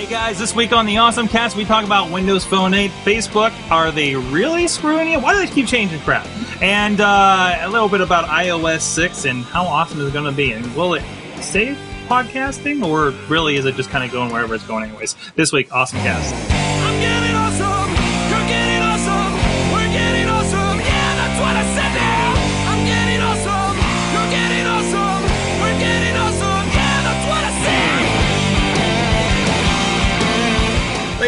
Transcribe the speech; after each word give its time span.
Hey 0.00 0.06
guys, 0.06 0.38
this 0.38 0.54
week 0.54 0.72
on 0.72 0.86
the 0.86 0.96
Awesome 0.96 1.28
Cast, 1.28 1.58
we 1.58 1.66
talk 1.66 1.84
about 1.84 2.10
Windows 2.10 2.42
Phone 2.42 2.72
8, 2.72 2.90
Facebook. 3.04 3.52
Are 3.70 3.92
they 3.92 4.16
really 4.16 4.66
screwing 4.66 5.10
you? 5.10 5.20
Why 5.20 5.34
do 5.34 5.46
they 5.46 5.52
keep 5.52 5.66
changing 5.66 6.00
crap? 6.00 6.26
And 6.62 7.02
uh, 7.02 7.58
a 7.60 7.68
little 7.68 7.90
bit 7.90 8.00
about 8.00 8.24
iOS 8.24 8.80
6 8.80 9.26
and 9.26 9.44
how 9.44 9.64
awesome 9.64 10.00
is 10.00 10.08
it 10.08 10.14
going 10.14 10.24
to 10.24 10.32
be? 10.32 10.52
And 10.52 10.74
will 10.74 10.94
it 10.94 11.02
save 11.42 11.76
podcasting, 12.08 12.82
or 12.82 13.10
really 13.28 13.56
is 13.56 13.66
it 13.66 13.74
just 13.74 13.90
kind 13.90 14.02
of 14.02 14.10
going 14.10 14.32
wherever 14.32 14.54
it's 14.54 14.66
going, 14.66 14.88
anyways? 14.88 15.16
This 15.34 15.52
week, 15.52 15.70
Awesome 15.70 15.98
Cast. 15.98 16.59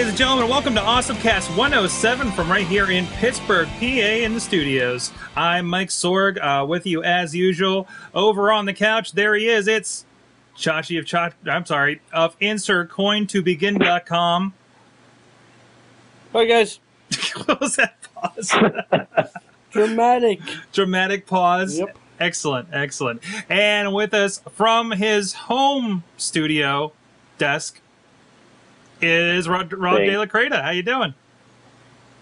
Ladies 0.02 0.14
and 0.14 0.18
gentlemen, 0.18 0.48
welcome 0.48 0.74
to 0.74 0.80
AwesomeCast 0.80 1.56
107 1.56 2.32
from 2.32 2.50
right 2.50 2.66
here 2.66 2.90
in 2.90 3.06
Pittsburgh, 3.06 3.68
PA, 3.78 3.84
in 3.84 4.34
the 4.34 4.40
studios. 4.40 5.12
I'm 5.36 5.68
Mike 5.68 5.90
Sorg, 5.90 6.42
uh, 6.42 6.66
with 6.66 6.86
you 6.86 7.04
as 7.04 7.36
usual. 7.36 7.86
Over 8.12 8.50
on 8.50 8.64
the 8.64 8.72
couch, 8.72 9.12
there 9.12 9.36
he 9.36 9.48
is. 9.48 9.68
It's 9.68 10.04
Chachi 10.58 10.98
of 10.98 11.04
Chachi. 11.04 11.34
I'm 11.46 11.64
sorry, 11.64 12.00
of 12.12 12.36
InsertCoinToBegin.com. 12.40 14.54
Hi 16.32 16.44
guys. 16.46 16.80
what 17.44 17.60
was 17.60 17.76
that 17.76 17.94
pause? 18.12 18.52
Dramatic. 19.70 20.40
Dramatic 20.72 21.28
pause. 21.28 21.78
Yep. 21.78 21.96
Excellent, 22.18 22.70
excellent. 22.72 23.22
And 23.48 23.94
with 23.94 24.14
us 24.14 24.42
from 24.50 24.90
his 24.90 25.32
home 25.32 26.02
studio 26.16 26.92
desk 27.38 27.80
is 29.02 29.48
Rod, 29.48 29.72
Rod. 29.72 29.98
De 29.98 30.16
La 30.16 30.26
Creta. 30.26 30.62
How 30.62 30.70
you 30.70 30.82
doing? 30.82 31.14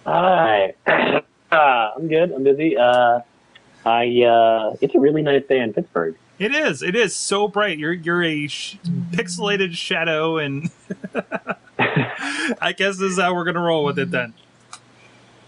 Hi. 0.06 0.74
uh, 0.86 1.20
I'm 1.52 2.08
good. 2.08 2.32
I'm 2.32 2.42
busy. 2.44 2.76
Uh, 2.76 3.20
I 3.84 4.22
uh, 4.22 4.76
it's 4.80 4.94
a 4.94 5.00
really 5.00 5.22
nice 5.22 5.44
day 5.46 5.60
in 5.60 5.72
Pittsburgh. 5.72 6.16
It 6.38 6.54
is. 6.54 6.82
It 6.82 6.96
is 6.96 7.14
so 7.14 7.48
bright. 7.48 7.78
You're 7.78 7.92
you're 7.92 8.22
a 8.22 8.46
sh- 8.46 8.76
pixelated 9.10 9.74
shadow, 9.74 10.38
and 10.38 10.70
I 11.78 12.74
guess 12.76 12.96
this 12.96 13.12
is 13.12 13.18
how 13.18 13.34
we're 13.34 13.44
gonna 13.44 13.60
roll 13.60 13.84
with 13.84 13.98
it 13.98 14.10
then. 14.10 14.32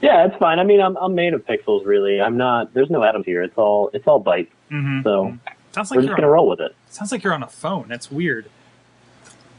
Yeah, 0.02 0.26
it's 0.26 0.36
fine. 0.36 0.58
I 0.58 0.64
mean, 0.64 0.80
I'm 0.80 0.96
I'm 0.98 1.14
made 1.14 1.32
of 1.32 1.46
pixels. 1.46 1.86
Really, 1.86 2.20
I'm 2.20 2.36
not. 2.36 2.74
There's 2.74 2.90
no 2.90 3.04
atoms 3.04 3.24
here. 3.24 3.42
It's 3.42 3.56
all 3.56 3.90
it's 3.94 4.06
all 4.06 4.22
bytes. 4.22 4.48
Mm-hmm. 4.70 5.02
So 5.02 5.38
sounds 5.72 5.90
we're 5.90 5.96
like 5.96 6.00
just 6.00 6.06
you're 6.08 6.16
gonna 6.16 6.26
on, 6.26 6.32
roll 6.32 6.48
with 6.48 6.60
it. 6.60 6.74
sounds 6.90 7.10
like 7.12 7.22
you're 7.22 7.34
on 7.34 7.42
a 7.42 7.48
phone. 7.48 7.86
That's 7.88 8.10
weird. 8.10 8.46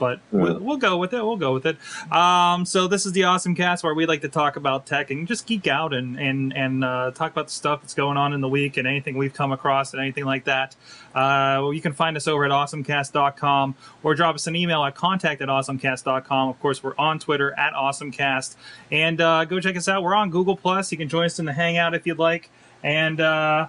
But 0.03 0.19
we'll, 0.33 0.59
we'll 0.59 0.77
go 0.77 0.97
with 0.97 1.13
it. 1.13 1.23
We'll 1.23 1.37
go 1.37 1.53
with 1.53 1.65
it. 1.65 1.77
Um, 2.11 2.65
so 2.65 2.89
this 2.89 3.05
is 3.05 3.13
the 3.13 3.23
awesome 3.23 3.55
cast 3.55 3.85
where 3.85 3.93
we 3.93 4.05
like 4.05 4.19
to 4.23 4.27
talk 4.27 4.57
about 4.57 4.85
tech 4.85 5.11
and 5.11 5.25
just 5.25 5.47
geek 5.47 5.65
out 5.65 5.93
and 5.93 6.19
and 6.19 6.51
and 6.57 6.83
uh, 6.83 7.11
talk 7.11 7.31
about 7.31 7.47
the 7.47 7.53
stuff 7.53 7.79
that's 7.79 7.93
going 7.93 8.17
on 8.17 8.33
in 8.33 8.41
the 8.41 8.49
week 8.49 8.75
and 8.75 8.85
anything 8.85 9.15
we've 9.15 9.33
come 9.33 9.53
across 9.53 9.93
and 9.93 10.01
anything 10.01 10.25
like 10.25 10.43
that. 10.43 10.75
Uh, 11.15 11.63
well, 11.63 11.73
you 11.73 11.79
can 11.79 11.93
find 11.93 12.17
us 12.17 12.27
over 12.27 12.43
at 12.43 12.51
awesomecast.com 12.51 13.75
or 14.03 14.13
drop 14.13 14.35
us 14.35 14.45
an 14.45 14.57
email 14.57 14.83
at 14.83 14.93
contact 14.93 15.41
at 15.41 15.47
awesomecast.com. 15.47 16.49
Of 16.49 16.59
course, 16.59 16.83
we're 16.83 16.97
on 16.97 17.17
Twitter 17.17 17.57
at 17.57 17.71
awesomecast 17.73 18.57
and 18.91 19.21
uh, 19.21 19.45
go 19.45 19.61
check 19.61 19.77
us 19.77 19.87
out. 19.87 20.03
We're 20.03 20.15
on 20.15 20.31
Google 20.31 20.57
Plus. 20.57 20.91
You 20.91 20.97
can 20.97 21.07
join 21.07 21.27
us 21.27 21.39
in 21.39 21.45
the 21.45 21.53
Hangout 21.53 21.93
if 21.93 22.05
you'd 22.05 22.19
like, 22.19 22.49
and 22.83 23.21
uh, 23.21 23.67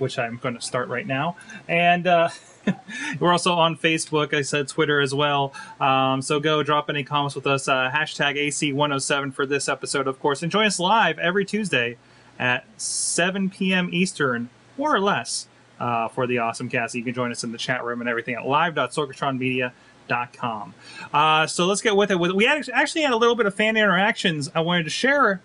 which 0.00 0.18
I'm 0.18 0.38
going 0.38 0.54
to 0.54 0.60
start 0.60 0.88
right 0.88 1.06
now. 1.06 1.36
And 1.68 2.06
uh, 2.06 2.28
we're 3.20 3.32
also 3.32 3.52
on 3.52 3.76
Facebook. 3.76 4.32
I 4.34 4.42
said 4.42 4.68
Twitter 4.68 5.00
as 5.00 5.14
well. 5.14 5.54
Um, 5.80 6.20
so 6.22 6.38
go 6.40 6.62
drop 6.62 6.90
any 6.90 7.04
comments 7.04 7.34
with 7.34 7.46
us. 7.46 7.68
Uh, 7.68 7.90
hashtag 7.92 8.36
AC107 8.48 9.34
for 9.34 9.44
this 9.46 9.68
episode, 9.68 10.06
of 10.06 10.18
course. 10.20 10.42
And 10.42 10.50
join 10.50 10.64
us 10.66 10.80
live 10.80 11.18
every 11.18 11.44
Tuesday 11.44 11.98
at 12.38 12.64
7 12.78 13.50
p.m. 13.50 13.90
Eastern, 13.92 14.48
more 14.78 14.94
or 14.94 15.00
less, 15.00 15.48
uh, 15.78 16.08
for 16.08 16.26
the 16.26 16.38
awesome 16.38 16.68
cast. 16.68 16.94
You 16.94 17.04
can 17.04 17.14
join 17.14 17.30
us 17.30 17.44
in 17.44 17.52
the 17.52 17.58
chat 17.58 17.84
room 17.84 18.00
and 18.00 18.08
everything 18.08 18.34
at 18.34 18.46
live.sorgatronmedia.com. 18.46 20.74
Uh, 21.12 21.46
so 21.46 21.66
let's 21.66 21.82
get 21.82 21.94
with 21.96 22.10
it. 22.10 22.18
We 22.18 22.46
actually 22.46 23.02
had 23.02 23.12
a 23.12 23.16
little 23.16 23.36
bit 23.36 23.46
of 23.46 23.54
fan 23.54 23.76
interactions 23.76 24.50
I 24.54 24.60
wanted 24.60 24.84
to 24.84 24.90
share 24.90 25.42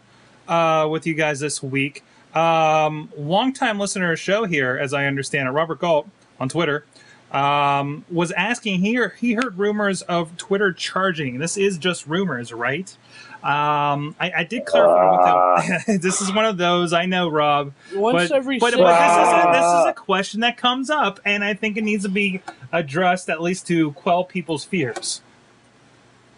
uh, 0.47 0.88
with 0.89 1.07
you 1.07 1.13
guys 1.13 1.39
this 1.39 1.61
week. 1.61 2.03
Um, 2.35 3.09
longtime 3.18 3.79
listener 3.79 4.12
of 4.12 4.19
show 4.19 4.46
here, 4.46 4.78
as 4.78 4.94
I 4.94 5.06
understand 5.06 5.47
it, 5.47 5.51
Robert 5.51 5.79
Galt 5.79 6.07
on 6.40 6.50
Twitter, 6.50 6.85
um, 7.31 8.03
was 8.12 8.31
asking 8.34 8.81
here. 8.81 9.16
He 9.19 9.34
heard 9.34 9.57
rumors 9.57 10.01
of 10.03 10.35
Twitter 10.38 10.74
charging. 10.74 11.40
This 11.40 11.57
is 11.57 11.78
just 11.78 12.06
rumors, 12.07 12.51
right? 12.51 12.95
Um, 13.44 14.16
I, 14.19 14.31
I 14.38 14.44
did 14.44 14.66
clarify 14.66 15.56
with 15.56 15.85
him. 15.85 15.97
this 16.01 16.19
is 16.19 16.34
one 16.34 16.45
of 16.45 16.57
those. 16.57 16.94
I 16.94 17.06
know, 17.06 17.29
Rob. 17.29 17.74
Once 17.94 18.29
but, 18.29 18.35
every 18.35 18.57
but, 18.57 18.74
but 18.74 18.97
this, 18.97 19.28
is 19.28 19.34
a, 19.34 19.51
this 19.53 19.81
is 19.81 19.85
a 19.85 19.94
question 19.95 20.40
that 20.41 20.57
comes 20.57 20.90
up, 20.90 21.19
and 21.25 21.44
I 21.44 21.53
think 21.53 21.78
it 21.78 21.84
needs 21.84 22.03
to 22.03 22.09
be 22.09 22.41
addressed 22.72 23.29
at 23.29 23.41
least 23.41 23.68
to 23.68 23.91
quell 23.94 24.24
people's 24.24 24.66
fears. 24.66 25.22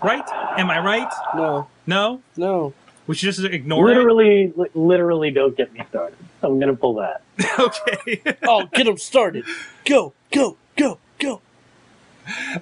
Right? 0.03 0.28
Am 0.57 0.69
I 0.69 0.80
right? 0.80 1.12
No, 1.36 1.68
No? 1.88 2.22
no. 2.36 2.74
We 3.07 3.16
should 3.16 3.34
just 3.34 3.44
ignore 3.44 3.85
it? 3.90 3.95
literally, 3.95 4.53
li- 4.56 4.69
literally, 4.75 5.31
don't 5.31 5.56
get 5.56 5.73
me 5.73 5.81
started. 5.90 6.18
I'm 6.44 6.59
gonna 6.59 6.75
pull 6.75 6.95
that. 6.95 7.22
okay. 7.59 8.22
Oh, 8.44 8.66
get 8.73 8.85
them 8.85 8.97
started. 8.97 9.45
Go, 9.85 10.13
go, 10.31 10.57
go, 10.75 11.00
go. 11.19 11.41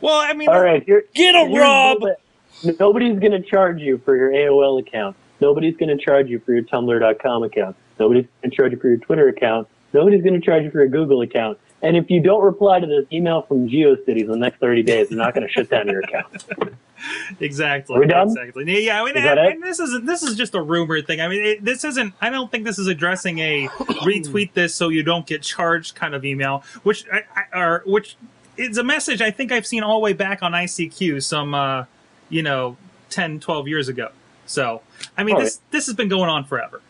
well, 0.02 0.20
I 0.20 0.34
mean, 0.34 0.48
All 0.50 0.62
right, 0.62 0.84
here. 0.84 1.06
Get 1.14 1.34
them, 1.34 1.54
Rob. 1.54 2.00
the- 2.02 2.76
Nobody's 2.80 3.20
gonna 3.20 3.42
charge 3.42 3.82
you 3.82 3.98
for 4.06 4.16
your 4.16 4.32
AOL 4.32 4.80
account. 4.80 5.16
Nobody's 5.42 5.76
gonna 5.78 5.98
charge 5.98 6.30
you 6.30 6.40
for 6.40 6.54
your 6.54 6.64
Tumblr.com 6.64 7.44
account. 7.44 7.76
Nobody's 8.00 8.26
gonna 8.42 8.56
charge 8.56 8.72
you 8.72 8.80
for 8.80 8.88
your 8.88 8.98
Twitter 8.98 9.28
account. 9.28 9.68
Nobody's 9.94 10.24
gonna 10.24 10.40
charge 10.42 10.64
you 10.64 10.72
for 10.72 10.80
your 10.80 10.88
Google 10.88 11.22
account. 11.22 11.58
And 11.86 11.96
if 11.96 12.10
you 12.10 12.20
don't 12.20 12.44
reply 12.44 12.80
to 12.80 12.88
this 12.88 13.06
email 13.12 13.44
from 13.44 13.70
GeoCities 13.70 14.22
in 14.22 14.28
the 14.28 14.38
next 14.38 14.60
30 14.60 14.82
days, 14.82 15.10
they're 15.10 15.20
not 15.20 15.36
gonna 15.36 15.48
shut 15.48 15.70
down 15.70 15.88
your 15.88 16.00
account. 16.00 16.44
exactly. 17.40 17.96
Are 17.96 18.00
we 18.00 18.08
done? 18.08 18.30
Exactly. 18.30 18.86
Yeah, 18.86 19.04
I 19.04 19.06
mean, 19.06 19.16
Is 19.16 19.24
and, 19.24 19.40
it? 19.40 19.52
and 19.54 19.64
this 19.64 19.80
isn't. 19.80 20.04
This 20.04 20.24
is 20.24 20.36
just 20.36 20.56
a 20.56 20.62
rumor 20.62 21.00
thing. 21.04 21.22
I 21.22 21.28
mean, 21.28 21.44
it, 21.44 21.64
this 21.64 21.84
isn't. 21.84 22.16
I 22.22 22.32
don't 22.32 22.50
think 22.50 22.64
this 22.64 22.80
is 22.80 22.88
addressing 22.88 23.38
a 23.38 23.68
retweet 24.04 24.54
this 24.54 24.74
so 24.74 24.90
you 24.90 25.04
don't 25.04 25.28
get 25.28 25.44
charged 25.44 25.94
kind 25.94 26.16
of 26.16 26.26
email, 26.26 26.64
which 26.82 27.06
I, 27.14 27.22
I, 27.36 27.60
or 27.60 27.84
which 27.86 28.18
is 28.58 28.80
a 28.80 28.84
message 28.84 29.22
I 29.22 29.30
think 29.30 29.52
I've 29.52 29.68
seen 29.68 29.84
all 29.84 30.00
the 30.00 30.04
way 30.04 30.14
back 30.14 30.42
on 30.42 30.54
ICQ 30.54 31.22
some, 31.22 31.54
uh, 31.54 31.86
you 32.30 32.42
know, 32.42 32.78
10, 33.12 33.42
12 33.42 33.68
years 33.68 33.90
ago. 33.90 34.10
So, 34.48 34.82
I 35.16 35.24
mean, 35.24 35.38
this 35.38 35.60
this 35.70 35.86
has 35.86 35.94
been 35.94 36.10
going 36.10 36.32
on 36.32 36.46
forever, 36.46 36.82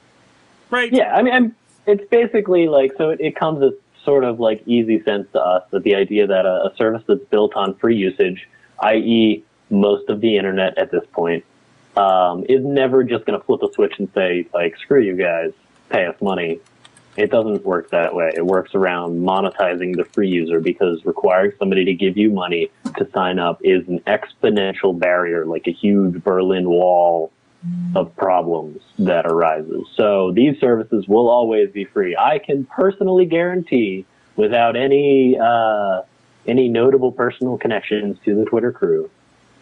right? 0.70 0.92
Yeah, 0.94 1.14
I 1.14 1.22
mean, 1.22 1.34
I'm, 1.34 1.56
it's 1.86 2.08
basically 2.10 2.70
like 2.70 2.94
so. 2.98 3.10
It, 3.10 3.20
it 3.20 3.36
comes 3.36 3.62
as 3.62 3.74
sort 4.06 4.24
of 4.24 4.40
like 4.40 4.64
easy 4.66 5.02
sense 5.04 5.28
to 5.34 5.42
us 5.42 5.64
that 5.72 5.84
the 5.84 5.96
idea 5.96 6.28
that 6.28 6.46
a, 6.46 6.72
a 6.72 6.76
service 6.78 7.04
that's 7.08 7.26
built 7.26 7.56
on 7.56 7.76
free 7.76 7.98
usage, 7.98 8.48
i.e., 8.84 9.44
most 9.70 10.10
of 10.10 10.22
the 10.22 10.38
internet 10.38 10.78
at 10.78 10.92
this 10.92 11.04
point, 11.12 11.44
um, 11.98 12.46
is 12.48 12.64
never 12.64 13.04
just 13.04 13.26
going 13.26 13.40
to 13.40 13.46
flip 13.46 13.62
a 13.64 13.74
switch 13.74 13.94
and 13.98 14.10
say 14.14 14.48
like, 14.54 14.78
"Screw 14.78 15.02
you 15.02 15.16
guys, 15.16 15.52
pay 15.90 16.06
us 16.06 16.16
money." 16.22 16.60
It 17.18 17.32
doesn't 17.32 17.64
work 17.64 17.92
that 17.92 18.14
way. 18.14 18.32
It 18.36 18.46
works 18.46 18.76
around 18.76 19.22
monetizing 19.22 19.96
the 19.96 20.04
free 20.04 20.28
user 20.28 20.60
because 20.60 21.06
requiring 21.06 21.54
somebody 21.58 21.86
to 21.86 21.94
give 21.94 22.18
you 22.18 22.30
money 22.30 22.70
to 22.98 23.10
sign 23.12 23.40
up 23.40 23.62
is 23.64 23.88
an 23.88 24.02
exponential 24.02 24.98
barrier, 24.98 25.46
like 25.46 25.66
a 25.68 25.72
huge 25.72 26.22
Berlin 26.24 26.70
Wall 26.70 27.32
of 27.96 28.16
problems 28.16 28.82
that 29.00 29.26
arises. 29.26 29.88
So 29.96 30.32
these 30.32 30.60
services 30.60 31.08
will 31.08 31.30
always 31.30 31.72
be 31.72 31.86
free. 31.86 32.16
I 32.18 32.40
can 32.40 32.66
personally 32.66 33.26
guarantee, 33.26 34.06
without 34.36 34.76
any 34.76 35.38
uh, 35.40 36.02
any 36.48 36.68
notable 36.68 37.12
personal 37.12 37.58
connections 37.58 38.18
to 38.26 38.36
the 38.36 38.46
Twitter 38.46 38.72
crew, 38.72 39.10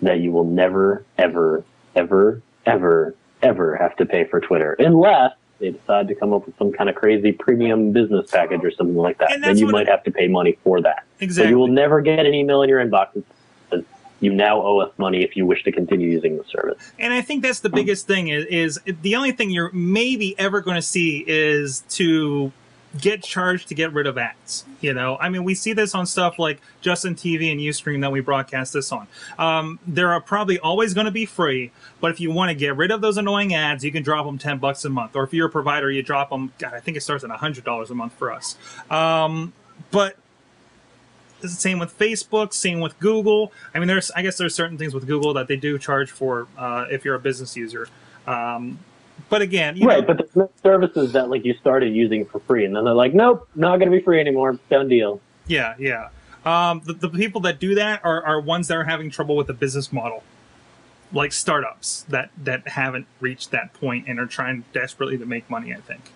that 0.02 0.20
you 0.20 0.32
will 0.32 0.44
never, 0.44 1.06
ever, 1.18 1.64
ever, 1.96 2.42
ever, 2.66 3.16
ever 3.42 3.76
have 3.76 3.96
to 3.98 4.06
pay 4.06 4.26
for 4.26 4.42
Twitter, 4.42 4.76
unless 4.80 5.32
they 5.60 5.70
decide 5.70 6.08
to 6.10 6.16
come 6.16 6.34
up 6.34 6.46
with 6.46 6.58
some 6.58 6.74
kind 6.74 6.90
of 6.90 6.96
crazy 6.96 7.32
premium 7.32 7.94
business 7.94 8.30
package 8.30 8.64
or 8.64 8.72
something 8.72 8.98
like 8.98 9.18
that. 9.20 9.32
And 9.32 9.44
Then 9.44 9.58
you 9.58 9.68
might 9.68 9.88
have 9.88 10.04
to 10.04 10.12
pay 10.12 10.28
money 10.28 10.58
for 10.64 10.82
that. 10.82 11.06
So 11.44 11.44
you 11.44 11.58
will 11.58 11.68
never 11.68 12.02
get 12.02 12.26
an 12.26 12.34
email 12.34 12.64
in 12.64 12.70
your 12.70 12.84
inbox 12.84 13.14
that 13.14 13.24
you 14.24 14.34
now 14.34 14.62
owe 14.62 14.80
us 14.80 14.92
money 14.98 15.24
if 15.24 15.36
you 15.36 15.46
wish 15.46 15.64
to 15.64 15.72
continue 15.72 16.10
using 16.10 16.38
the 16.38 16.44
service. 16.46 16.92
And 17.00 17.14
I 17.14 17.22
think 17.22 17.44
that's 17.44 17.60
the 17.60 17.70
biggest 17.70 18.08
thing 18.08 18.30
is, 18.30 18.46
is 18.46 18.80
the 18.86 19.16
only 19.16 19.32
thing 19.32 19.50
you're 19.50 19.72
maybe 19.72 20.38
ever 20.40 20.62
going 20.62 20.76
to 20.76 20.82
see 20.82 21.24
is 21.28 21.82
to 21.92 22.52
get 23.00 23.24
charged 23.24 23.68
to 23.70 23.76
get 23.76 23.92
rid 23.92 24.06
of 24.06 24.18
ads. 24.18 24.66
You 24.82 24.94
know, 24.94 25.18
I 25.20 25.30
mean, 25.30 25.44
we 25.44 25.56
see 25.56 25.74
this 25.74 25.96
on 25.96 26.06
stuff 26.06 26.38
like 26.38 26.62
Justin 26.82 27.16
TV 27.16 27.52
and 27.52 27.60
Ustream 27.60 28.02
that 28.02 28.12
we 28.12 28.20
broadcast 28.22 28.74
this 28.74 28.92
on. 28.92 29.08
Um, 29.38 29.80
there 29.88 30.12
are 30.12 30.22
probably 30.22 30.60
always 30.60 30.94
going 30.94 31.06
to 31.06 31.12
be 31.12 31.26
free, 31.26 31.72
but 32.00 32.12
if 32.12 32.20
you 32.20 32.32
want 32.32 32.50
to 32.50 32.56
get 32.56 32.76
rid 32.76 32.92
of 32.92 33.02
those 33.02 33.18
annoying 33.18 33.54
ads, 33.54 33.84
you 33.84 33.92
can 33.92 34.04
drop 34.04 34.26
them 34.26 34.38
ten 34.38 34.60
bucks 34.60 34.86
a 34.86 34.90
month. 34.90 35.16
Or 35.16 35.24
if 35.24 35.34
you're 35.34 35.48
a 35.48 35.52
provider, 35.52 35.90
you 35.90 36.04
drop 36.04 36.30
them. 36.30 36.54
God, 36.60 36.74
I 36.74 36.80
think 36.80 36.98
it 36.98 37.02
starts 37.02 37.24
at 37.24 37.30
hundred 37.32 37.64
dollars 37.64 37.90
a 37.90 37.96
month 37.96 38.14
for 38.14 38.32
us. 38.32 38.58
Um, 38.90 39.54
but 39.92 40.16
same 41.50 41.80
with 41.80 41.98
Facebook, 41.98 42.54
same 42.54 42.80
with 42.80 43.00
Google. 43.00 43.52
I 43.74 43.80
mean, 43.80 43.88
there's 43.88 44.12
I 44.12 44.22
guess 44.22 44.38
there's 44.38 44.56
certain 44.56 44.78
things 44.78 44.94
with 44.94 45.08
Google 45.08 45.34
that 45.34 45.48
they 45.48 45.56
do 45.56 45.78
charge 45.78 46.12
for 46.12 46.48
uh, 46.58 46.86
if 46.92 47.06
you're 47.06 47.16
a 47.16 47.20
business 47.20 47.56
user. 47.56 47.88
Um, 48.28 48.80
but 49.30 49.42
again, 49.42 49.78
you 49.78 49.88
right, 49.88 50.02
know, 50.02 50.08
but 50.08 50.18
there's 50.18 50.36
no 50.36 50.50
services 50.62 51.14
that 51.14 51.30
like 51.30 51.46
you 51.46 51.54
started 51.56 51.94
using 51.94 52.26
for 52.26 52.40
free, 52.42 52.66
and 52.66 52.76
then 52.76 52.86
they're 52.86 52.94
like, 52.94 53.14
nope, 53.14 53.48
not 53.56 53.78
going 53.78 53.92
to 53.92 53.98
be 53.98 54.04
free 54.04 54.20
anymore. 54.20 54.60
Done 54.70 54.88
deal. 54.88 55.22
yeah, 55.48 55.76
yeah. 55.80 56.10
Um, 56.46 56.82
the, 56.84 56.94
the 56.94 57.10
people 57.10 57.42
that 57.42 57.60
do 57.60 57.76
that 57.76 58.04
are, 58.04 58.22
are 58.22 58.40
ones 58.42 58.68
that 58.68 58.78
are 58.78 58.84
having 58.84 59.10
trouble 59.10 59.38
with 59.38 59.48
the 59.48 59.54
business 59.54 59.94
model, 59.94 60.24
like 61.14 61.32
startups 61.32 62.04
that 62.10 62.32
that 62.44 62.68
haven't 62.68 63.08
reached 63.22 63.52
that 63.52 63.74
point 63.74 64.08
and 64.08 64.20
are 64.20 64.26
trying 64.26 64.66
desperately 64.74 65.18
to 65.18 65.26
make 65.26 65.50
money. 65.50 65.74
I 65.74 65.80
think. 65.80 66.12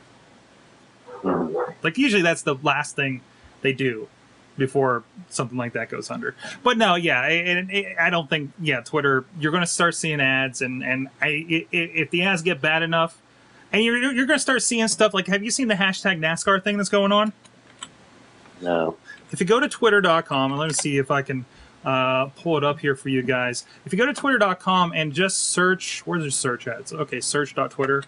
Like 1.84 1.98
usually 1.98 2.22
that's 2.22 2.42
the 2.44 2.56
last 2.56 2.96
thing 2.96 3.22
they 3.62 3.74
do 3.74 4.08
before 4.58 5.04
something 5.30 5.58
like 5.58 5.74
that 5.74 5.90
goes 5.90 6.10
under. 6.12 6.36
But 6.64 6.78
no, 6.78 6.96
yeah, 6.96 7.24
and 7.24 7.72
I 8.00 8.10
don't 8.10 8.30
think 8.30 8.52
yeah, 8.60 8.82
Twitter. 8.82 9.26
You're 9.40 9.52
going 9.52 9.64
to 9.64 9.68
start 9.68 9.96
seeing 9.96 10.20
ads, 10.22 10.62
and 10.62 10.84
and 10.84 11.08
I 11.22 11.28
i- 11.28 11.68
i- 11.74 11.92
if 11.96 12.10
the 12.12 12.24
ads 12.24 12.42
get 12.42 12.60
bad 12.62 12.82
enough, 12.84 13.22
and 13.72 13.84
you're 13.84 13.98
you're 14.14 14.26
going 14.26 14.38
to 14.40 14.44
start 14.44 14.62
seeing 14.64 14.88
stuff 14.88 15.14
like 15.14 15.28
have 15.28 15.44
you 15.44 15.52
seen 15.52 15.68
the 15.68 15.76
hashtag 15.76 16.20
NASCAR 16.20 16.64
thing 16.64 16.78
that's 16.78 16.90
going 16.90 17.12
on? 17.12 17.34
No. 18.62 18.98
If 19.32 19.40
you 19.40 19.46
go 19.46 19.60
to 19.60 19.68
twitter.com 19.70 20.52
and 20.52 20.60
let 20.60 20.68
me 20.68 20.74
see 20.74 20.98
if 20.98 21.12
I 21.12 21.22
can 21.22 21.46
uh, 21.86 22.26
pull 22.38 22.58
it 22.58 22.64
up 22.64 22.80
here 22.80 22.96
for 22.96 23.10
you 23.10 23.22
guys. 23.22 23.66
If 23.86 23.92
you 23.94 23.98
go 24.00 24.06
to 24.06 24.14
twitter.com 24.14 24.94
and 24.94 25.14
just 25.14 25.52
search, 25.52 26.02
where's 26.06 26.24
the 26.24 26.32
search 26.32 26.68
ads? 26.68 26.92
Okay, 26.92 27.20
search.twitter. 27.22 28.04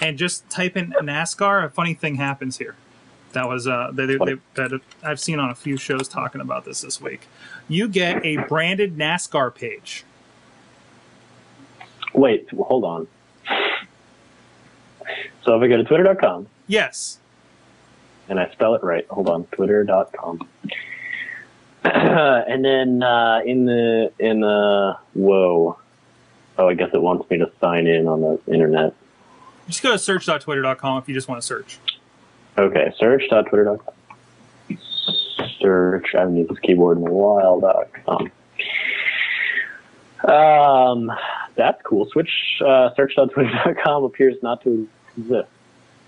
And 0.00 0.18
just 0.18 0.48
type 0.50 0.76
in 0.76 0.90
NASCAR, 0.92 1.64
a 1.64 1.70
funny 1.70 1.94
thing 1.94 2.16
happens 2.16 2.58
here. 2.58 2.74
That 3.32 3.48
was 3.48 3.66
uh, 3.66 3.90
they, 3.92 4.06
they, 4.06 4.16
they, 4.16 4.34
that 4.54 4.80
I've 5.02 5.20
seen 5.20 5.38
on 5.38 5.50
a 5.50 5.54
few 5.54 5.76
shows 5.76 6.08
talking 6.08 6.40
about 6.40 6.64
this 6.64 6.80
this 6.82 7.00
week. 7.00 7.28
You 7.68 7.88
get 7.88 8.24
a 8.24 8.36
branded 8.48 8.96
NASCAR 8.96 9.54
page. 9.54 10.04
Wait, 12.14 12.48
hold 12.50 12.84
on. 12.84 13.08
So 15.44 15.56
if 15.56 15.62
I 15.62 15.68
go 15.68 15.76
to 15.76 15.84
twitter.com 15.84 16.46
Yes, 16.66 17.18
and 18.28 18.38
I 18.38 18.50
spell 18.52 18.74
it 18.74 18.82
right, 18.82 19.06
hold 19.08 19.28
on, 19.28 19.44
twitter.com. 19.46 20.48
and 21.84 22.64
then 22.64 23.02
uh, 23.02 23.40
in 23.44 23.66
the 23.66 24.12
in 24.18 24.40
the 24.40 24.96
whoa, 25.14 25.78
oh, 26.58 26.68
I 26.68 26.74
guess 26.74 26.90
it 26.94 27.02
wants 27.02 27.28
me 27.28 27.38
to 27.38 27.50
sign 27.60 27.86
in 27.86 28.06
on 28.06 28.20
the 28.20 28.40
internet. 28.52 28.94
just 29.66 29.82
go 29.82 29.92
to 29.92 29.98
search.twitter.com 29.98 30.98
if 30.98 31.08
you 31.08 31.14
just 31.14 31.28
want 31.28 31.40
to 31.40 31.46
search. 31.46 31.78
Okay, 32.58 32.92
search.twitter.com. 32.98 33.94
Search. 35.60 36.14
I 36.14 36.20
haven't 36.20 36.36
used 36.36 36.50
this 36.50 36.58
keyboard 36.58 36.98
in 36.98 37.06
a 37.06 37.10
while. 37.12 37.60
Dot 37.60 37.88
com. 38.04 38.30
Um, 40.30 41.12
that's 41.54 41.80
cool. 41.82 42.06
Switch. 42.10 42.30
Uh, 42.64 42.90
search.twitter.com 42.94 44.04
appears 44.04 44.36
not 44.42 44.62
to 44.64 44.88
exist. 45.16 45.48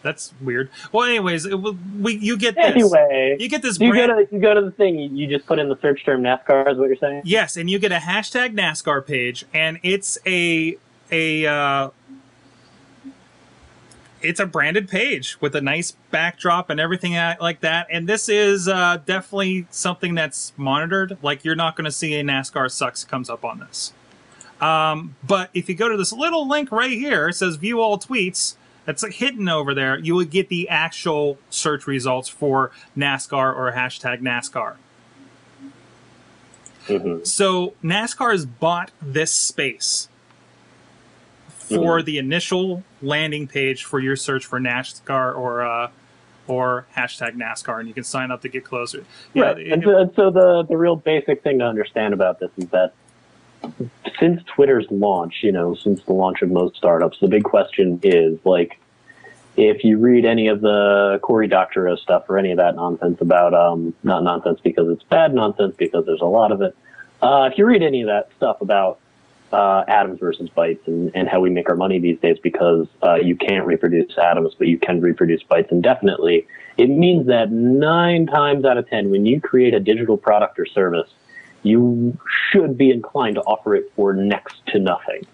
That's 0.02 0.34
weird. 0.42 0.68
Well, 0.92 1.04
anyways, 1.08 1.46
it, 1.46 1.54
we 1.56 2.16
you 2.16 2.36
get 2.36 2.56
this. 2.56 2.66
Anyway, 2.66 3.36
You 3.40 3.48
get 3.48 3.62
this 3.62 3.80
you 3.80 3.90
brand- 3.90 4.10
go 4.12 4.24
to 4.24 4.34
you 4.34 4.40
go 4.40 4.52
to 4.54 4.60
the 4.60 4.70
thing. 4.70 4.98
You, 4.98 5.08
you 5.08 5.26
just 5.26 5.46
put 5.46 5.58
in 5.58 5.68
the 5.70 5.78
search 5.80 6.04
term 6.04 6.22
NASCAR. 6.22 6.70
Is 6.72 6.76
what 6.78 6.88
you're 6.88 6.96
saying? 6.96 7.22
Yes, 7.24 7.56
and 7.56 7.70
you 7.70 7.78
get 7.78 7.90
a 7.90 7.96
hashtag 7.96 8.54
NASCAR 8.54 9.06
page, 9.06 9.46
and 9.54 9.78
it's 9.82 10.18
a 10.26 10.76
a 11.10 11.46
uh, 11.46 11.88
it's 14.24 14.40
a 14.40 14.46
branded 14.46 14.88
page 14.88 15.36
with 15.40 15.54
a 15.54 15.60
nice 15.60 15.92
backdrop 16.10 16.70
and 16.70 16.80
everything 16.80 17.12
like 17.40 17.60
that. 17.60 17.86
And 17.90 18.08
this 18.08 18.28
is 18.28 18.66
uh, 18.68 18.98
definitely 19.04 19.66
something 19.70 20.14
that's 20.14 20.52
monitored. 20.56 21.18
Like 21.22 21.44
you're 21.44 21.54
not 21.54 21.76
going 21.76 21.84
to 21.84 21.92
see 21.92 22.14
a 22.14 22.22
NASCAR 22.24 22.70
sucks 22.70 23.04
comes 23.04 23.28
up 23.28 23.44
on 23.44 23.60
this. 23.60 23.92
Um, 24.60 25.16
but 25.22 25.50
if 25.52 25.68
you 25.68 25.74
go 25.74 25.88
to 25.88 25.96
this 25.96 26.12
little 26.12 26.48
link 26.48 26.72
right 26.72 26.92
here, 26.92 27.28
it 27.28 27.34
says 27.34 27.56
view 27.56 27.80
all 27.80 27.98
tweets. 27.98 28.56
That's 28.86 29.02
like 29.02 29.14
hidden 29.14 29.48
over 29.48 29.74
there. 29.74 29.98
You 29.98 30.14
would 30.14 30.30
get 30.30 30.48
the 30.48 30.68
actual 30.68 31.38
search 31.50 31.86
results 31.86 32.28
for 32.28 32.70
NASCAR 32.96 33.54
or 33.54 33.72
hashtag 33.72 34.20
NASCAR. 34.20 34.76
hmm 36.86 37.24
So 37.24 37.74
NASCAR 37.82 38.32
has 38.32 38.46
bought 38.46 38.90
this 39.00 39.32
space 39.32 40.08
for 41.68 42.02
the 42.02 42.18
initial 42.18 42.82
landing 43.02 43.46
page 43.46 43.84
for 43.84 43.98
your 44.00 44.16
search 44.16 44.44
for 44.46 44.60
NASCAR 44.60 45.36
or 45.36 45.62
uh, 45.64 45.90
or 46.46 46.86
hashtag 46.94 47.34
NASCAR, 47.36 47.78
and 47.80 47.88
you 47.88 47.94
can 47.94 48.04
sign 48.04 48.30
up 48.30 48.42
to 48.42 48.48
get 48.48 48.64
closer. 48.64 49.04
Yeah, 49.32 49.42
Right. 49.44 49.58
it- 49.58 49.72
And 49.72 49.82
so, 49.82 49.98
and 49.98 50.10
so 50.14 50.30
the 50.30 50.62
the 50.64 50.76
real 50.76 50.96
basic 50.96 51.42
thing 51.42 51.58
to 51.60 51.64
understand 51.64 52.12
about 52.14 52.38
this 52.40 52.50
is 52.58 52.68
that 52.68 52.92
since 54.20 54.42
Twitter's 54.54 54.86
launch, 54.90 55.36
you 55.42 55.52
know, 55.52 55.74
since 55.74 56.02
the 56.02 56.12
launch 56.12 56.42
of 56.42 56.50
most 56.50 56.76
startups, 56.76 57.18
the 57.20 57.28
big 57.28 57.44
question 57.44 57.98
is 58.02 58.38
like, 58.44 58.78
if 59.56 59.84
you 59.84 59.96
read 59.98 60.24
any 60.26 60.48
of 60.48 60.60
the 60.60 61.18
Cory 61.22 61.46
Doctorow 61.48 61.96
stuff 61.96 62.28
or 62.28 62.36
any 62.38 62.50
of 62.50 62.58
that 62.58 62.76
nonsense 62.76 63.20
about, 63.22 63.54
um, 63.54 63.94
not 64.02 64.22
nonsense 64.22 64.60
because 64.62 64.88
it's 64.90 65.02
bad 65.04 65.32
nonsense 65.34 65.74
because 65.78 66.04
there's 66.04 66.20
a 66.20 66.26
lot 66.26 66.52
of 66.52 66.60
it. 66.60 66.76
Uh, 67.22 67.48
if 67.50 67.56
you 67.56 67.64
read 67.64 67.82
any 67.82 68.02
of 68.02 68.08
that 68.08 68.28
stuff 68.36 68.60
about 68.60 68.98
uh, 69.52 69.84
atoms 69.86 70.18
versus 70.20 70.48
bytes 70.50 70.86
and, 70.86 71.10
and 71.14 71.28
how 71.28 71.40
we 71.40 71.50
make 71.50 71.68
our 71.68 71.76
money 71.76 71.98
these 71.98 72.18
days 72.18 72.38
because 72.42 72.86
uh, 73.02 73.14
you 73.14 73.36
can't 73.36 73.66
reproduce 73.66 74.16
atoms, 74.18 74.54
but 74.58 74.66
you 74.66 74.78
can 74.78 75.00
reproduce 75.00 75.42
bytes 75.44 75.70
indefinitely, 75.70 76.46
it 76.76 76.88
means 76.88 77.26
that 77.26 77.52
nine 77.52 78.26
times 78.26 78.64
out 78.64 78.76
of 78.78 78.88
ten, 78.88 79.10
when 79.10 79.26
you 79.26 79.40
create 79.40 79.74
a 79.74 79.80
digital 79.80 80.16
product 80.16 80.58
or 80.58 80.66
service, 80.66 81.10
you 81.62 82.18
should 82.50 82.76
be 82.76 82.90
inclined 82.90 83.36
to 83.36 83.40
offer 83.42 83.74
it 83.74 83.90
for 83.94 84.12
next 84.12 84.66
to 84.66 84.78
nothing. 84.78 85.24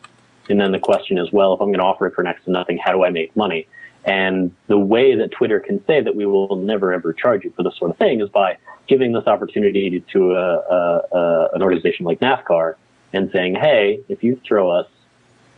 And 0.49 0.61
then 0.61 0.73
the 0.73 0.79
question 0.79 1.17
is, 1.17 1.33
well, 1.33 1.55
if 1.55 1.61
I'm 1.61 1.69
going 1.69 1.79
to 1.79 1.85
offer 1.85 2.07
it 2.07 2.15
for 2.15 2.23
next 2.23 2.45
to 2.45 2.51
nothing, 2.51 2.79
how 2.79 2.93
do 2.93 3.05
I 3.05 3.11
make 3.11 3.35
money? 3.37 3.67
And 4.05 4.55
the 4.67 4.79
way 4.79 5.15
that 5.15 5.31
Twitter 5.31 5.61
can 5.61 5.85
say 5.87 6.01
that 6.01 6.15
we 6.15 6.27
will 6.27 6.57
never 6.57 6.93
ever 6.93 7.13
charge 7.13 7.45
you 7.45 7.51
for 7.51 7.63
this 7.63 7.77
sort 7.77 7.91
of 7.91 7.99
thing 7.99 8.21
is 8.21 8.29
by 8.29 8.57
giving 8.87 9.13
this 9.13 9.27
opportunity 9.27 10.03
to 10.13 10.33
a, 10.33 10.57
a, 10.57 11.03
a, 11.13 11.49
an 11.55 11.63
organization 11.63 12.07
like 12.07 12.21
NASCAR 12.21 12.75
and 13.13 13.31
saying, 13.33 13.57
hey, 13.57 14.01
if 14.09 14.23
you 14.23 14.41
throw 14.47 14.71
us 14.71 14.87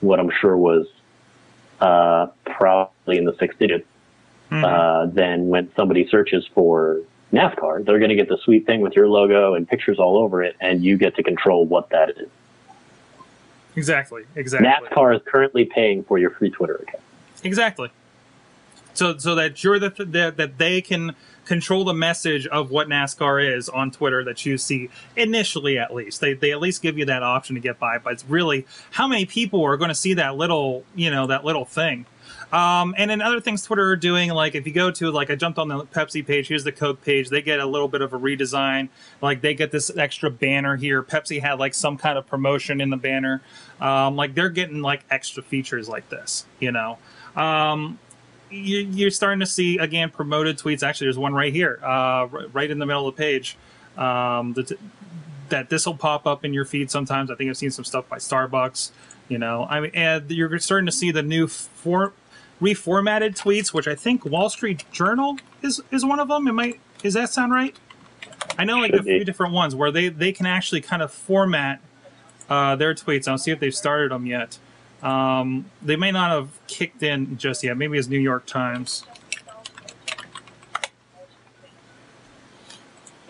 what 0.00 0.18
I'm 0.18 0.30
sure 0.40 0.56
was 0.56 0.86
uh, 1.80 2.28
probably 2.44 3.18
in 3.18 3.24
the 3.24 3.36
six 3.38 3.54
digits, 3.56 3.86
Mhm. 4.50 4.64
uh, 4.64 5.06
then 5.06 5.48
when 5.48 5.70
somebody 5.74 6.06
searches 6.08 6.46
for 6.54 7.00
NASCAR, 7.32 7.84
they're 7.84 7.98
going 7.98 8.10
to 8.10 8.14
get 8.16 8.28
the 8.28 8.36
sweet 8.38 8.66
thing 8.66 8.80
with 8.82 8.94
your 8.94 9.08
logo 9.08 9.54
and 9.54 9.66
pictures 9.68 9.98
all 9.98 10.18
over 10.18 10.42
it, 10.42 10.54
and 10.60 10.84
you 10.84 10.96
get 10.98 11.16
to 11.16 11.22
control 11.22 11.64
what 11.64 11.88
that 11.90 12.10
is. 12.10 12.28
exactly, 13.74 14.24
exactly, 14.36 14.88
NASCAR 14.88 15.16
is 15.16 15.22
currently 15.24 15.64
paying 15.64 16.04
for 16.04 16.18
your 16.18 16.30
free 16.30 16.50
Twitter 16.50 16.74
account. 16.76 17.02
exactly. 17.42 17.90
So 18.94 19.16
so 19.16 19.34
that 19.34 19.64
you're 19.64 19.78
the 19.78 19.88
that 20.04 20.36
that 20.36 20.58
they 20.58 20.82
can 20.82 21.14
control 21.44 21.84
the 21.84 21.94
message 21.94 22.46
of 22.46 22.70
what 22.70 22.88
NASCAR 22.88 23.56
is 23.56 23.68
on 23.68 23.90
Twitter 23.90 24.24
that 24.24 24.44
you 24.46 24.58
see 24.58 24.90
initially 25.16 25.78
at 25.78 25.94
least. 25.94 26.20
They 26.20 26.34
they 26.34 26.52
at 26.52 26.60
least 26.60 26.82
give 26.82 26.98
you 26.98 27.04
that 27.06 27.22
option 27.22 27.54
to 27.54 27.60
get 27.60 27.78
by, 27.78 27.98
but 27.98 28.14
it's 28.14 28.24
really 28.24 28.66
how 28.90 29.06
many 29.06 29.26
people 29.26 29.64
are 29.64 29.76
going 29.76 29.88
to 29.88 29.94
see 29.94 30.14
that 30.14 30.36
little 30.36 30.84
you 30.94 31.10
know 31.10 31.26
that 31.26 31.44
little 31.44 31.64
thing. 31.64 32.06
Um, 32.52 32.94
and 32.98 33.10
then 33.10 33.22
other 33.22 33.40
things 33.40 33.62
Twitter 33.62 33.88
are 33.88 33.96
doing, 33.96 34.30
like 34.30 34.54
if 34.54 34.66
you 34.66 34.74
go 34.74 34.90
to 34.90 35.10
like 35.10 35.30
I 35.30 35.36
jumped 35.36 35.58
on 35.58 35.68
the 35.68 35.84
Pepsi 35.86 36.24
page, 36.24 36.48
here's 36.48 36.64
the 36.64 36.72
Coke 36.72 37.02
page. 37.02 37.30
They 37.30 37.40
get 37.40 37.60
a 37.60 37.66
little 37.66 37.88
bit 37.88 38.02
of 38.02 38.12
a 38.12 38.18
redesign. 38.18 38.90
Like 39.22 39.40
they 39.40 39.54
get 39.54 39.70
this 39.70 39.90
extra 39.96 40.30
banner 40.30 40.76
here. 40.76 41.02
Pepsi 41.02 41.40
had 41.40 41.58
like 41.58 41.72
some 41.72 41.96
kind 41.96 42.18
of 42.18 42.26
promotion 42.26 42.82
in 42.82 42.90
the 42.90 42.98
banner. 42.98 43.40
Um, 43.80 44.16
like 44.16 44.34
they're 44.34 44.50
getting 44.50 44.82
like 44.82 45.04
extra 45.10 45.42
features 45.42 45.88
like 45.88 46.08
this, 46.10 46.44
you 46.60 46.72
know. 46.72 46.98
Um, 47.36 47.98
you're 48.52 49.10
starting 49.10 49.40
to 49.40 49.46
see 49.46 49.78
again 49.78 50.10
promoted 50.10 50.58
tweets. 50.58 50.82
Actually, 50.82 51.06
there's 51.06 51.18
one 51.18 51.34
right 51.34 51.52
here, 51.52 51.80
uh, 51.82 52.28
right 52.52 52.70
in 52.70 52.78
the 52.78 52.86
middle 52.86 53.08
of 53.08 53.16
the 53.16 53.22
page. 53.22 53.56
Um, 53.96 54.52
that 54.54 54.72
that 55.48 55.68
this 55.68 55.86
will 55.86 55.96
pop 55.96 56.26
up 56.26 56.44
in 56.44 56.52
your 56.52 56.64
feed 56.64 56.90
sometimes. 56.90 57.30
I 57.30 57.34
think 57.34 57.50
I've 57.50 57.56
seen 57.56 57.70
some 57.70 57.84
stuff 57.84 58.08
by 58.08 58.18
Starbucks. 58.18 58.90
You 59.28 59.38
know, 59.38 59.66
I 59.68 59.80
mean, 59.80 59.90
and 59.94 60.30
you're 60.30 60.58
starting 60.58 60.86
to 60.86 60.92
see 60.92 61.10
the 61.10 61.22
new 61.22 61.46
for, 61.46 62.12
reformatted 62.60 63.36
tweets, 63.36 63.74
which 63.74 63.88
I 63.88 63.94
think 63.94 64.24
Wall 64.24 64.48
Street 64.48 64.84
Journal 64.92 65.38
is 65.62 65.80
is 65.90 66.04
one 66.04 66.20
of 66.20 66.28
them. 66.28 66.46
It 66.48 66.52
might 66.52 66.80
is 67.02 67.14
that 67.14 67.30
sound 67.30 67.52
right? 67.52 67.76
I 68.58 68.64
know 68.64 68.78
like 68.78 68.92
a 68.92 69.02
be. 69.02 69.18
few 69.18 69.24
different 69.24 69.52
ones 69.52 69.74
where 69.74 69.90
they 69.90 70.08
they 70.08 70.32
can 70.32 70.46
actually 70.46 70.80
kind 70.80 71.02
of 71.02 71.12
format 71.12 71.80
uh, 72.48 72.76
their 72.76 72.94
tweets. 72.94 73.28
I'll 73.28 73.38
see 73.38 73.50
if 73.50 73.60
they've 73.60 73.74
started 73.74 74.10
them 74.10 74.26
yet. 74.26 74.58
Um, 75.02 75.66
they 75.82 75.96
may 75.96 76.12
not 76.12 76.30
have 76.30 76.66
kicked 76.66 77.02
in 77.02 77.36
just 77.36 77.64
yet. 77.64 77.76
Maybe 77.76 77.98
it's 77.98 78.08
New 78.08 78.20
York 78.20 78.46
Times. 78.46 79.04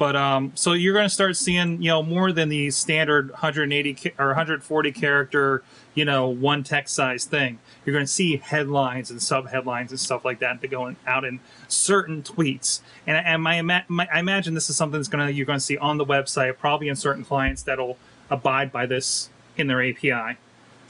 But 0.03 0.17
um, 0.17 0.51
so 0.57 0.73
you're 0.73 0.95
going 0.95 1.07
to 1.07 1.15
start 1.15 1.37
seeing, 1.37 1.81
you 1.81 1.89
know, 1.89 2.03
more 2.03 2.33
than 2.33 2.49
the 2.49 2.73
standard 2.73 3.31
180 3.31 4.15
or 4.19 4.27
140 4.27 4.91
character, 4.91 5.63
you 5.95 6.05
know, 6.05 6.29
one 6.29 6.65
text 6.65 6.97
size 6.97 7.25
thing. 7.25 7.61
You're 7.85 7.93
going 7.93 8.07
to 8.07 8.13
see 8.13 8.39
headlines 8.39 9.13
and 9.13 9.23
sub 9.23 9.49
headlines 9.49 9.93
and 9.93 10.01
stuff 10.01 10.25
like 10.25 10.41
that 10.41 10.69
going 10.69 10.97
out 11.07 11.25
in 11.25 11.39
certain 11.69 12.25
tweets. 12.25 12.81
And, 13.07 13.17
and 13.17 13.43
my, 13.45 13.63
my 13.63 14.09
I 14.13 14.19
imagine 14.19 14.55
this 14.55 14.69
is 14.69 14.77
something 14.77 14.99
that's 14.99 15.09
going 15.09 15.25
to 15.25 15.33
you're 15.33 15.47
going 15.47 15.61
to 15.61 15.65
see 15.65 15.79
on 15.79 15.99
the 15.99 16.05
website, 16.07 16.59
probably 16.59 16.89
in 16.89 16.97
certain 16.97 17.25
clients 17.25 17.63
that'll 17.63 17.97
abide 18.29 18.73
by 18.73 18.87
this 18.87 19.31
in 19.57 19.69
their 19.69 19.89
API. 19.89 20.37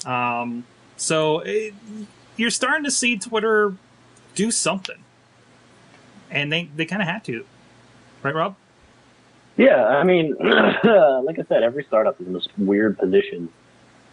Um, 0.07 0.65
so 1.03 1.41
it, 1.41 1.75
you're 2.37 2.51
starting 2.51 2.85
to 2.85 2.91
see 2.91 3.19
Twitter 3.19 3.75
do 4.37 4.51
something, 4.53 5.03
and 6.31 6.53
they 6.53 6.71
they 6.77 6.87
kind 6.87 7.03
of 7.03 7.09
had 7.09 7.25
to, 7.25 7.45
right, 8.23 8.35
Rob? 8.35 8.55
Yeah, 9.57 9.85
I 9.85 10.05
mean, 10.05 10.35
like 10.41 11.39
I 11.39 11.45
said, 11.49 11.63
every 11.63 11.85
startup 11.85 12.21
is 12.21 12.27
in 12.27 12.33
this 12.33 12.47
weird 12.57 12.99
position 12.99 13.49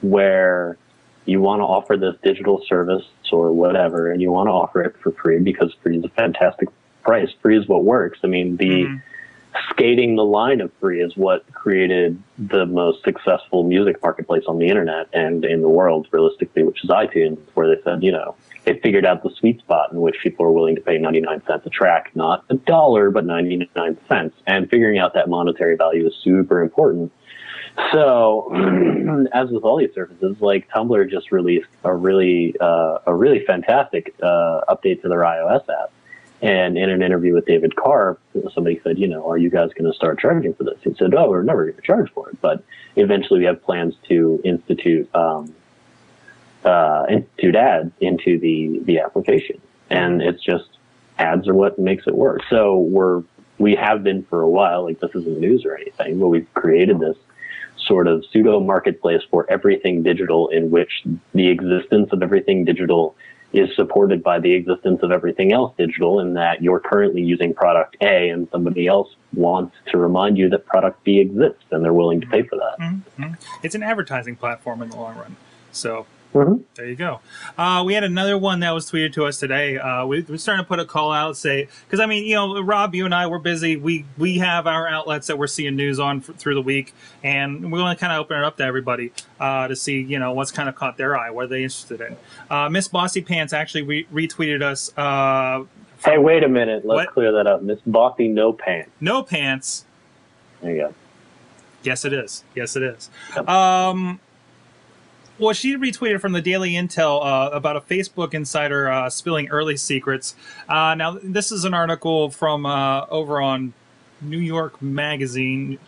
where 0.01 0.77
you 1.25 1.39
want 1.41 1.60
to 1.60 1.65
offer 1.65 1.96
this 1.96 2.15
digital 2.24 2.62
service 2.67 3.05
or 3.31 3.51
whatever, 3.51 4.12
and 4.12 4.22
you 4.22 4.31
want 4.31 4.48
to 4.48 4.51
offer 4.51 4.81
it 4.81 4.96
for 5.01 5.12
free 5.12 5.39
because 5.39 5.74
free 5.84 5.98
is 5.98 6.03
a 6.03 6.10
fantastic 6.10 6.69
price. 7.03 7.29
Free 7.41 7.58
is 7.58 7.67
what 7.67 7.84
works. 7.84 8.19
I 8.24 8.27
mean, 8.27 8.58
the 8.58 8.86
Mhm. 8.86 9.01
Skating 9.70 10.15
the 10.15 10.24
line 10.24 10.62
of 10.62 10.72
free 10.79 11.01
is 11.01 11.15
what 11.15 11.51
created 11.53 12.22
the 12.38 12.65
most 12.65 13.03
successful 13.03 13.63
music 13.63 14.01
marketplace 14.01 14.44
on 14.48 14.60
the 14.60 14.68
internet 14.68 15.08
and 15.13 15.46
in 15.46 15.62
the 15.62 15.70
world, 15.70 16.08
realistically, 16.12 16.63
which 16.63 16.84
is 16.84 16.89
iTunes, 16.89 17.38
where 17.53 17.74
they 17.74 17.82
said, 17.84 18.03
you 18.03 18.12
know, 18.12 18.36
they 18.65 18.79
figured 18.79 19.06
out 19.06 19.24
the 19.24 19.32
sweet 19.32 19.60
spot 19.60 19.91
in 19.91 20.01
which 20.01 20.18
people 20.22 20.46
are 20.46 20.51
willing 20.51 20.75
to 20.75 20.82
pay 20.82 20.98
99 20.98 21.41
cents 21.46 21.65
a 21.65 21.70
track, 21.70 22.12
not 22.15 22.44
a 22.50 22.56
dollar, 22.56 23.10
but 23.10 23.25
99 23.25 23.98
cents. 24.08 24.36
And 24.46 24.70
figuring 24.70 25.00
out 25.00 25.13
that 25.13 25.29
monetary 25.29 25.75
value 25.75 26.08
is 26.08 26.13
super 26.22 26.62
important. 26.62 27.12
So, 27.91 28.51
as 29.34 29.50
with 29.50 29.63
all 29.63 29.77
these 29.77 29.94
services, 29.96 30.38
like 30.41 30.70
Tumblr 30.70 31.10
just 31.10 31.32
released 31.32 31.70
a 31.84 31.96
really, 31.96 32.56
uh, 32.60 33.00
a 33.08 33.15
really 33.15 33.46
fantastic 33.46 34.13
uh, 34.22 34.62
update 34.70 35.01
to 35.01 35.08
their 35.08 35.22
iOS 35.22 35.63
app. 35.70 35.91
And 36.41 36.77
in 36.77 36.89
an 36.89 37.01
interview 37.01 37.34
with 37.34 37.46
David 37.46 37.75
Carr, 37.75 38.17
somebody 38.53 38.79
said, 38.84 38.98
you 38.98 39.08
know, 39.08 39.29
are 39.29 39.38
you 39.38 39.50
guys 39.50 39.72
going 39.77 39.91
to 39.91 39.96
start 39.96 40.19
charging 40.19 40.53
for 40.53 40.63
this? 40.63 40.77
He 40.84 40.93
said, 40.93 41.13
oh, 41.13 41.29
we're 41.29 41.43
never 41.43 41.65
going 41.65 41.75
to 41.75 41.81
charge 41.81 42.10
for 42.13 42.29
it. 42.29 42.39
But 42.41 42.63
eventually 42.96 43.39
we 43.39 43.46
have 43.46 43.62
plans 43.62 43.96
to 44.08 44.41
institute, 44.46 45.13
um, 45.13 45.53
uh, 46.63 47.05
institute 47.10 47.55
ads 47.55 47.91
into 48.00 48.39
the, 48.39 48.79
the 48.84 49.00
application. 49.00 49.62
And 49.89 50.22
it's 50.22 50.41
just 50.41 50.69
ads 51.17 51.48
are 51.48 51.53
what 51.53 51.77
makes 51.77 52.08
it 52.08 52.15
work. 52.15 52.41
So 52.50 52.77
we're, 52.77 53.24
we 53.58 53.75
have 53.75 54.03
been 54.03 54.24
for 54.24 54.41
a 54.41 54.50
while, 54.50 54.86
like 54.86 55.01
this 55.01 55.12
isn't 55.13 55.39
news 55.39 55.65
or 55.65 55.75
anything, 55.75 56.19
but 56.19 56.27
we've 56.27 56.48
created 56.53 57.00
this 57.00 57.17
sort 57.86 58.08
of 58.08 58.24
pseudo 58.31 58.62
marketplace 58.62 59.22
for 59.29 59.46
everything 59.50 60.03
digital 60.03 60.48
in 60.50 60.69
which 60.72 61.03
the 61.34 61.50
existence 61.50 62.10
of 62.13 62.22
everything 62.22 62.63
digital 62.63 63.15
is 63.53 63.70
supported 63.75 64.22
by 64.22 64.39
the 64.39 64.53
existence 64.53 65.01
of 65.01 65.12
everything 65.12 65.51
else 65.51 65.74
digital 65.77 66.20
in 66.20 66.34
that 66.36 66.62
you're 66.62 66.79
currently 66.79 67.22
using 67.22 67.53
product 67.53 67.98
A 68.01 68.29
and 68.29 68.48
somebody 68.51 68.88
else 68.88 69.15
wants 69.34 69.75
to 69.88 69.98
remind 69.98 70.38
you 70.38 70.50
that 70.50 70.65
product 70.65 71.03
B 71.03 71.20
exists 71.20 71.63
and 71.72 71.84
they're 71.84 71.94
willing 71.94 72.22
to 72.22 72.27
pay 72.27 72.44
for 72.44 72.58
that. 72.58 72.79
Mhm. 72.79 73.38
It's 73.63 73.75
an 73.75 73.84
advertising 73.84 74.36
platform 74.36 74.82
in 74.82 74.89
the 74.89 74.98
long 74.98 75.18
run. 75.18 75.36
So 75.72 76.06
Mhm. 76.33 76.62
there 76.75 76.86
you 76.86 76.95
go. 76.95 77.21
Uh, 77.57 77.81
we 77.83 77.95
had 77.95 78.03
another 78.03 78.38
one 78.38 78.59
that 78.59 78.69
was 78.71 78.89
tweeted 78.89 79.13
to 79.13 79.25
us 79.25 79.39
today. 79.39 79.77
Uh, 79.79 80.05
we, 80.05 80.21
we're 80.21 80.38
starting 80.38 80.63
to 80.63 80.67
put 80.67 80.79
a 80.79 80.86
call 80.86 81.12
out, 81.12 81.36
say 81.36 81.67
because 81.86 82.00
I 82.00 82.05
mean, 82.05 82.24
you 82.25 82.36
know, 82.36 82.62
Rob, 82.62 82.93
you 82.93 83.05
and 83.05 83.15
I, 83.15 83.25
we're 83.25 83.39
busy. 83.39 83.77
We 83.77 84.05
we 84.17 84.38
have 84.38 84.67
our 84.67 84.88
outlets 84.88 85.25
that 85.27 85.39
we're 85.39 85.48
seeing 85.48 85.75
news 85.75 86.00
on 86.00 86.17
f- 86.17 86.36
through 86.38 86.53
the 86.53 86.62
week, 86.62 86.93
and 87.24 87.71
we 87.71 87.81
want 87.81 87.98
to 87.98 88.05
kind 88.05 88.13
of 88.13 88.19
open 88.24 88.38
it 88.38 88.43
up 88.43 88.57
to 88.57 88.63
everybody 88.63 89.12
uh, 89.39 89.67
to 89.69 89.75
see, 89.75 90.01
you 90.01 90.19
know, 90.19 90.33
what's 90.33 90.51
kind 90.51 90.69
of 90.69 90.75
caught 90.75 90.98
their 90.98 91.17
eye, 91.17 91.31
what 91.31 91.45
are 91.45 91.48
they 91.48 91.63
interested 91.63 92.00
in. 92.00 92.15
Uh, 92.50 92.69
Miss 92.69 92.88
Bossy 92.88 93.21
Pants 93.21 93.51
actually 93.51 93.81
re- 93.81 94.07
retweeted 94.13 94.62
us. 94.62 94.95
Uh, 94.98 95.63
Hey, 96.05 96.17
wait 96.17 96.45
a 96.45 96.48
minute. 96.48 96.86
Let's 96.86 97.07
What? 97.07 97.13
clear 97.13 97.31
that 97.33 97.45
up. 97.48 97.62
Miss 97.62 97.79
Bossy 97.86 98.29
No 98.29 98.53
Pants. 98.53 98.89
no 99.01 99.21
pants. 99.24 99.83
There 100.62 100.71
you 100.71 100.77
go. 100.83 100.93
Yes, 101.83 102.05
it 102.05 102.13
is. 102.13 102.43
Yes, 102.55 102.75
it 102.77 102.83
is. 102.83 103.09
Yep. 103.36 103.50
Um, 103.50 104.19
well, 105.39 105.53
she 105.53 105.75
retweeted 105.75 106.19
from 106.19 106.34
the 106.34 106.41
Daily 106.41 106.74
Intel 106.74 107.25
uh, 107.25 107.50
about 107.51 107.77
a 107.77 107.81
Facebook 107.81 108.34
insider 108.34 108.89
uh, 108.89 109.10
spilling 109.10 109.50
early 109.50 109.77
secrets. 109.77 110.36
Uh, 110.67 110.96
now, 110.96 111.17
this 111.22 111.51
is 111.51 111.63
an 111.63 111.74
article 111.74 112.29
from 112.29 112.65
uh, 112.65 113.05
over 113.10 113.41
on 113.41 113.74
New 114.22 114.39
York 114.39 114.81
Magazine. 114.81 115.79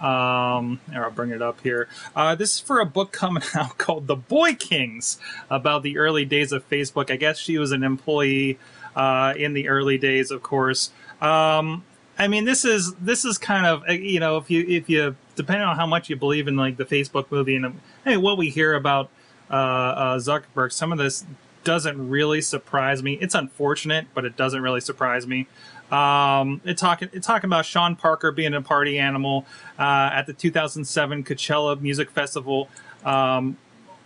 Um, 0.00 0.80
I'll 0.94 1.10
bring 1.10 1.30
it 1.30 1.42
up 1.42 1.60
here. 1.60 1.88
Uh, 2.14 2.34
this 2.34 2.54
is 2.54 2.60
for 2.60 2.80
a 2.80 2.86
book 2.86 3.12
coming 3.12 3.42
out 3.54 3.78
called 3.78 4.06
The 4.06 4.16
Boy 4.16 4.54
Kings 4.54 5.18
about 5.50 5.82
the 5.82 5.98
early 5.98 6.24
days 6.24 6.52
of 6.52 6.68
Facebook. 6.68 7.10
I 7.10 7.16
guess 7.16 7.38
she 7.38 7.58
was 7.58 7.72
an 7.72 7.82
employee 7.82 8.58
uh, 8.96 9.34
in 9.36 9.52
the 9.52 9.68
early 9.68 9.98
days, 9.98 10.30
of 10.30 10.42
course. 10.42 10.90
Um, 11.20 11.84
I 12.18 12.26
mean, 12.26 12.44
this 12.44 12.64
is 12.64 12.94
this 12.94 13.24
is 13.24 13.38
kind 13.38 13.64
of 13.64 13.88
you 13.88 14.18
know 14.18 14.38
if 14.38 14.50
you 14.50 14.64
if 14.66 14.88
you 14.88 15.14
depending 15.36 15.66
on 15.66 15.76
how 15.76 15.86
much 15.86 16.10
you 16.10 16.16
believe 16.16 16.48
in 16.48 16.56
like 16.56 16.76
the 16.76 16.84
Facebook 16.84 17.30
movie 17.30 17.54
and 17.54 17.80
what 18.16 18.38
we 18.38 18.50
hear 18.50 18.74
about 18.74 19.10
uh, 19.50 19.54
uh, 19.54 20.18
Zuckerberg, 20.18 20.72
some 20.72 20.92
of 20.92 20.98
this 20.98 21.24
doesn't 21.64 22.08
really 22.08 22.40
surprise 22.40 23.02
me. 23.02 23.14
It's 23.14 23.34
unfortunate, 23.34 24.06
but 24.14 24.24
it 24.24 24.36
doesn't 24.36 24.62
really 24.62 24.80
surprise 24.80 25.26
me. 25.26 25.46
Um, 25.90 26.60
it 26.64 26.76
talking 26.76 27.08
it 27.12 27.22
talking 27.22 27.48
about 27.48 27.64
Sean 27.64 27.96
Parker 27.96 28.30
being 28.30 28.54
a 28.54 28.60
party 28.62 28.98
animal 28.98 29.46
uh, 29.78 30.10
at 30.12 30.26
the 30.26 30.32
2007 30.32 31.24
Coachella 31.24 31.80
Music 31.80 32.10
Festival. 32.10 32.68
Um, 33.04 33.56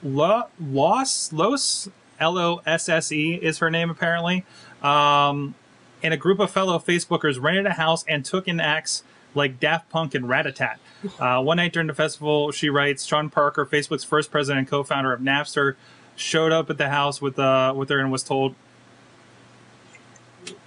Lo- 0.03 0.47
Los 0.61 1.33
Los 1.33 1.89
L 2.21 2.39
O 2.39 2.63
S 2.67 2.89
S 2.89 3.13
E 3.13 3.35
is 3.35 3.59
her 3.59 3.71
name 3.71 3.91
apparently. 3.91 4.45
Um, 4.83 5.55
and 6.03 6.13
a 6.13 6.17
group 6.17 6.41
of 6.41 6.51
fellow 6.51 6.79
Facebookers 6.79 7.41
rented 7.41 7.67
a 7.67 7.75
house 7.75 8.05
and 8.09 8.25
took 8.25 8.49
in 8.49 8.61
acts 8.61 9.05
like 9.35 9.61
Daft 9.61 9.89
Punk 9.91 10.15
and 10.15 10.27
Ratatat. 10.27 10.77
Uh, 11.19 11.43
one 11.43 11.57
night 11.57 11.73
during 11.73 11.89
the 11.89 11.95
festival, 11.95 12.53
she 12.53 12.69
writes, 12.69 13.05
Sean 13.05 13.29
Parker, 13.31 13.67
Facebook's 13.67 14.05
first 14.05 14.31
president 14.31 14.61
and 14.61 14.69
co-founder 14.69 15.13
of 15.13 15.21
Napster, 15.21 15.75
showed 16.15 16.53
up 16.53 16.71
at 16.71 16.79
the 16.79 16.89
house 16.89 17.21
with 17.21 17.39
uh, 17.39 17.73
with 17.77 17.89
her 17.89 17.99
and 17.99 18.13
was 18.13 18.23
told, 18.23 18.55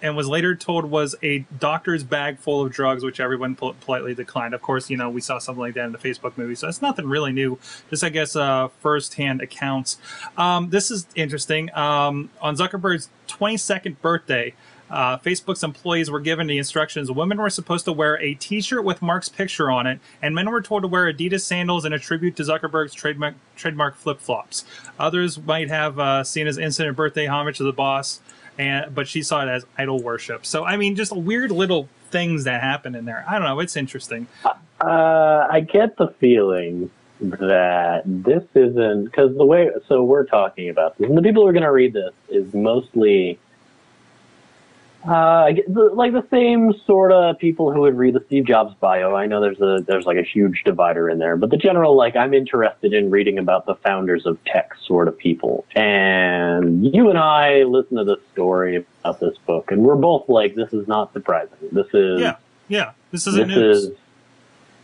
and 0.02 0.16
was 0.16 0.28
later 0.28 0.56
told 0.56 0.86
was 0.86 1.16
a 1.22 1.40
doctor's 1.60 2.04
bag 2.04 2.40
full 2.40 2.66
of 2.66 2.72
drugs, 2.72 3.04
which 3.04 3.20
everyone 3.20 3.56
pol- 3.56 3.76
politely 3.82 4.14
declined. 4.16 4.54
Of 4.54 4.62
course, 4.62 4.90
you 4.90 4.98
know 4.98 5.10
we 5.10 5.22
saw 5.22 5.38
something 5.38 5.62
like 5.62 5.76
that 5.76 5.86
in 5.86 5.92
the 5.92 5.98
Facebook 5.98 6.38
movie, 6.38 6.56
so 6.56 6.68
it's 6.68 6.82
nothing 6.82 7.08
really 7.08 7.32
new. 7.32 7.60
Just 7.90 8.04
I 8.04 8.10
guess 8.10 8.36
uh, 8.36 8.70
first-hand 8.80 9.42
accounts. 9.42 9.98
Um, 10.38 10.70
this 10.70 10.92
is 10.92 11.08
interesting. 11.16 11.74
Um, 11.76 12.30
on 12.42 12.56
Zuckerberg's 12.56 13.10
22nd 13.28 14.02
birthday. 14.02 14.54
Uh, 14.96 15.18
Facebook's 15.18 15.62
employees 15.62 16.10
were 16.10 16.22
given 16.22 16.48
the 16.48 16.58
instructions 16.58 17.12
women 17.12 17.38
were 17.38 17.50
supposed 17.50 17.84
to 17.84 17.92
wear 17.92 18.18
a 18.22 18.34
t 18.36 18.62
shirt 18.62 18.86
with 18.86 19.02
Mark's 19.02 19.28
picture 19.28 19.70
on 19.70 19.86
it, 19.86 20.00
and 20.22 20.34
men 20.34 20.50
were 20.50 20.62
told 20.62 20.84
to 20.84 20.88
wear 20.88 21.12
Adidas 21.12 21.42
sandals 21.42 21.84
in 21.84 21.92
a 21.92 22.00
tribute 22.00 22.38
to 22.38 22.44
Zuckerberg's 22.44 22.94
trademark, 22.94 23.36
trademark 23.58 23.98
flip 23.98 24.22
flops. 24.22 24.64
Others 24.98 25.40
might 25.40 25.70
have 25.70 26.00
uh, 26.00 26.24
seen 26.24 26.48
as 26.48 26.58
incident 26.58 26.96
birthday 26.96 27.26
homage 27.26 27.58
to 27.58 27.64
the 27.64 27.74
boss, 27.74 28.22
and 28.58 28.96
but 28.96 29.06
she 29.06 29.22
saw 29.22 29.44
it 29.44 29.50
as 29.50 29.66
idol 29.78 30.02
worship. 30.02 30.46
So, 30.46 30.64
I 30.64 30.78
mean, 30.78 30.96
just 30.96 31.14
weird 31.14 31.52
little 31.52 31.90
things 32.10 32.46
that 32.46 32.62
happen 32.62 32.96
in 32.96 33.04
there. 33.04 33.26
I 33.28 33.34
don't 33.34 33.44
know. 33.44 33.60
It's 33.60 33.76
interesting. 33.76 34.28
Uh, 34.46 35.48
I 35.52 35.60
get 35.60 35.98
the 35.98 36.08
feeling 36.20 36.90
that 37.20 38.04
this 38.06 38.44
isn't 38.56 39.06
because 39.06 39.36
the 39.36 39.46
way 39.46 39.70
so 39.90 40.06
we're 40.06 40.26
talking 40.26 40.70
about 40.70 40.98
this, 40.98 41.10
and 41.10 41.18
the 41.18 41.22
people 41.22 41.44
who 41.44 41.50
are 41.50 41.54
going 41.54 41.64
to 41.64 41.72
read 41.72 41.92
this 41.92 42.14
is 42.30 42.54
mostly 42.54 43.40
uh, 45.08 45.52
the- 45.68 45.92
like 45.94 46.14
the 46.14 46.26
same 46.32 46.74
sort 46.86 47.12
of 47.12 47.38
people 47.38 47.72
who 47.72 47.82
would 47.82 47.96
read 47.98 48.14
the 48.16 48.24
Steve 48.28 48.46
Jobs 48.46 48.74
bio. 48.80 49.16
I 49.16 49.26
know 49.28 49.40
there's 49.42 49.62
a 49.62 49.84
there's 49.86 50.06
like 50.06 50.18
a 50.18 50.24
huge 50.24 50.64
divider 50.66 51.10
in 51.10 51.20
there, 51.20 51.38
but 51.38 51.50
the 51.52 51.58
general 51.58 51.96
like 51.96 52.16
I'm 52.16 52.34
interested 52.34 52.94
in 52.94 53.12
reading 53.12 53.38
about 53.38 53.66
the 53.66 53.76
founders 53.76 54.26
of 54.26 54.44
tech 54.46 54.72
sort 54.86 55.08
of 55.08 55.18
people. 55.18 55.66
And 55.76 56.86
you 56.94 57.10
and 57.10 57.20
I 57.20 57.64
listen 57.64 57.98
to 57.98 58.04
this 58.04 58.20
story 58.34 58.86
about 59.04 59.20
this 59.20 59.38
book, 59.46 59.72
and 59.72 59.82
we're 59.84 59.96
both 59.96 60.28
like, 60.28 60.56
this 60.56 60.74
is 60.74 60.88
not 60.88 61.14
surprising. 61.14 61.58
This 61.72 61.88
is 61.94 62.20
Yeah. 62.22 62.38
Yeah. 62.68 62.92
This 63.12 63.28
isn't 63.28 63.48
this 63.50 63.58
news. 63.58 63.84
is 63.86 63.98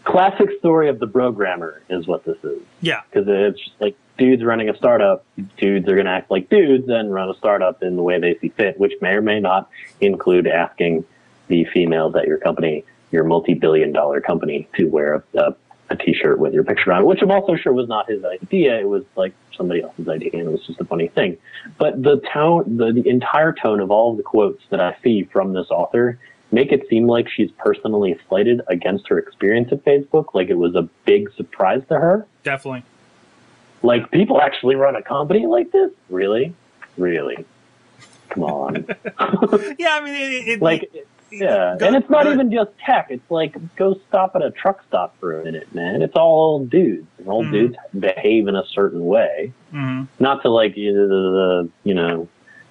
classic 0.04 0.50
story 0.60 0.90
of 0.90 1.00
the 1.00 1.08
programmer 1.08 1.82
is 1.90 2.08
what 2.08 2.24
this 2.26 2.38
is 2.44 2.60
yeah. 2.82 3.02
because 3.10 3.28
it's 3.28 3.60
just 3.60 3.80
like 3.80 3.96
dudes 4.22 4.44
running 4.44 4.70
a 4.70 4.78
startup 4.78 5.26
dudes 5.58 5.88
are 5.88 5.96
going 5.96 6.06
to 6.06 6.12
act 6.12 6.30
like 6.30 6.48
dudes 6.48 6.88
and 6.88 7.12
run 7.12 7.28
a 7.28 7.34
startup 7.34 7.82
in 7.82 7.96
the 7.96 8.04
way 8.04 8.20
they 8.20 8.38
see 8.38 8.50
fit 8.50 8.80
which 8.80 8.94
may 9.02 9.14
or 9.14 9.22
may 9.22 9.40
not 9.40 9.68
include 10.00 10.46
asking 10.46 11.04
the 11.48 11.66
females 11.74 12.16
at 12.16 12.28
your 12.28 12.38
company 12.38 12.86
your 13.12 13.24
multi-billion 13.24 13.92
dollar 13.92 14.22
company 14.22 14.70
to 14.76 14.86
wear 14.86 15.16
a, 15.16 15.40
a, 15.40 15.56
a 15.90 15.96
t-shirt 15.96 16.38
with 16.38 16.54
your 16.54 16.64
picture 16.64 16.94
on 16.94 17.02
it 17.02 17.06
which 17.06 17.20
i'm 17.24 17.32
also 17.32 17.56
sure 17.56 17.74
was 17.74 17.88
not 17.88 18.08
his 18.08 18.24
idea 18.24 18.80
it 18.80 18.88
was 18.88 19.04
like 19.16 19.34
somebody 19.58 19.82
else's 19.82 20.08
idea 20.08 20.30
and 20.34 20.42
it 20.42 20.52
was 20.52 20.64
just 20.68 20.80
a 20.80 20.86
funny 20.86 21.08
thing 21.08 21.36
but 21.80 22.00
the 22.04 22.22
tone 22.32 22.78
the, 22.78 22.92
the 22.94 23.10
entire 23.10 23.52
tone 23.52 23.80
of 23.80 23.90
all 23.90 24.12
of 24.12 24.18
the 24.18 24.24
quotes 24.24 24.62
that 24.70 24.80
i 24.80 24.96
see 25.04 25.24
from 25.34 25.52
this 25.54 25.72
author 25.72 26.20
make 26.52 26.72
it 26.72 26.88
seem 26.90 27.08
like 27.08 27.28
she's 27.28 27.50
personally 27.58 28.20
slighted 28.28 28.62
against 28.68 29.08
her 29.08 29.18
experience 29.18 29.70
at 29.72 29.86
Facebook, 29.86 30.34
like 30.34 30.50
it 30.50 30.58
was 30.58 30.76
a 30.76 30.82
big 31.06 31.32
surprise 31.38 31.82
to 31.88 31.98
her. 31.98 32.28
Definitely. 32.44 32.84
Like 33.84 34.12
people 34.12 34.42
actually 34.42 34.76
run 34.76 34.96
a 34.96 35.02
company 35.02 35.46
like 35.48 35.72
this? 35.72 35.92
Really? 36.10 36.54
Really? 36.98 37.46
Come 38.30 38.44
on. 38.44 38.86
Yeah, 39.80 39.96
I 39.96 40.02
mean, 40.04 40.16
it, 40.16 40.48
it, 40.48 40.62
like 40.62 40.92
yeah, 41.32 41.76
Go- 41.80 41.88
and 41.88 41.96
it's 41.96 42.10
not 42.10 42.28
even 42.28 42.52
just 42.52 42.72
tech. 42.86 43.08
It's 43.10 43.30
like 43.32 43.56
go 43.78 43.98
stop 44.10 44.36
at 44.36 44.42
a 44.44 44.52
truck 44.52 44.84
stop 44.88 45.18
for 45.20 45.40
a 45.40 45.44
minute, 45.44 45.74
man. 45.74 46.02
It's 46.02 46.16
all 46.16 46.54
old 46.54 46.70
dudes. 46.70 47.08
And 47.18 47.28
old 47.30 47.46
Mhm. 47.48 47.52
dudes 47.52 47.76
behave 47.98 48.48
in 48.48 48.56
a 48.56 48.66
certain 48.68 49.06
way. 49.06 49.52
Mhm. 49.74 50.08
Not 50.20 50.42
to 50.44 50.50
like 50.50 50.76
you 50.78 50.92
know, 50.94 51.08
the, 51.08 51.14
the 51.32 51.70
you 51.84 51.94
know 51.94 52.28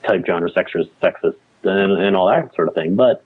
type 0.07 0.25
genre 0.27 0.51
sexist, 0.51 0.91
sexist, 1.03 1.37
and, 1.65 1.93
and 1.93 2.15
all 2.17 2.29
that 2.29 2.55
sort 2.55 2.69
of 2.69 2.75
thing, 2.75 2.97
but 2.97 3.25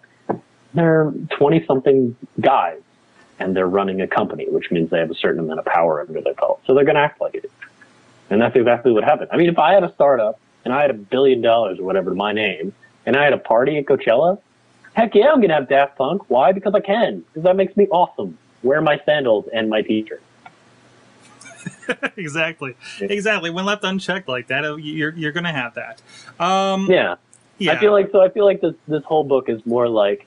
they're 0.73 1.12
twenty 1.31 1.64
something 1.67 2.17
guys, 2.41 2.81
and 3.38 3.55
they're 3.57 3.67
running 3.69 4.00
a 4.00 4.07
company, 4.09 4.47
which 4.49 4.71
means 4.71 4.91
they 4.91 4.99
have 4.99 5.11
a 5.11 5.14
certain 5.14 5.41
amount 5.41 5.59
of 5.61 5.64
power 5.67 6.00
under 6.00 6.21
their 6.21 6.35
belt. 6.35 6.61
So 6.67 6.75
they're 6.75 6.85
going 6.85 6.97
to 6.97 7.00
act 7.03 7.21
like 7.21 7.35
it. 7.35 7.50
And 8.31 8.40
that's 8.40 8.57
exactly 8.57 8.93
what 8.93 9.04
happened. 9.04 9.31
I 9.33 9.37
mean, 9.37 9.49
if 9.49 9.59
I 9.59 9.73
had 9.75 9.85
a 9.85 9.93
startup 9.95 10.38
and 10.64 10.73
I 10.73 10.81
had 10.83 10.90
a 10.90 10.95
billion 10.95 11.40
dollars 11.43 11.78
or 11.78 11.85
whatever 11.85 12.11
to 12.11 12.16
my 12.16 12.33
name, 12.33 12.73
and 13.07 13.16
I 13.16 13.25
had 13.25 13.33
a 13.35 13.38
party 13.38 13.76
at 13.78 13.85
Coachella, 13.85 14.38
heck 14.95 15.14
yeah, 15.14 15.26
I'm 15.28 15.37
going 15.37 15.49
to 15.49 15.54
have 15.54 15.69
Daft 15.69 15.97
Punk. 15.99 16.23
Why? 16.28 16.52
Because 16.52 16.75
I 16.75 16.81
can. 16.81 17.21
Because 17.21 17.43
that 17.45 17.57
makes 17.57 17.76
me 17.76 17.87
awesome. 17.88 18.38
Wear 18.62 18.81
my 18.81 18.99
sandals 19.04 19.47
and 19.52 19.69
my 19.69 19.83
t-shirt. 19.83 20.23
exactly. 22.16 22.76
Exactly. 23.00 23.50
When 23.50 23.64
left 23.64 23.85
unchecked 23.85 24.28
like 24.28 24.49
that, 24.49 24.64
uh, 24.64 24.76
you're 24.76 25.14
you're 25.14 25.33
gonna 25.33 25.52
have 25.52 25.75
that. 25.75 26.02
Um, 26.43 26.90
Yeah. 26.90 27.16
yeah. 27.59 27.73
I 27.73 27.78
feel 27.78 27.93
like 27.93 28.11
so. 28.11 28.23
I 28.23 28.28
feel 28.31 28.45
like 28.45 28.61
this 28.61 28.75
this 28.88 29.02
whole 29.04 29.25
book 29.25 29.49
is 29.49 29.64
more 29.66 29.88
like, 29.88 30.26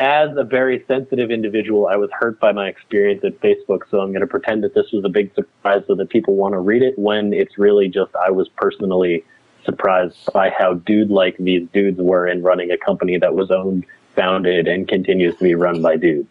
as 0.00 0.34
a 0.36 0.44
very 0.44 0.82
sensitive 0.88 1.30
individual, 1.30 1.86
I 1.86 1.96
was 1.96 2.10
hurt 2.10 2.40
by 2.40 2.52
my 2.52 2.68
experience 2.68 3.22
at 3.22 3.38
Facebook, 3.40 3.80
so 3.90 4.00
I'm 4.00 4.08
going 4.08 4.22
to 4.22 4.26
pretend 4.26 4.64
that 4.64 4.74
this 4.74 4.90
was 4.92 5.04
a 5.04 5.10
big 5.10 5.34
surprise 5.34 5.82
so 5.86 5.94
that 5.94 6.08
people 6.08 6.36
want 6.36 6.54
to 6.54 6.58
read 6.58 6.82
it. 6.82 6.98
When 6.98 7.34
it's 7.34 7.58
really 7.58 7.88
just 7.88 8.16
I 8.16 8.30
was 8.30 8.48
personally 8.48 9.24
surprised 9.64 10.16
by 10.32 10.48
how 10.48 10.74
dude 10.74 11.10
like 11.10 11.36
these 11.36 11.68
dudes 11.74 11.98
were 12.00 12.26
in 12.26 12.42
running 12.42 12.70
a 12.70 12.78
company 12.78 13.18
that 13.18 13.34
was 13.34 13.50
owned, 13.50 13.84
founded, 14.16 14.66
and 14.66 14.88
continues 14.88 15.36
to 15.36 15.44
be 15.44 15.54
run 15.54 15.82
by 15.82 15.96
dudes. 15.96 16.30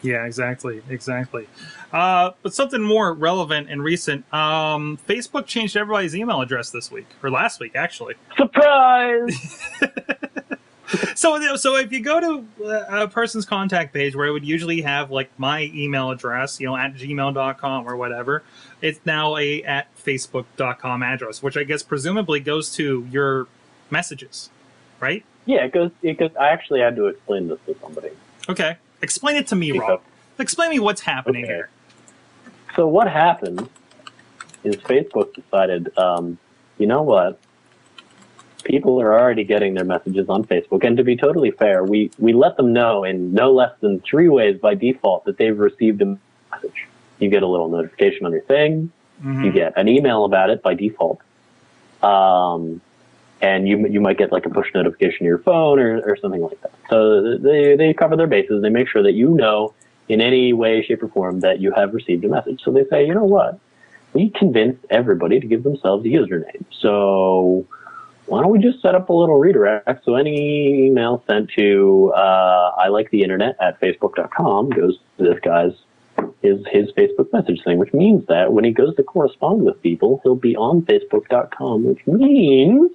Yeah, 0.00 0.24
exactly, 0.24 0.82
exactly. 0.88 1.46
Uh, 1.92 2.30
but 2.42 2.54
something 2.54 2.82
more 2.82 3.12
relevant 3.12 3.68
and 3.70 3.84
recent. 3.84 4.24
Um, 4.32 4.98
Facebook 5.06 5.46
changed 5.46 5.76
everybody's 5.76 6.16
email 6.16 6.40
address 6.40 6.70
this 6.70 6.90
week 6.90 7.06
or 7.22 7.30
last 7.30 7.60
week, 7.60 7.76
actually. 7.76 8.14
Surprise! 8.36 9.60
So, 11.14 11.56
so 11.56 11.76
if 11.76 11.92
you 11.92 12.00
go 12.00 12.20
to 12.20 12.64
uh, 12.64 13.02
a 13.04 13.08
person's 13.08 13.44
contact 13.46 13.92
page 13.94 14.16
where 14.16 14.26
it 14.26 14.32
would 14.32 14.44
usually 14.44 14.80
have 14.82 15.10
like 15.10 15.30
my 15.38 15.70
email 15.74 16.10
address, 16.10 16.58
you 16.60 16.66
know, 16.66 16.76
at 16.76 16.94
gmail.com 16.94 17.86
or 17.88 17.96
whatever, 17.96 18.42
it's 18.80 19.00
now 19.04 19.36
a 19.36 19.62
at 19.62 19.94
facebook.com 19.96 21.02
address, 21.02 21.42
which 21.42 21.56
I 21.56 21.64
guess 21.64 21.82
presumably 21.82 22.40
goes 22.40 22.74
to 22.76 23.06
your 23.10 23.46
messages, 23.90 24.50
right? 25.00 25.24
yeah, 25.44 25.64
it 25.64 25.72
goes. 25.72 25.90
It 26.02 26.18
goes. 26.18 26.30
I 26.38 26.48
actually 26.48 26.80
had 26.80 26.94
to 26.96 27.06
explain 27.06 27.48
this 27.48 27.58
to 27.66 27.76
somebody. 27.80 28.10
Okay, 28.48 28.76
explain 29.02 29.36
it 29.36 29.46
to 29.48 29.56
me, 29.56 29.72
Rob. 29.72 30.00
Explain 30.38 30.70
me 30.70 30.78
what's 30.78 31.00
happening 31.02 31.44
Okay. 31.44 31.52
here. 31.52 31.68
So 32.76 32.86
what 32.86 33.08
happened 33.10 33.68
is 34.64 34.76
Facebook 34.76 35.34
decided, 35.34 35.96
um, 35.98 36.38
you 36.78 36.86
know 36.86 37.02
what? 37.02 37.38
People 38.64 39.00
are 39.00 39.18
already 39.18 39.44
getting 39.44 39.74
their 39.74 39.84
messages 39.84 40.28
on 40.28 40.44
Facebook, 40.44 40.84
and 40.84 40.96
to 40.96 41.04
be 41.04 41.16
totally 41.16 41.50
fair, 41.50 41.84
we 41.84 42.10
we 42.18 42.32
let 42.32 42.56
them 42.56 42.72
know 42.72 43.04
in 43.04 43.32
no 43.32 43.52
less 43.52 43.72
than 43.80 44.00
three 44.00 44.28
ways 44.28 44.58
by 44.58 44.74
default 44.74 45.24
that 45.24 45.36
they've 45.36 45.58
received 45.58 46.00
a 46.02 46.18
message. 46.50 46.86
You 47.18 47.28
get 47.28 47.42
a 47.42 47.46
little 47.46 47.68
notification 47.68 48.26
on 48.26 48.32
your 48.32 48.42
thing. 48.42 48.90
Mhm. 49.24 49.44
You 49.44 49.52
get 49.52 49.76
an 49.76 49.88
email 49.88 50.24
about 50.24 50.50
it 50.50 50.62
by 50.62 50.74
default. 50.74 51.20
Um, 52.02 52.80
and 53.40 53.68
you 53.68 53.86
you 53.88 54.00
might 54.00 54.18
get 54.18 54.32
like 54.32 54.46
a 54.46 54.50
push 54.50 54.68
notification 54.74 55.18
to 55.20 55.24
your 55.24 55.38
phone 55.38 55.78
or, 55.78 56.00
or 56.02 56.16
something 56.16 56.40
like 56.42 56.60
that. 56.62 56.72
So 56.88 57.36
they 57.36 57.76
they 57.76 57.92
cover 57.92 58.16
their 58.16 58.26
bases. 58.28 58.62
They 58.62 58.70
make 58.70 58.88
sure 58.88 59.02
that 59.02 59.12
you 59.12 59.30
know 59.30 59.74
in 60.08 60.20
any 60.20 60.52
way, 60.52 60.82
shape, 60.82 61.02
or 61.02 61.08
form 61.08 61.40
that 61.40 61.60
you 61.60 61.72
have 61.72 61.94
received 61.94 62.24
a 62.24 62.28
message. 62.28 62.62
So 62.64 62.70
they 62.70 62.84
say, 62.86 63.06
you 63.06 63.14
know 63.14 63.24
what? 63.24 63.58
We 64.12 64.30
convinced 64.30 64.84
everybody 64.90 65.40
to 65.40 65.46
give 65.46 65.62
themselves 65.62 66.04
a 66.04 66.08
username. 66.08 66.64
So 66.70 67.66
why 68.32 68.40
don't 68.40 68.50
we 68.50 68.58
just 68.58 68.80
set 68.80 68.94
up 68.94 69.10
a 69.10 69.12
little 69.12 69.38
redirect 69.38 70.04
so 70.04 70.14
any 70.14 70.86
email 70.86 71.22
sent 71.26 71.50
to 71.58 72.12
uh, 72.16 72.72
I 72.78 72.88
like 72.88 73.10
the 73.10 73.22
internet 73.22 73.56
at 73.60 73.78
facebook.com 73.80 74.70
goes 74.70 74.98
to 75.18 75.24
this 75.24 75.38
guy's 75.40 75.72
is 76.42 76.64
his 76.70 76.90
Facebook 76.92 77.32
message 77.32 77.62
thing, 77.64 77.78
which 77.78 77.92
means 77.92 78.26
that 78.26 78.52
when 78.52 78.64
he 78.64 78.72
goes 78.72 78.94
to 78.96 79.02
correspond 79.02 79.62
with 79.62 79.80
people, 79.82 80.20
he'll 80.22 80.34
be 80.34 80.56
on 80.56 80.82
Facebook.com, 80.82 81.84
which 81.84 82.06
means, 82.06 82.90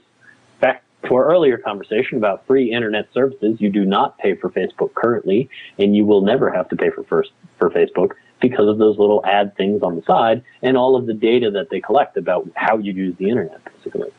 back 0.59 0.83
to 1.03 1.15
our 1.15 1.25
earlier 1.25 1.57
conversation 1.57 2.17
about 2.17 2.45
free 2.45 2.71
internet 2.71 3.11
services, 3.13 3.59
you 3.59 3.69
do 3.69 3.85
not 3.85 4.17
pay 4.17 4.35
for 4.35 4.49
Facebook 4.49 4.93
currently, 4.93 5.49
and 5.77 5.95
you 5.95 6.05
will 6.05 6.21
never 6.21 6.51
have 6.51 6.67
to 6.69 6.75
pay 6.75 6.89
for 6.89 7.03
first 7.03 7.31
for 7.57 7.69
Facebook 7.69 8.11
because 8.39 8.67
of 8.67 8.77
those 8.77 8.99
little 8.99 9.25
ad 9.25 9.55
things 9.55 9.81
on 9.81 9.95
the 9.95 10.01
side 10.03 10.43
and 10.61 10.77
all 10.77 10.95
of 10.95 11.07
the 11.07 11.13
data 11.13 11.49
that 11.49 11.69
they 11.69 11.81
collect 11.81 12.17
about 12.17 12.47
how 12.55 12.77
you 12.77 12.93
use 12.93 13.15
the 13.17 13.29
internet, 13.29 13.59
basically. 13.65 14.11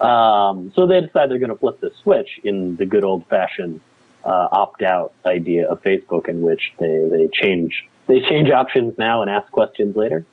Um, 0.00 0.72
so 0.74 0.86
they 0.86 1.00
decide 1.00 1.30
they're 1.30 1.38
going 1.38 1.50
to 1.50 1.56
flip 1.56 1.80
the 1.80 1.90
switch 2.02 2.40
in 2.42 2.76
the 2.76 2.86
good 2.86 3.04
old 3.04 3.26
fashioned 3.26 3.80
uh, 4.24 4.48
opt 4.50 4.82
out 4.82 5.12
idea 5.26 5.68
of 5.68 5.82
Facebook, 5.82 6.28
in 6.28 6.42
which 6.42 6.72
they, 6.78 7.08
they 7.10 7.28
change 7.32 7.86
they 8.06 8.20
change 8.20 8.50
options 8.50 8.98
now 8.98 9.22
and 9.22 9.30
ask 9.30 9.50
questions 9.52 9.94
later. 9.94 10.24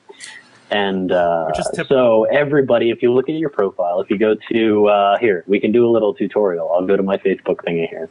And 0.71 1.12
uh, 1.12 1.45
Which 1.45 1.60
is 1.60 1.67
typical. 1.67 1.95
so 1.95 2.23
everybody, 2.25 2.89
if 2.89 3.01
you 3.01 3.13
look 3.13 3.30
at 3.30 3.36
your 3.36 3.49
profile, 3.49 4.01
if 4.01 4.10
you 4.10 4.17
go 4.17 4.36
to 4.51 4.88
uh, 4.88 5.17
here, 5.19 5.43
we 5.47 5.60
can 5.60 5.71
do 5.71 5.88
a 5.88 5.91
little 5.91 6.13
tutorial. 6.13 6.71
I'll 6.73 6.86
go 6.86 6.97
to 6.97 7.03
my 7.03 7.17
Facebook 7.17 7.58
thingy 7.58 7.88
here. 7.88 8.10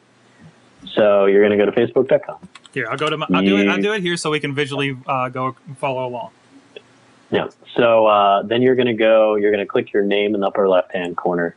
So 0.87 1.27
you're 1.27 1.47
going 1.47 1.59
to 1.59 1.63
go 1.63 1.71
to 1.71 1.73
facebook.com. 1.73 2.49
Here, 2.73 2.87
I'll 2.89 2.97
go 2.97 3.11
to 3.11 3.17
my, 3.17 3.27
I'll 3.33 3.43
do 3.43 3.59
it. 3.59 3.69
I'll 3.69 3.83
do 3.83 3.93
it 3.93 4.03
here 4.03 4.17
so 4.17 4.31
we 4.31 4.41
can 4.41 4.55
visually 4.55 4.97
uh, 5.07 5.29
go 5.29 5.57
follow 5.79 6.07
along. 6.07 6.31
Yeah. 7.31 7.49
So 7.77 8.07
uh, 8.07 8.43
then 8.43 8.63
you're 8.63 8.77
going 8.77 8.87
to 8.87 8.95
go, 8.95 9.35
you're 9.37 9.51
going 9.51 9.65
to 9.65 9.71
click 9.71 9.93
your 9.93 10.05
name 10.05 10.35
in 10.35 10.41
the 10.41 10.47
upper 10.47 10.69
left 10.69 10.93
hand 10.93 11.17
corner 11.17 11.57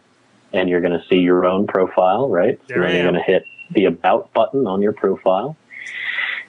and 0.52 0.70
you're 0.70 0.82
going 0.82 1.00
to 1.00 1.06
see 1.08 1.18
your 1.18 1.46
own 1.46 1.68
profile, 1.68 2.30
right? 2.30 2.60
There 2.68 2.84
I 2.84 2.88
then 2.88 2.96
you're 2.96 3.12
going 3.12 3.24
to 3.24 3.32
hit 3.32 3.44
the 3.72 3.86
about 3.86 4.34
button 4.34 4.66
on 4.68 4.82
your 4.82 4.94
profile. 4.94 5.56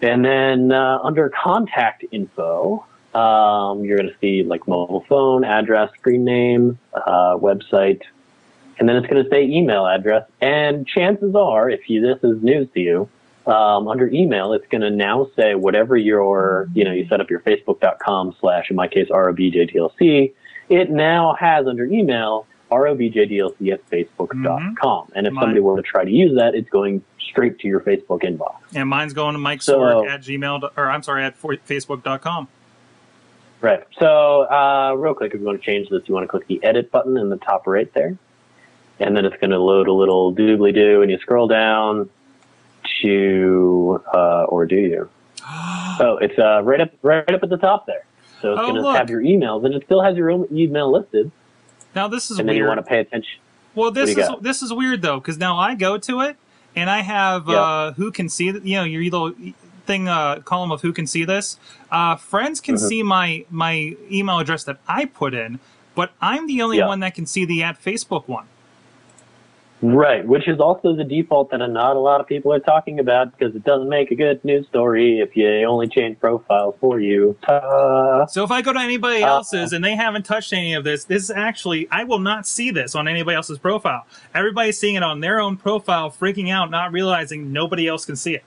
And 0.03 0.25
then 0.25 0.73
uh, 0.73 0.99
under 1.03 1.29
contact 1.29 2.05
info, 2.11 2.87
um, 3.15 3.85
you're 3.85 3.99
going 3.99 4.09
to 4.09 4.17
see 4.21 4.43
like 4.43 4.67
mobile 4.67 5.05
phone, 5.09 5.45
address, 5.45 5.91
screen 5.99 6.25
name, 6.25 6.79
uh, 6.95 7.37
website, 7.37 8.03
and 8.79 8.89
then 8.89 8.97
it's 8.97 9.07
going 9.07 9.23
to 9.23 9.29
say 9.29 9.45
email 9.45 9.87
address. 9.87 10.27
And 10.41 10.87
chances 10.87 11.35
are, 11.35 11.69
if 11.69 11.91
you, 11.91 12.01
this 12.01 12.19
is 12.25 12.43
news 12.43 12.69
to 12.73 12.81
you, 12.81 13.09
um, 13.51 13.89
under 13.89 14.09
email, 14.09 14.53
it's 14.53 14.67
going 14.69 14.83
to 14.83 14.91
now 14.91 15.29
say 15.37 15.55
whatever 15.55 15.97
your, 15.97 16.69
you 16.75 16.85
know, 16.85 16.93
you 16.93 17.07
set 17.09 17.21
up 17.21 17.29
your 17.31 17.41
facebook.com 17.41 18.37
slash, 18.41 18.71
in 18.71 18.77
my 18.77 18.87
case, 18.87 19.09
ROBJDLC. 19.09 20.33
It 20.69 20.91
now 20.91 21.35
has 21.39 21.67
under 21.67 21.85
email 21.85 22.47
ROBJDLC 22.71 23.73
at 23.73 23.91
facebook.com. 23.91 25.13
And 25.15 25.27
if 25.27 25.33
Mine- 25.33 25.43
somebody 25.43 25.61
were 25.61 25.77
to 25.77 25.83
try 25.83 26.05
to 26.05 26.11
use 26.11 26.37
that, 26.37 26.55
it's 26.55 26.71
going 26.71 27.03
straight 27.21 27.59
to 27.61 27.69
your 27.69 27.81
Facebook 27.81 28.23
inbox. 28.23 28.57
And 28.75 28.89
mine's 28.89 29.13
going 29.13 29.33
to 29.33 29.39
Mike 29.41 29.63
So- 29.63 30.07
at 30.09 30.21
gmail 30.21 30.71
or 30.77 30.91
I'm 30.91 31.03
sorry 31.03 31.25
at 31.25 31.41
facebook.com. 31.41 32.49
Right. 33.61 33.85
So, 33.99 34.51
uh, 34.51 34.95
real 34.97 35.13
quick, 35.13 35.35
if 35.35 35.41
you 35.41 35.47
want 35.47 35.61
to 35.61 35.67
change 35.67 35.91
this, 35.91 36.03
you 36.07 36.15
want 36.15 36.25
to 36.25 36.29
click 36.29 36.47
the 36.47 36.63
edit 36.65 36.91
button 36.91 37.19
in 37.19 37.29
the 37.29 37.37
top 37.37 37.67
right 37.67 37.93
there. 37.93 38.17
And 39.01 39.15
then 39.17 39.27
it's 39.27 39.37
going 39.37 39.51
to 39.51 39.59
load 39.59 39.87
a 39.89 39.93
little 39.93 40.35
doobly 40.35 40.75
doo, 40.75 41.03
and 41.03 41.11
you 41.11 41.19
scroll 41.19 41.47
down 41.47 42.09
to, 43.03 44.03
uh, 44.15 44.45
or 44.45 44.67
do 44.67 44.77
you? 44.77 45.09
Oh, 46.03 46.17
it's 46.19 46.39
uh, 46.39 46.63
right 46.63 46.81
up, 46.81 46.91
right 47.03 47.31
up 47.31 47.43
at 47.43 47.51
the 47.51 47.59
top 47.59 47.85
there. 47.87 48.05
So 48.41 48.53
it's 48.55 48.61
Oh, 48.63 48.73
going 48.73 48.83
to 48.83 48.99
have 48.99 49.11
your 49.11 49.21
emails, 49.21 49.67
and 49.67 49.75
it 49.75 49.83
still 49.85 50.01
has 50.01 50.17
your 50.17 50.31
own 50.31 50.49
email 50.51 50.91
listed. 50.91 51.31
Now 51.95 52.09
this 52.09 52.31
is 52.31 52.39
And 52.39 52.49
then 52.49 52.57
you 52.57 52.65
want 52.65 52.79
to 52.79 52.83
pay 52.83 53.01
attention. 53.01 53.39
Well, 53.75 53.91
this 53.91 54.09
What 54.09 54.15
do 54.15 54.21
you 54.21 54.23
is 54.23 54.29
got? 54.31 54.43
this 54.43 54.63
is 54.63 54.73
weird 54.73 55.03
though, 55.03 55.21
because 55.21 55.37
now 55.37 55.59
I 55.59 55.75
go 55.75 55.99
to 55.99 56.21
it 56.23 56.37
and 56.75 56.89
I 56.89 57.01
have 57.03 57.49
Yeah. 57.49 57.61
uh, 57.61 57.93
who 57.93 58.11
can 58.11 58.31
see 58.31 58.51
that 58.51 58.65
you 58.65 58.77
know 58.77 58.85
your 58.85 59.03
little 59.03 59.33
thing 59.87 60.09
uh, 60.09 60.41
column 60.41 60.73
of 60.73 60.81
who 60.81 60.93
can 60.93 61.07
see 61.07 61.25
this. 61.25 61.59
Uh, 61.91 62.17
friends 62.17 62.61
can 62.61 62.77
Mhm. 62.77 62.89
see 62.89 63.03
my 63.03 63.45
my 63.51 63.95
email 64.11 64.39
address 64.39 64.65
that 64.65 64.79
I 64.89 65.05
put 65.05 65.35
in, 65.35 65.59
but 65.95 66.13
I'm 66.23 66.47
the 66.47 66.63
only 66.63 66.79
Yeah. 66.79 66.87
one 66.87 67.01
that 67.01 67.15
can 67.15 67.27
see 67.27 67.45
the 67.45 67.63
at 67.63 67.79
Facebook 67.83 68.27
one. 68.27 68.47
Right, 69.83 70.27
which 70.27 70.47
is 70.47 70.61
also 70.61 70.95
the 70.95 71.05
default 71.05 71.51
that 71.53 71.66
not 71.66 71.97
a 71.97 72.01
lot 72.01 72.21
of 72.21 72.27
people 72.27 72.53
are 72.53 72.61
talking 72.61 72.99
about 72.99 73.37
because 73.37 73.57
it 73.57 73.64
doesn't 73.64 73.88
make 73.88 74.11
a 74.11 74.14
good 74.14 74.45
news 74.45 74.66
story 74.66 75.21
if 75.21 75.35
you 75.35 75.64
only 75.64 75.88
change 75.88 76.21
profiles 76.21 76.75
for 76.81 77.01
you. 77.01 77.35
Ta. 77.47 78.27
So 78.27 78.45
if 78.45 78.51
I 78.51 78.61
go 78.61 78.75
to 78.75 78.79
anybody 78.79 79.23
Uh, 79.23 79.29
else's 79.29 79.73
and 79.73 79.83
they 79.83 79.97
haven't 79.97 80.27
touched 80.27 80.53
any 80.53 80.75
of 80.75 80.85
this, 80.85 81.05
this 81.05 81.25
is 81.25 81.31
actually 81.31 81.88
I 81.90 82.05
will 82.05 82.19
not 82.19 82.47
see 82.47 82.71
this 82.71 82.95
on 82.95 83.09
anybody 83.09 83.37
else's 83.37 83.59
profile. 83.59 84.05
Everybody's 84.35 84.79
seeing 84.79 84.97
it 84.97 85.03
on 85.03 85.21
their 85.21 85.40
own 85.40 85.57
profile, 85.57 86.11
freaking 86.11 86.51
out, 86.51 86.71
not 86.71 86.93
realizing 86.93 87.51
nobody 87.51 87.88
else 87.88 88.05
can 88.05 88.16
see 88.16 88.35
it. 88.35 88.45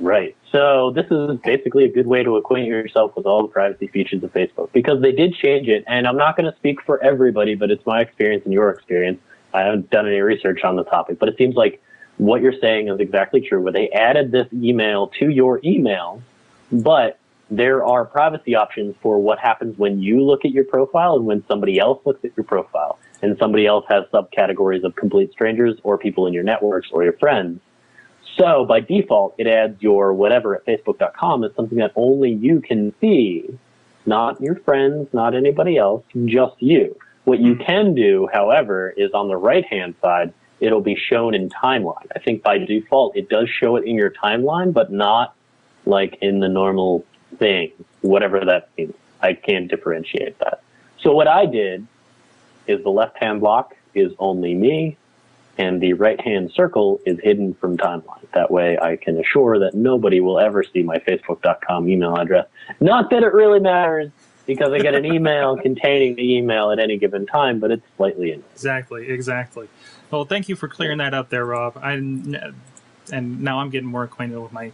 Right. 0.00 0.34
So 0.50 0.90
this 0.90 1.06
is 1.12 1.38
basically 1.44 1.84
a 1.84 1.88
good 1.88 2.08
way 2.08 2.24
to 2.24 2.36
acquaint 2.36 2.66
yourself 2.66 3.14
with 3.14 3.24
all 3.24 3.42
the 3.42 3.48
privacy 3.48 3.86
features 3.86 4.24
of 4.24 4.32
Facebook 4.32 4.72
because 4.72 5.00
they 5.00 5.12
did 5.12 5.34
change 5.34 5.68
it, 5.68 5.84
and 5.86 6.08
I'm 6.08 6.16
not 6.16 6.36
going 6.36 6.50
to 6.50 6.56
speak 6.58 6.82
for 6.82 7.00
everybody, 7.04 7.54
but 7.54 7.70
it's 7.70 7.86
my 7.86 8.00
experience 8.00 8.44
and 8.44 8.52
your 8.52 8.70
experience. 8.70 9.20
I 9.54 9.60
haven't 9.60 9.90
done 9.90 10.06
any 10.06 10.20
research 10.20 10.64
on 10.64 10.76
the 10.76 10.84
topic, 10.84 11.18
but 11.18 11.28
it 11.28 11.36
seems 11.36 11.54
like 11.54 11.82
what 12.18 12.42
you're 12.42 12.58
saying 12.60 12.88
is 12.88 13.00
exactly 13.00 13.40
true. 13.40 13.60
Where 13.60 13.72
they 13.72 13.88
added 13.90 14.32
this 14.32 14.46
email 14.52 15.08
to 15.18 15.30
your 15.30 15.60
email, 15.64 16.22
but 16.70 17.18
there 17.50 17.84
are 17.84 18.04
privacy 18.04 18.54
options 18.54 18.94
for 19.02 19.20
what 19.20 19.38
happens 19.38 19.76
when 19.76 20.00
you 20.00 20.22
look 20.22 20.44
at 20.44 20.52
your 20.52 20.64
profile 20.64 21.16
and 21.16 21.26
when 21.26 21.44
somebody 21.46 21.78
else 21.78 22.00
looks 22.06 22.24
at 22.24 22.32
your 22.36 22.44
profile, 22.44 22.98
and 23.20 23.36
somebody 23.38 23.66
else 23.66 23.84
has 23.88 24.04
subcategories 24.12 24.84
of 24.84 24.96
complete 24.96 25.32
strangers 25.32 25.78
or 25.82 25.98
people 25.98 26.26
in 26.26 26.32
your 26.32 26.44
networks 26.44 26.88
or 26.92 27.04
your 27.04 27.12
friends. 27.14 27.60
So 28.36 28.64
by 28.64 28.80
default, 28.80 29.34
it 29.36 29.46
adds 29.46 29.82
your 29.82 30.14
whatever 30.14 30.54
at 30.54 30.64
facebook.com 30.64 31.44
as 31.44 31.54
something 31.54 31.78
that 31.78 31.92
only 31.94 32.32
you 32.32 32.60
can 32.60 32.94
see, 33.00 33.58
not 34.06 34.40
your 34.40 34.56
friends, 34.56 35.08
not 35.12 35.34
anybody 35.34 35.76
else, 35.76 36.04
just 36.24 36.54
you. 36.60 36.96
What 37.24 37.40
you 37.40 37.54
hmm. 37.54 37.62
can 37.62 37.94
do, 37.94 38.28
however, 38.32 38.90
is 38.90 39.12
on 39.12 39.28
the 39.28 39.36
right 39.36 39.64
hand 39.64 39.94
side, 40.00 40.32
it'll 40.60 40.80
be 40.80 40.96
shown 40.96 41.34
in 41.34 41.48
timeline. 41.50 42.06
I 42.14 42.18
think 42.20 42.42
by 42.42 42.58
default, 42.58 43.16
it 43.16 43.28
does 43.28 43.48
show 43.48 43.76
it 43.76 43.84
in 43.84 43.96
your 43.96 44.10
timeline, 44.10 44.72
but 44.72 44.92
not 44.92 45.34
like 45.86 46.18
in 46.20 46.40
the 46.40 46.48
normal 46.48 47.04
thing, 47.38 47.72
whatever 48.00 48.44
that 48.44 48.70
means. 48.78 48.94
I 49.20 49.34
can't 49.34 49.68
differentiate 49.68 50.38
that. 50.40 50.62
So 51.00 51.12
what 51.12 51.28
I 51.28 51.46
did 51.46 51.86
is 52.66 52.82
the 52.82 52.90
left 52.90 53.18
hand 53.18 53.40
block 53.40 53.74
is 53.94 54.12
only 54.18 54.54
me 54.54 54.96
and 55.58 55.80
the 55.80 55.92
right 55.92 56.20
hand 56.20 56.50
circle 56.52 57.00
is 57.04 57.18
hidden 57.22 57.54
from 57.54 57.76
timeline. 57.76 58.24
That 58.32 58.50
way 58.50 58.78
I 58.78 58.96
can 58.96 59.18
assure 59.18 59.58
that 59.58 59.74
nobody 59.74 60.20
will 60.20 60.38
ever 60.38 60.62
see 60.64 60.82
my 60.82 60.98
facebook.com 60.98 61.88
email 61.88 62.16
address. 62.16 62.46
Not 62.80 63.10
that 63.10 63.22
it 63.22 63.32
really 63.32 63.60
matters 63.60 64.10
because 64.54 64.72
I 64.72 64.78
get 64.78 64.94
an 64.94 65.04
email 65.04 65.56
containing 65.62 66.14
the 66.16 66.36
email 66.36 66.70
at 66.70 66.78
any 66.78 66.96
given 66.98 67.26
time, 67.26 67.58
but 67.60 67.70
it's 67.70 67.86
slightly 67.96 68.32
annoying. 68.32 68.44
Exactly, 68.54 69.08
exactly. 69.08 69.68
Well, 70.10 70.24
thank 70.24 70.48
you 70.48 70.56
for 70.56 70.68
clearing 70.68 70.98
that 70.98 71.14
up 71.14 71.30
there, 71.30 71.44
Rob. 71.46 71.78
I 71.78 71.92
and 71.92 73.40
now 73.40 73.58
I'm 73.58 73.70
getting 73.70 73.88
more 73.88 74.04
acquainted 74.04 74.38
with 74.38 74.52
my. 74.52 74.72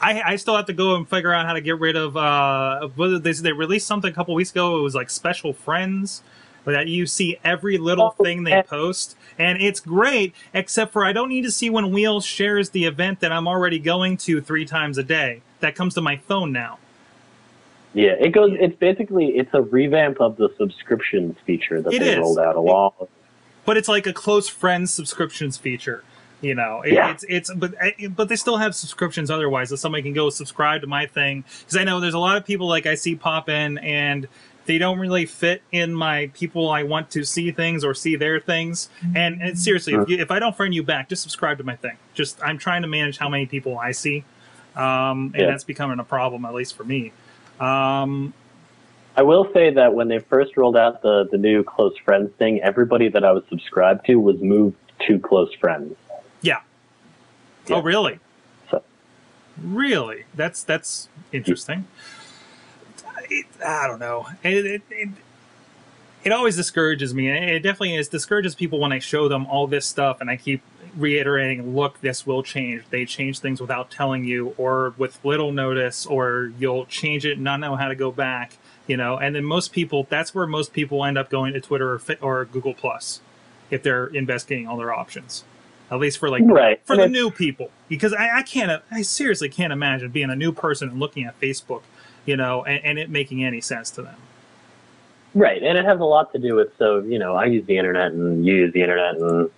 I, 0.00 0.22
I 0.22 0.36
still 0.36 0.56
have 0.56 0.66
to 0.66 0.72
go 0.72 0.96
and 0.96 1.08
figure 1.08 1.32
out 1.32 1.46
how 1.46 1.52
to 1.52 1.60
get 1.60 1.78
rid 1.78 1.96
of. 1.96 2.16
Uh, 2.16 2.88
they 2.96 3.32
they 3.32 3.52
released 3.52 3.86
something 3.86 4.10
a 4.10 4.14
couple 4.14 4.34
weeks 4.34 4.50
ago. 4.50 4.78
It 4.78 4.82
was 4.82 4.94
like 4.94 5.10
special 5.10 5.52
friends 5.52 6.22
that 6.64 6.88
you 6.88 7.06
see 7.06 7.38
every 7.44 7.78
little 7.78 8.14
Oh, 8.18 8.22
thing 8.24 8.44
they 8.44 8.50
yeah. 8.50 8.62
post, 8.62 9.16
and 9.38 9.60
it's 9.62 9.80
great. 9.80 10.34
Except 10.52 10.92
for 10.92 11.04
I 11.04 11.12
don't 11.12 11.28
need 11.28 11.42
to 11.42 11.50
see 11.50 11.70
when 11.70 11.92
Wheels 11.92 12.24
shares 12.26 12.70
the 12.70 12.84
event 12.86 13.20
that 13.20 13.32
I'm 13.32 13.46
already 13.46 13.78
going 13.78 14.16
to 14.18 14.40
three 14.40 14.64
times 14.64 14.98
a 14.98 15.02
day. 15.04 15.42
That 15.60 15.74
comes 15.74 15.94
to 15.94 16.00
my 16.00 16.16
phone 16.16 16.52
now. 16.52 16.78
Yeah, 17.94 18.12
it 18.20 18.30
goes. 18.30 18.56
It's 18.60 18.76
basically 18.76 19.28
it's 19.38 19.52
a 19.54 19.62
revamp 19.62 20.20
of 20.20 20.36
the 20.36 20.50
subscriptions 20.58 21.36
feature 21.46 21.80
that 21.80 21.92
It 21.92 22.00
they 22.00 22.12
is. 22.12 22.18
rolled 22.18 22.38
out 22.38 22.56
along. 22.56 22.92
but 23.64 23.76
it's 23.76 23.88
like 23.88 24.06
a 24.06 24.12
close 24.12 24.48
friends 24.48 24.92
subscriptions 24.92 25.56
feature. 25.56 26.04
You 26.40 26.54
know, 26.54 26.82
it, 26.82 26.92
Yeah. 26.92 27.10
it's 27.10 27.24
it's 27.28 27.52
but 27.54 27.74
but 28.10 28.28
they 28.28 28.36
still 28.36 28.58
have 28.58 28.74
subscriptions 28.74 29.30
otherwise 29.30 29.70
that 29.70 29.78
somebody 29.78 30.02
can 30.02 30.12
go 30.12 30.30
subscribe 30.30 30.82
to 30.82 30.86
my 30.86 31.06
thing 31.06 31.44
because 31.60 31.76
I 31.76 31.84
know 31.84 31.98
there's 31.98 32.14
a 32.14 32.18
lot 32.18 32.36
of 32.36 32.44
people 32.44 32.68
like 32.68 32.86
I 32.86 32.94
see 32.94 33.16
pop 33.16 33.48
in 33.48 33.78
and 33.78 34.28
they 34.66 34.76
don't 34.78 34.98
really 34.98 35.24
fit 35.26 35.62
in 35.72 35.94
my 35.94 36.30
people 36.34 36.68
I 36.70 36.82
want 36.82 37.10
to 37.12 37.24
see 37.24 37.50
things 37.50 37.82
or 37.82 37.94
see 37.94 38.16
their 38.16 38.38
things. 38.38 38.90
And, 39.16 39.40
and 39.40 39.58
seriously, 39.58 39.94
if, 39.94 40.08
you, 40.10 40.18
if 40.18 40.30
I 40.30 40.38
don't 40.38 40.54
friend 40.54 40.74
you 40.74 40.82
back, 40.82 41.08
just 41.08 41.22
subscribe 41.22 41.56
to 41.56 41.64
my 41.64 41.74
thing. 41.74 41.96
Just 42.12 42.38
I'm 42.44 42.58
trying 42.58 42.82
to 42.82 42.88
manage 42.88 43.16
how 43.16 43.30
many 43.30 43.46
people 43.46 43.78
I 43.78 43.92
see, 43.92 44.24
um, 44.76 45.32
and 45.32 45.36
Yeah. 45.36 45.46
that's 45.46 45.64
becoming 45.64 45.98
a 46.00 46.04
problem 46.04 46.44
at 46.44 46.52
least 46.54 46.76
for 46.76 46.84
me. 46.84 47.12
Um, 47.60 48.32
I 49.16 49.22
will 49.22 49.50
say 49.52 49.70
that 49.70 49.94
when 49.94 50.08
they 50.08 50.18
first 50.20 50.56
rolled 50.56 50.76
out 50.76 51.02
the 51.02 51.28
the 51.30 51.38
new 51.38 51.62
close 51.64 51.96
friends 52.04 52.30
thing, 52.38 52.60
everybody 52.62 53.08
that 53.08 53.24
I 53.24 53.32
was 53.32 53.42
subscribed 53.48 54.06
to 54.06 54.16
was 54.16 54.40
moved 54.40 54.76
to 55.06 55.18
close 55.18 55.52
friends. 55.54 55.96
Yeah. 56.40 56.60
Yeah. 57.66 57.76
Oh, 57.76 57.82
really? 57.82 58.20
So- 58.70 58.82
Really? 59.60 60.24
That's 60.34 60.62
that's 60.62 61.08
interesting. 61.32 61.86
It, 63.30 63.46
I 63.64 63.86
don't 63.86 63.98
know. 63.98 64.26
It, 64.42 64.64
it, 64.64 64.82
it, 64.90 65.08
it 66.24 66.32
always 66.32 66.56
discourages 66.56 67.12
me. 67.12 67.28
It 67.28 67.60
definitely 67.62 67.96
is 67.96 68.08
discourages 68.08 68.54
people 68.54 68.78
when 68.80 68.92
I 68.92 69.00
show 69.00 69.28
them 69.28 69.46
all 69.46 69.66
this 69.66 69.84
stuff 69.86 70.20
and 70.20 70.30
I 70.30 70.36
keep 70.36 70.62
reiterating, 70.98 71.74
"Look, 71.74 72.00
this 72.00 72.26
will 72.26 72.42
change." 72.42 72.82
They 72.90 73.04
change 73.04 73.38
things 73.38 73.60
without 73.60 73.90
telling 73.90 74.24
you, 74.24 74.54
or 74.56 74.94
with 74.98 75.18
little 75.24 75.52
notice, 75.52 76.04
or 76.06 76.52
you'll 76.58 76.86
change 76.86 77.24
it 77.24 77.32
and 77.32 77.44
not 77.44 77.60
know 77.60 77.76
how 77.76 77.88
to 77.88 77.94
go 77.94 78.10
back. 78.10 78.58
You 78.86 78.96
know, 78.96 79.18
and 79.18 79.34
then 79.34 79.44
most 79.44 79.72
people, 79.72 80.06
that's 80.08 80.34
where 80.34 80.46
most 80.46 80.72
people 80.72 81.04
end 81.04 81.18
up 81.18 81.28
going 81.30 81.52
to 81.52 81.60
Twitter 81.60 81.94
or, 81.94 82.00
or 82.20 82.44
Google 82.46 82.74
Plus 82.74 83.20
if 83.70 83.82
they're 83.82 84.06
investigating 84.06 84.66
all 84.66 84.76
their 84.76 84.92
options. 84.92 85.44
At 85.90 85.98
least 86.00 86.18
for 86.18 86.28
like 86.28 86.42
Right. 86.44 86.80
for 86.84 86.94
And 86.94 87.02
the 87.02 87.08
new 87.08 87.30
people 87.30 87.70
because 87.88 88.12
I, 88.12 88.38
I 88.38 88.42
can't 88.42 88.82
I 88.90 89.02
seriously 89.02 89.48
can't 89.48 89.72
imagine 89.72 90.10
being 90.10 90.30
a 90.30 90.36
new 90.36 90.52
person 90.52 90.90
and 90.90 91.00
looking 91.00 91.24
at 91.24 91.40
Facebook, 91.40 91.82
you 92.26 92.36
know, 92.36 92.64
and, 92.64 92.84
and 92.84 92.98
it 92.98 93.08
making 93.08 93.42
any 93.42 93.60
sense 93.60 93.90
to 93.92 94.02
them. 94.02 94.16
Right, 95.34 95.62
and 95.62 95.78
it 95.78 95.84
has 95.84 96.00
a 96.00 96.04
lot 96.04 96.32
to 96.32 96.38
do 96.38 96.54
with 96.54 96.68
so 96.78 97.00
you 97.00 97.18
know 97.18 97.36
I 97.36 97.46
use 97.46 97.64
the 97.66 97.78
internet 97.78 98.12
and 98.12 98.44
you 98.44 98.54
use 98.54 98.72
the 98.72 98.82
internet 98.82 99.16
and 99.16 99.50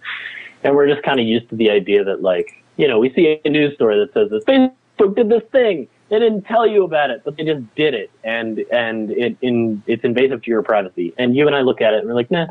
and 0.65 0.75
we're 0.75 0.89
just 0.89 1.03
kind 1.03 1.19
of 1.21 1.27
used 1.27 1.49
to 1.51 1.57
the 1.57 1.71
idea 1.71 2.05
that 2.05 2.23
like 2.23 2.63
you 2.77 2.87
know 2.89 2.99
we 2.99 3.13
see 3.15 3.41
a 3.45 3.49
news 3.49 3.75
story 3.75 3.99
that 3.99 4.13
says 4.13 4.31
that 4.31 4.45
Facebook 4.47 5.17
did 5.17 5.29
this 5.29 5.43
thing. 5.51 5.89
They 6.09 6.19
didn't 6.19 6.43
tell 6.43 6.67
you 6.67 6.85
about 6.85 7.11
it 7.11 7.23
but 7.25 7.37
they 7.37 7.45
just 7.45 7.63
did 7.75 7.95
it. 7.95 8.11
And 8.25 8.59
and 8.73 9.11
it 9.11 9.37
in 9.41 9.83
it's 9.87 10.05
invasive 10.05 10.43
to 10.43 10.51
your 10.51 10.63
privacy. 10.63 11.15
And 11.19 11.37
you 11.37 11.47
and 11.47 11.57
I 11.57 11.61
look 11.61 11.81
at 11.81 11.95
it 11.95 12.01
and 12.01 12.09
we're 12.09 12.15
like 12.15 12.31
nah 12.31 12.47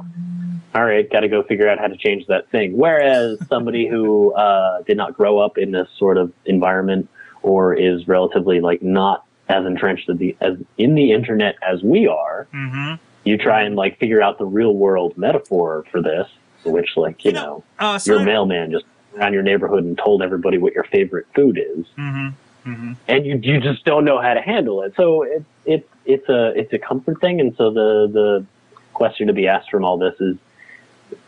all 0.75 0.85
right 0.85 1.09
got 1.11 1.21
to 1.21 1.27
go 1.27 1.43
figure 1.43 1.67
out 1.67 1.79
how 1.79 1.87
to 1.87 1.97
change 1.97 2.27
that 2.27 2.49
thing. 2.51 2.77
Whereas 2.77 3.39
somebody 3.47 3.87
who 3.87 4.33
uh, 4.33 4.83
did 4.83 4.97
not 4.97 5.13
grow 5.15 5.39
up 5.39 5.57
in 5.57 5.71
this 5.71 5.87
sort 5.97 6.17
of 6.17 6.31
environment 6.45 7.09
or 7.41 7.73
is 7.73 8.07
relatively 8.07 8.59
like 8.61 8.81
not 8.81 9.25
as 9.49 9.65
entrenched 9.65 10.09
as 10.09 10.17
the 10.17 10.37
as 10.41 10.57
in 10.77 10.95
the 10.95 11.11
internet 11.11 11.55
as 11.67 11.81
we 11.83 12.07
are 12.07 12.47
Mm-hmm. 12.53 12.95
you 13.25 13.37
try 13.37 13.63
and 13.63 13.75
like 13.75 13.99
figure 13.99 14.21
out 14.21 14.37
the 14.37 14.45
real 14.45 14.73
world 14.75 15.17
metaphor 15.17 15.85
for 15.91 16.01
this, 16.01 16.27
which 16.65 16.97
like 16.97 17.23
you, 17.23 17.31
You 17.31 17.35
know, 17.35 17.63
know, 17.79 17.87
Uh, 17.93 17.99
your 18.05 18.23
mailman 18.23 18.71
just 18.71 18.85
around 19.15 19.33
your 19.33 19.43
neighborhood 19.43 19.83
and 19.83 19.97
told 19.97 20.21
everybody 20.21 20.57
what 20.57 20.73
your 20.73 20.83
favorite 20.85 21.27
food 21.33 21.57
is, 21.57 21.85
hmm 21.95 22.29
hmm 22.63 22.93
and 23.07 23.25
you 23.25 23.39
you 23.41 23.59
just 23.59 23.85
don't 23.85 24.05
know 24.05 24.19
how 24.21 24.33
to 24.33 24.41
handle 24.41 24.81
it. 24.81 24.93
So 24.95 25.23
it's 25.23 25.45
it's 25.65 25.89
it's 26.05 26.29
a 26.29 26.53
it's 26.59 26.73
a 26.73 26.79
comfort 26.79 27.21
thing, 27.21 27.39
and 27.39 27.55
so 27.55 27.71
the 27.71 28.09
the 28.11 28.45
question 28.93 29.27
to 29.27 29.33
be 29.33 29.47
asked 29.47 29.69
from 29.69 29.83
all 29.83 29.97
this 29.97 30.19
is. 30.19 30.37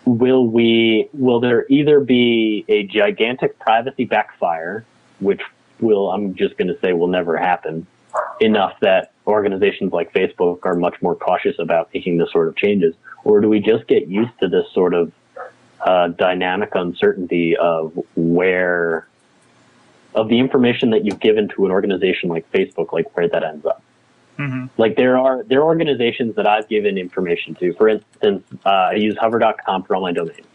Will 0.05 0.45
we? 0.45 1.09
Will 1.13 1.39
there 1.39 1.65
either 1.69 1.99
be 1.99 2.65
a 2.67 2.83
gigantic 2.83 3.57
privacy 3.57 4.05
backfire, 4.05 4.85
which 5.19 5.41
will 5.79 6.11
I'm 6.11 6.35
just 6.35 6.57
going 6.57 6.67
to 6.67 6.79
say 6.79 6.93
will 6.93 7.07
never 7.07 7.35
happen, 7.37 7.87
enough 8.39 8.73
that 8.81 9.11
organizations 9.25 9.91
like 9.91 10.13
Facebook 10.13 10.65
are 10.65 10.75
much 10.75 11.01
more 11.01 11.15
cautious 11.15 11.57
about 11.57 11.89
making 11.93 12.17
this 12.17 12.31
sort 12.31 12.47
of 12.47 12.55
changes, 12.55 12.93
or 13.23 13.41
do 13.41 13.49
we 13.49 13.59
just 13.59 13.87
get 13.87 14.07
used 14.07 14.37
to 14.39 14.47
this 14.47 14.65
sort 14.71 14.93
of 14.93 15.11
uh, 15.83 16.09
dynamic 16.09 16.69
uncertainty 16.75 17.57
of 17.57 17.97
where 18.15 19.07
of 20.13 20.27
the 20.27 20.39
information 20.39 20.89
that 20.89 21.05
you've 21.05 21.19
given 21.19 21.47
to 21.49 21.65
an 21.65 21.71
organization 21.71 22.29
like 22.29 22.49
Facebook, 22.51 22.91
like 22.91 23.15
where 23.15 23.27
that 23.27 23.43
ends 23.43 23.65
up? 23.65 23.81
hmm 24.37 24.65
Like 24.77 24.95
there 24.95 25.17
are 25.17 25.43
there 25.43 25.59
are 25.59 25.65
organizations 25.65 26.35
that 26.35 26.47
I've 26.47 26.67
given 26.67 26.97
information 26.97 27.55
to. 27.55 27.73
For 27.73 27.89
instance, 27.89 28.43
uh, 28.65 28.69
I 28.69 28.93
use 28.93 29.17
Hover.com 29.17 29.83
for 29.83 29.95
all 29.95 30.01
my 30.01 30.11
domains. 30.11 30.45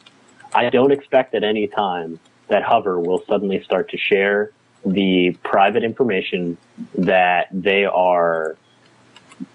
I 0.54 0.70
don't 0.70 0.92
expect 0.92 1.34
at 1.34 1.44
any 1.44 1.66
time 1.66 2.18
that 2.48 2.62
Hover 2.62 2.98
will 3.00 3.22
suddenly 3.26 3.62
start 3.62 3.90
to 3.90 3.98
share 3.98 4.52
the 4.84 5.36
private 5.42 5.84
information 5.84 6.56
that 6.96 7.48
they 7.52 7.84
are. 7.84 8.56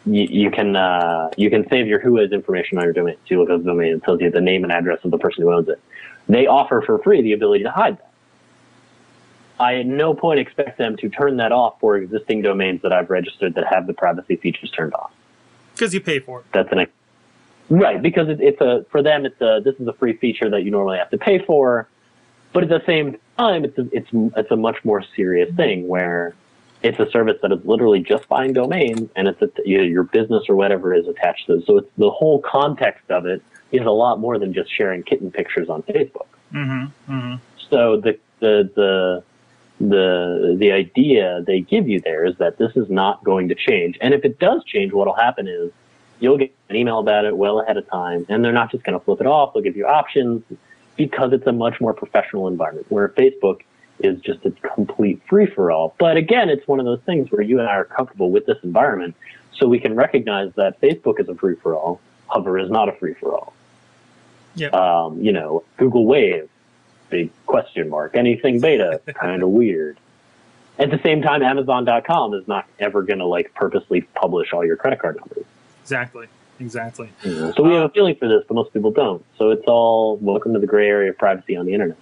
You, 0.06 0.24
you 0.24 0.52
can 0.52 0.76
uh, 0.76 1.32
you 1.38 1.50
can 1.50 1.67
save 1.70 1.88
your 1.88 2.00
who 2.00 2.17
is 2.20 2.32
information 2.32 2.78
on 2.78 2.84
your 2.84 2.94
domain. 2.94 3.15
So 3.15 3.36
you 3.36 3.39
look 3.39 3.50
at 3.50 3.60
the 3.60 3.72
domain, 3.72 3.94
it 3.94 4.04
tells 4.04 4.22
you 4.22 4.30
the 4.30 4.41
name 4.41 4.63
and 4.63 4.72
address 4.72 5.00
of 5.04 5.12
the 5.12 5.17
person 5.17 5.44
who 5.44 5.52
owns 5.52 5.70
it. 5.70 5.80
They 6.28 6.48
offer 6.48 6.82
for 6.86 7.00
free 7.00 7.22
the 7.22 7.34
ability 7.34 7.63
to 7.63 7.72
hide 7.72 7.98
that. 7.98 8.12
I 9.60 9.76
at 9.76 9.86
no 9.86 10.13
point 10.13 10.39
expect 10.39 10.78
them 10.78 10.98
to 10.98 11.10
turn 11.10 11.38
that 11.38 11.52
off 11.52 11.80
for 11.80 11.98
existing 11.98 12.41
domains 12.41 12.82
that 12.82 12.91
I've 12.91 13.10
registered 13.10 13.54
that 13.56 13.65
have 13.67 13.86
the 13.86 13.94
privacy 13.94 14.36
features 14.36 14.72
turned 14.72 14.94
off. 14.94 15.12
because 15.74 15.94
you 15.94 16.02
pay 16.02 16.20
for 16.20 16.39
it. 16.39 16.46
That's 16.52 16.72
an 16.72 16.88
Right, 17.72 18.02
because 18.02 18.28
it, 18.28 18.41
it's 18.41 18.60
a 18.60 18.86
for 18.89 19.02
them 19.02 19.26
it's 19.26 19.39
a 19.39 19.62
this 19.63 19.76
is 19.80 19.88
a 19.88 19.94
free 19.94 20.13
feature 20.17 20.50
that 20.50 20.63
you 20.63 20.72
normally 20.72 20.98
have 20.98 21.10
to 21.12 21.17
pay 21.17 21.39
for, 21.39 21.88
but 22.52 22.63
at 22.63 22.70
the 22.70 22.84
same 22.86 23.17
time 23.38 23.63
it's 23.63 23.78
a, 23.78 23.88
it's 23.94 24.10
it's 24.36 24.52
a 24.52 24.58
much 24.58 24.84
more 24.84 25.02
serious 25.15 25.56
thing 25.56 25.88
where 25.88 26.36
it's 26.84 27.00
a 27.00 27.10
service 27.12 27.38
that 27.41 27.52
is 27.52 27.63
literally 27.63 28.00
just 28.00 28.28
buying 28.28 28.54
domains 28.54 29.10
and 29.15 29.28
it's 29.28 29.41
a, 29.41 29.50
you 29.65 29.78
know, 29.78 29.84
your 29.84 30.04
business 30.04 30.44
or 30.50 30.56
whatever 30.56 30.94
is 30.94 31.08
attached 31.08 31.48
to 31.48 31.54
it. 31.54 31.65
So 31.65 31.78
it's 31.78 31.89
the 31.98 32.10
whole 32.10 32.41
context 32.41 33.10
of 33.10 33.26
it 33.26 33.41
is 33.72 33.86
a 33.86 33.91
lot 33.91 34.20
more 34.20 34.39
than 34.39 34.54
just 34.54 34.76
sharing 34.76 35.04
kitten 35.04 35.32
pictures 35.32 35.70
on 35.70 35.84
Facebook. 35.84 36.28
Mm-hmm. 36.54 37.13
Mm-hmm. 37.13 37.36
So 37.70 38.02
the 38.02 38.20
the 38.39 38.70
the 38.76 39.24
the 39.80 40.58
the 40.60 40.72
idea 40.72 41.44
they 41.46 41.62
give 41.62 41.88
you 41.88 42.02
there 42.02 42.26
is 42.26 42.38
that 42.38 42.58
this 42.58 42.76
is 42.76 42.89
not 42.89 43.24
going 43.24 43.48
to 43.50 43.56
change, 43.56 43.98
and 44.02 44.13
if 44.13 44.26
it 44.26 44.39
does 44.39 44.63
change, 44.65 44.91
what'll 44.91 45.15
happen 45.15 45.48
is 45.48 45.72
you'll 46.20 46.38
get 46.38 46.54
an 46.70 46.76
email 46.76 47.00
about 47.00 47.26
it 47.26 47.36
well 47.36 47.62
ahead 47.62 47.78
of 47.78 47.89
time, 47.89 48.26
and 48.30 48.44
they're 48.44 48.52
not 48.52 48.72
just 48.72 48.84
going 48.84 48.98
to 48.98 49.04
flip 49.04 49.22
it 49.22 49.28
off. 49.28 49.54
They'll 49.54 49.63
give 49.63 49.78
you 49.78 49.88
options 49.88 50.44
because 50.98 51.34
it's 51.34 51.48
a 51.48 51.52
much 51.52 51.80
more 51.80 51.94
professional 51.94 52.48
environment 52.48 52.86
where 52.89 53.10
Facebook 53.10 53.62
is 54.03 54.19
just 54.21 54.45
a 54.45 54.51
complete 54.75 55.21
free 55.27 55.45
for 55.45 55.71
all. 55.71 55.95
But 55.97 56.17
again, 56.17 56.49
it's 56.49 56.67
one 56.67 56.79
of 56.79 56.85
those 56.85 57.01
things 57.05 57.31
where 57.31 57.41
you 57.41 57.59
and 57.59 57.67
I 57.67 57.73
are 57.73 57.85
comfortable 57.85 58.31
with 58.31 58.45
this 58.45 58.57
environment, 58.63 59.15
so 59.53 59.67
we 59.67 59.79
can 59.79 59.95
recognize 59.95 60.51
that 60.55 60.79
Facebook 60.81 61.19
is 61.19 61.29
a 61.29 61.35
free 61.35 61.55
for 61.55 61.75
all. 61.75 62.01
Hover 62.27 62.57
is 62.57 62.69
not 62.69 62.89
a 62.89 62.93
free 62.93 63.13
for 63.13 63.33
all. 63.33 63.53
Yeah. 64.55 64.69
Um, 64.69 65.21
you 65.21 65.31
know, 65.31 65.63
Google 65.77 66.05
Wave, 66.05 66.49
big 67.09 67.31
question 67.45 67.89
mark. 67.89 68.15
Anything 68.15 68.59
beta, 68.59 69.01
kind 69.13 69.43
of 69.43 69.49
weird. 69.49 69.97
At 70.79 70.89
the 70.89 70.99
same 71.03 71.21
time, 71.21 71.43
Amazon.com 71.43 72.33
is 72.33 72.47
not 72.47 72.65
ever 72.79 73.03
going 73.03 73.19
to 73.19 73.25
like 73.25 73.53
purposely 73.53 74.01
publish 74.01 74.53
all 74.53 74.65
your 74.65 74.77
credit 74.77 74.99
card 74.99 75.17
numbers. 75.17 75.45
Exactly. 75.81 76.27
Exactly. 76.59 77.09
So 77.23 77.63
we 77.63 77.73
have 77.73 77.83
a 77.83 77.89
feeling 77.89 78.15
for 78.15 78.27
this, 78.27 78.43
but 78.47 78.53
most 78.53 78.71
people 78.71 78.91
don't. 78.91 79.25
So 79.37 79.49
it's 79.49 79.65
all 79.65 80.17
welcome 80.17 80.53
to 80.53 80.59
the 80.59 80.67
gray 80.67 80.87
area 80.87 81.09
of 81.09 81.17
privacy 81.17 81.55
on 81.55 81.65
the 81.65 81.73
internet. 81.73 81.97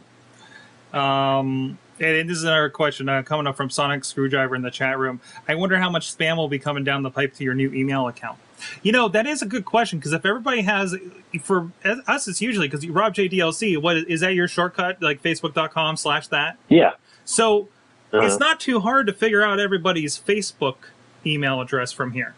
Um, 0.93 1.77
and 2.01 2.29
this 2.29 2.37
is 2.37 2.43
another 2.43 2.69
question 2.69 3.09
uh, 3.09 3.21
coming 3.23 3.47
up 3.47 3.55
from 3.57 3.69
Sonic 3.69 4.03
Screwdriver 4.05 4.55
in 4.55 4.61
the 4.61 4.71
chat 4.71 4.97
room. 4.97 5.19
I 5.47 5.55
wonder 5.55 5.77
how 5.77 5.89
much 5.89 6.15
spam 6.15 6.37
will 6.37 6.47
be 6.47 6.59
coming 6.59 6.83
down 6.83 7.03
the 7.03 7.11
pipe 7.11 7.33
to 7.35 7.43
your 7.43 7.53
new 7.53 7.71
email 7.73 8.07
account. 8.07 8.37
You 8.83 8.91
know, 8.91 9.07
that 9.09 9.25
is 9.25 9.41
a 9.41 9.45
good 9.45 9.65
question 9.65 9.99
because 9.99 10.11
if 10.13 10.25
everybody 10.25 10.61
has, 10.61 10.95
for 11.41 11.71
us, 11.85 12.27
it's 12.27 12.41
usually 12.41 12.67
because 12.67 12.85
Rob 12.87 13.13
JDLC, 13.13 13.81
what 13.81 13.97
is 13.97 14.19
that 14.21 14.33
your 14.33 14.47
shortcut, 14.47 15.01
like 15.01 15.21
facebook.com 15.23 15.95
slash 15.97 16.27
that? 16.27 16.57
Yeah. 16.67 16.91
So 17.25 17.69
Uh-huh. 18.11 18.25
it's 18.25 18.39
not 18.39 18.59
too 18.59 18.79
hard 18.79 19.07
to 19.07 19.13
figure 19.13 19.41
out 19.43 19.59
everybody's 19.59 20.19
Facebook 20.19 20.75
email 21.25 21.61
address 21.61 21.91
from 21.91 22.11
here. 22.11 22.33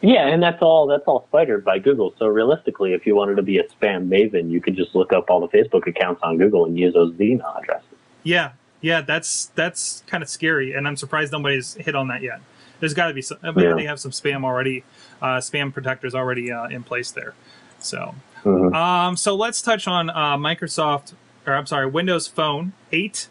Yeah, 0.00 0.28
and 0.28 0.40
that's 0.40 0.62
all 0.62 0.86
that's 0.86 1.02
all 1.08 1.24
spidered 1.26 1.64
by 1.64 1.80
Google. 1.80 2.14
So 2.18 2.26
realistically, 2.28 2.92
if 2.92 3.04
you 3.04 3.16
wanted 3.16 3.34
to 3.34 3.42
be 3.42 3.58
a 3.58 3.64
spam 3.64 4.08
maven, 4.08 4.48
you 4.48 4.60
could 4.60 4.76
just 4.76 4.94
look 4.94 5.12
up 5.12 5.28
all 5.28 5.40
the 5.40 5.48
Facebook 5.48 5.88
accounts 5.88 6.20
on 6.22 6.38
Google 6.38 6.66
and 6.66 6.78
use 6.78 6.94
those 6.94 7.20
email 7.20 7.52
addresses. 7.60 7.87
Yeah, 8.22 8.52
yeah, 8.80 9.00
that's 9.00 9.46
that's 9.54 10.02
kind 10.06 10.22
of 10.22 10.28
scary, 10.28 10.72
and 10.72 10.86
I'm 10.86 10.96
surprised 10.96 11.32
nobody's 11.32 11.74
hit 11.74 11.94
on 11.94 12.08
that 12.08 12.22
yet. 12.22 12.40
There's 12.80 12.94
got 12.94 13.08
to 13.08 13.14
be 13.14 13.22
some. 13.22 13.38
Maybe 13.42 13.62
Yeah. 13.62 13.74
they 13.74 13.84
have 13.84 13.98
some 14.00 14.10
spam 14.12 14.44
already, 14.44 14.84
uh, 15.20 15.38
spam 15.38 15.72
protectors 15.72 16.14
already 16.14 16.52
uh, 16.52 16.66
in 16.68 16.82
place 16.84 17.10
there. 17.10 17.34
So, 17.80 18.14
Mhm. 18.44 18.74
um, 18.74 19.16
so 19.16 19.34
let's 19.34 19.60
touch 19.62 19.88
on 19.88 20.10
uh, 20.10 20.36
Microsoft, 20.36 21.14
or 21.46 21.54
I'm 21.54 21.66
sorry, 21.66 21.86
Windows 21.86 22.26
Phone 22.28 22.72
8 22.92 23.28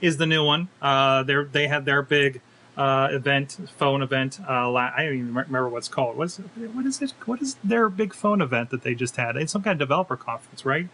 is 0.00 0.16
the 0.16 0.26
new 0.26 0.44
one. 0.44 0.68
Uh, 0.82 1.22
they 1.22 1.34
they 1.44 1.68
had 1.68 1.84
their 1.84 2.02
big 2.02 2.40
uh, 2.76 3.08
event, 3.10 3.56
phone 3.76 4.02
event. 4.02 4.38
Uh, 4.48 4.72
I 4.72 5.02
don't 5.04 5.14
even 5.14 5.34
remember 5.34 5.68
what's 5.68 5.88
called. 5.88 6.16
What's 6.16 6.36
what 6.36 6.86
is 6.86 7.02
it? 7.02 7.12
What 7.26 7.42
is 7.42 7.56
their 7.64 7.88
big 7.88 8.14
phone 8.14 8.40
event 8.40 8.70
that 8.70 8.82
they 8.82 8.94
just 8.94 9.16
had? 9.16 9.36
It's 9.36 9.52
some 9.52 9.62
kind 9.62 9.72
of 9.72 9.78
developer 9.88 10.16
conference, 10.16 10.64
right? 10.64 10.88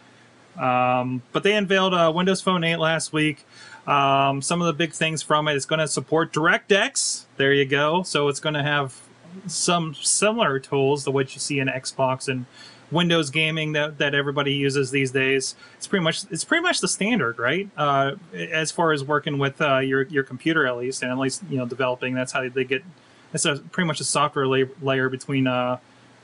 Um, 0.57 1.21
but 1.31 1.43
they 1.43 1.55
unveiled 1.55 1.93
uh, 1.93 2.11
Windows 2.15 2.41
Phone 2.41 2.63
8 2.63 2.77
last 2.77 3.13
week. 3.13 3.45
Um, 3.87 4.41
some 4.41 4.61
of 4.61 4.67
the 4.67 4.73
big 4.73 4.93
things 4.93 5.21
from 5.21 5.47
it 5.47 5.55
is 5.55 5.65
going 5.65 5.79
to 5.79 5.87
support 5.87 6.33
DirectX. 6.33 7.25
There 7.37 7.53
you 7.53 7.65
go. 7.65 8.03
So 8.03 8.27
it's 8.27 8.39
going 8.39 8.55
to 8.55 8.63
have 8.63 8.99
some 9.47 9.93
similar 9.93 10.59
tools 10.59 11.03
to 11.03 11.11
what 11.11 11.33
you 11.33 11.39
see 11.39 11.59
in 11.59 11.67
Xbox 11.67 12.27
and 12.27 12.45
Windows 12.91 13.29
gaming 13.29 13.73
that, 13.73 13.97
that 13.97 14.15
everybody 14.15 14.53
uses 14.53 14.91
these 14.91 15.11
days. 15.11 15.55
It's 15.77 15.87
pretty 15.87 16.03
much 16.03 16.23
it's 16.31 16.43
pretty 16.43 16.61
much 16.61 16.81
the 16.81 16.87
standard, 16.87 17.39
right? 17.39 17.69
Uh, 17.75 18.13
as 18.33 18.71
far 18.71 18.91
as 18.91 19.03
working 19.03 19.37
with 19.37 19.59
uh, 19.61 19.79
your 19.79 20.03
your 20.03 20.23
computer 20.23 20.65
at 20.67 20.77
least, 20.77 21.03
and 21.03 21.11
at 21.11 21.17
least 21.17 21.43
you 21.49 21.57
know 21.57 21.65
developing. 21.65 22.13
That's 22.13 22.31
how 22.31 22.47
they 22.47 22.63
get. 22.63 22.83
It's 23.33 23.45
a, 23.45 23.57
pretty 23.57 23.87
much 23.87 23.99
a 23.99 24.03
software 24.03 24.47
la- 24.47 24.71
layer 24.81 25.09
between 25.09 25.47
uh, 25.47 25.79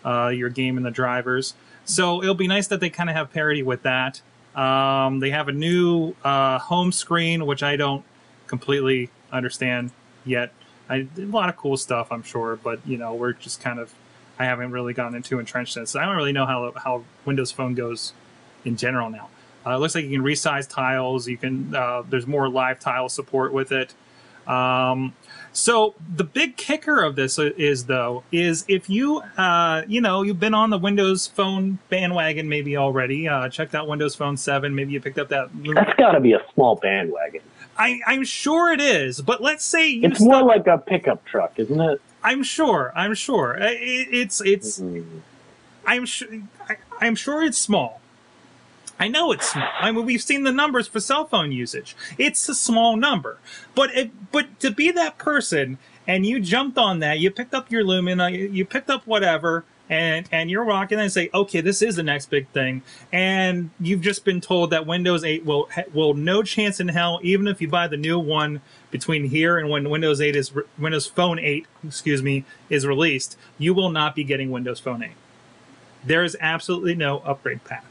uh, 0.05 0.27
your 0.29 0.49
game 0.49 0.77
and 0.77 0.85
the 0.85 0.91
drivers. 0.91 1.55
So 1.85 2.21
it'll 2.21 2.35
be 2.35 2.47
nice 2.47 2.67
that 2.67 2.79
they 2.79 2.89
kind 2.89 3.09
of 3.09 3.15
have 3.15 3.31
parity 3.31 3.63
with 3.63 3.83
that. 3.83 4.21
Um, 4.55 5.19
they 5.19 5.29
have 5.29 5.47
a 5.47 5.51
new 5.51 6.13
uh, 6.23 6.59
home 6.59 6.91
screen, 6.91 7.45
which 7.45 7.63
I 7.63 7.75
don't 7.75 8.03
completely 8.47 9.09
understand 9.31 9.91
yet. 10.25 10.53
I, 10.89 11.07
a 11.17 11.21
lot 11.21 11.49
of 11.49 11.55
cool 11.55 11.77
stuff, 11.77 12.11
I'm 12.11 12.23
sure, 12.23 12.57
but 12.57 12.85
you 12.85 12.97
know, 12.97 13.13
we're 13.13 13.33
just 13.33 13.61
kind 13.61 13.79
of 13.79 13.93
I 14.37 14.45
haven't 14.45 14.71
really 14.71 14.93
gotten 14.93 15.15
into 15.15 15.39
entrenched 15.39 15.77
in 15.77 15.85
so 15.85 15.99
I 15.99 16.05
don't 16.05 16.15
really 16.15 16.33
know 16.33 16.45
how 16.45 16.73
how 16.75 17.03
Windows 17.25 17.51
Phone 17.51 17.75
goes 17.75 18.13
in 18.65 18.75
general 18.75 19.09
now. 19.09 19.29
Uh, 19.65 19.75
it 19.75 19.77
looks 19.77 19.93
like 19.93 20.03
you 20.05 20.11
can 20.11 20.23
resize 20.23 20.67
tiles. 20.67 21.27
You 21.27 21.37
can 21.37 21.73
uh, 21.75 22.03
there's 22.09 22.27
more 22.27 22.49
live 22.49 22.79
tile 22.79 23.07
support 23.07 23.53
with 23.53 23.71
it. 23.71 23.93
Um, 24.47 25.13
so 25.53 25.95
the 26.15 26.23
big 26.23 26.57
kicker 26.57 27.01
of 27.03 27.15
this 27.15 27.37
is 27.37 27.85
though 27.85 28.23
is 28.31 28.65
if 28.67 28.89
you 28.89 29.21
uh, 29.37 29.83
you 29.87 30.01
know 30.01 30.21
you've 30.21 30.39
been 30.39 30.53
on 30.53 30.69
the 30.69 30.77
Windows 30.77 31.27
Phone 31.27 31.79
bandwagon 31.89 32.47
maybe 32.47 32.77
already 32.77 33.27
uh, 33.27 33.49
checked 33.49 33.75
out 33.75 33.87
Windows 33.87 34.15
Phone 34.15 34.37
Seven 34.37 34.73
maybe 34.73 34.93
you 34.93 35.01
picked 35.01 35.19
up 35.19 35.29
that. 35.29 35.49
That's 35.75 35.93
got 35.97 36.11
to 36.11 36.19
be 36.19 36.33
a 36.33 36.41
small 36.53 36.75
bandwagon. 36.75 37.41
I, 37.77 37.99
I'm 38.05 38.23
sure 38.23 38.71
it 38.71 38.81
is, 38.81 39.21
but 39.21 39.41
let's 39.41 39.63
say 39.63 39.89
you 39.89 40.07
It's 40.07 40.19
more 40.19 40.43
like 40.43 40.67
a 40.67 40.77
pickup 40.77 41.25
truck, 41.25 41.53
isn't 41.57 41.79
it? 41.79 42.01
I'm 42.23 42.43
sure. 42.43 42.91
I'm 42.95 43.13
sure. 43.13 43.55
It, 43.55 44.07
it's 44.11 44.41
it's. 44.41 44.79
Mm. 44.79 45.21
I'm 45.85 46.05
sure. 46.05 46.27
I, 46.69 46.77
I'm 46.99 47.15
sure 47.15 47.43
it's 47.43 47.57
small. 47.57 48.00
I 49.01 49.07
know 49.07 49.31
it's 49.31 49.49
small. 49.49 49.67
I 49.79 49.91
mean, 49.91 50.05
we've 50.05 50.21
seen 50.21 50.43
the 50.43 50.51
numbers 50.51 50.87
for 50.87 50.99
cell 50.99 51.25
phone 51.25 51.51
usage. 51.51 51.95
It's 52.19 52.47
a 52.47 52.53
small 52.53 52.95
number, 52.95 53.39
but 53.73 53.89
it, 53.95 54.11
but 54.31 54.59
to 54.59 54.69
be 54.69 54.91
that 54.91 55.17
person 55.17 55.79
and 56.05 56.23
you 56.23 56.39
jumped 56.39 56.77
on 56.77 56.99
that, 56.99 57.17
you 57.17 57.31
picked 57.31 57.55
up 57.55 57.71
your 57.71 57.83
Lumina, 57.83 58.29
you, 58.29 58.63
picked 58.63 58.91
up 58.91 59.07
whatever, 59.07 59.65
and 59.89 60.29
and 60.31 60.51
you're 60.51 60.63
rocking 60.63 60.99
and 60.99 61.11
say, 61.11 61.31
okay, 61.33 61.61
this 61.61 61.81
is 61.81 61.95
the 61.95 62.03
next 62.03 62.29
big 62.29 62.47
thing, 62.49 62.83
and 63.11 63.71
you've 63.79 64.01
just 64.01 64.23
been 64.23 64.39
told 64.39 64.69
that 64.69 64.85
Windows 64.85 65.23
8 65.23 65.45
will 65.45 65.67
will 65.95 66.13
no 66.13 66.43
chance 66.43 66.79
in 66.79 66.87
hell, 66.89 67.19
even 67.23 67.47
if 67.47 67.59
you 67.59 67.67
buy 67.67 67.87
the 67.87 67.97
new 67.97 68.19
one 68.19 68.61
between 68.91 69.29
here 69.29 69.57
and 69.57 69.67
when 69.67 69.89
Windows 69.89 70.21
8 70.21 70.35
is 70.35 70.51
Windows 70.77 71.07
Phone 71.07 71.39
8, 71.39 71.65
excuse 71.83 72.21
me, 72.21 72.45
is 72.69 72.85
released, 72.85 73.35
you 73.57 73.73
will 73.73 73.89
not 73.89 74.13
be 74.13 74.23
getting 74.23 74.51
Windows 74.51 74.79
Phone 74.79 75.01
8. 75.01 75.11
There 76.05 76.23
is 76.23 76.37
absolutely 76.39 76.93
no 76.93 77.17
upgrade 77.19 77.63
path 77.63 77.85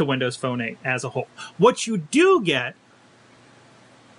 to 0.00 0.04
Windows 0.06 0.34
Phone 0.34 0.62
8 0.62 0.78
as 0.82 1.04
a 1.04 1.10
whole. 1.10 1.28
What 1.58 1.86
you 1.86 1.98
do 1.98 2.42
get 2.42 2.74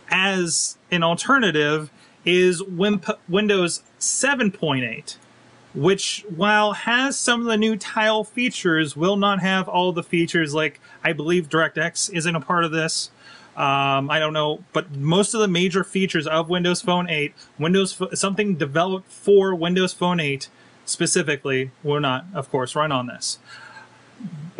as 0.10 0.78
an 0.91 1.02
alternative 1.02 1.89
is 2.24 2.62
Wimp- 2.62 3.20
Windows 3.28 3.82
7.8, 4.00 5.15
which, 5.74 6.24
while 6.36 6.74
has 6.74 7.17
some 7.17 7.41
of 7.41 7.48
the 7.48 7.58
new 7.58 7.76
tile 7.76 8.24
features, 8.24 8.96
will 8.96 9.15
not 9.15 9.39
have 9.39 9.67
all 9.67 9.91
the 9.91 10.04
features 10.04 10.54
like 10.54 10.80
I 11.04 11.13
believe 11.13 11.50
DirectX 11.50 12.13
isn't 12.13 12.36
a 12.36 12.41
part 12.41 12.63
of 12.63 12.72
this. 12.72 13.10
Um, 13.58 14.12
I 14.12 14.20
don't 14.20 14.34
know, 14.34 14.63
but 14.74 14.96
most 14.96 15.34
of 15.34 15.41
the 15.41 15.48
major 15.48 15.84
features 15.84 16.28
of 16.28 16.48
Windows 16.48 16.82
Phone 16.82 17.10
8, 17.10 17.34
Windows 17.58 18.00
something 18.13 18.56
developed 18.56 19.12
for 19.12 19.56
Windows 19.56 19.94
Phone 19.94 20.20
8 20.20 20.48
specifically, 20.86 21.72
will 21.82 22.00
not, 22.00 22.26
of 22.36 22.52
course, 22.52 22.76
run 22.76 22.91
on 22.91 23.08
this. 23.08 23.39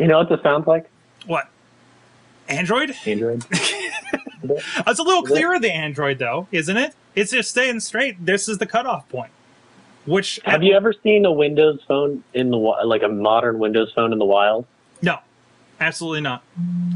You 0.00 0.08
know 0.08 0.18
what 0.18 0.28
this 0.28 0.42
sounds 0.42 0.66
like? 0.66 0.91
What? 1.26 1.48
Android? 2.48 2.94
Android. 3.06 3.44
It's 4.44 4.98
a 4.98 5.02
little 5.02 5.22
clearer 5.22 5.58
the 5.60 5.72
Android 5.72 6.18
though, 6.18 6.48
isn't 6.50 6.76
it? 6.76 6.94
It's 7.14 7.30
just 7.30 7.50
staying 7.50 7.80
straight. 7.80 8.24
This 8.24 8.48
is 8.48 8.58
the 8.58 8.66
cutoff 8.66 9.08
point. 9.08 9.30
Which 10.04 10.40
Have 10.44 10.64
you 10.64 10.74
ever 10.74 10.92
seen 10.92 11.24
a 11.24 11.32
Windows 11.32 11.80
phone 11.86 12.24
in 12.34 12.50
the 12.50 12.56
like 12.56 13.02
a 13.02 13.08
modern 13.08 13.58
Windows 13.60 13.92
phone 13.94 14.12
in 14.12 14.18
the 14.18 14.24
wild? 14.24 14.66
No, 15.00 15.18
absolutely 15.78 16.22
not. 16.22 16.42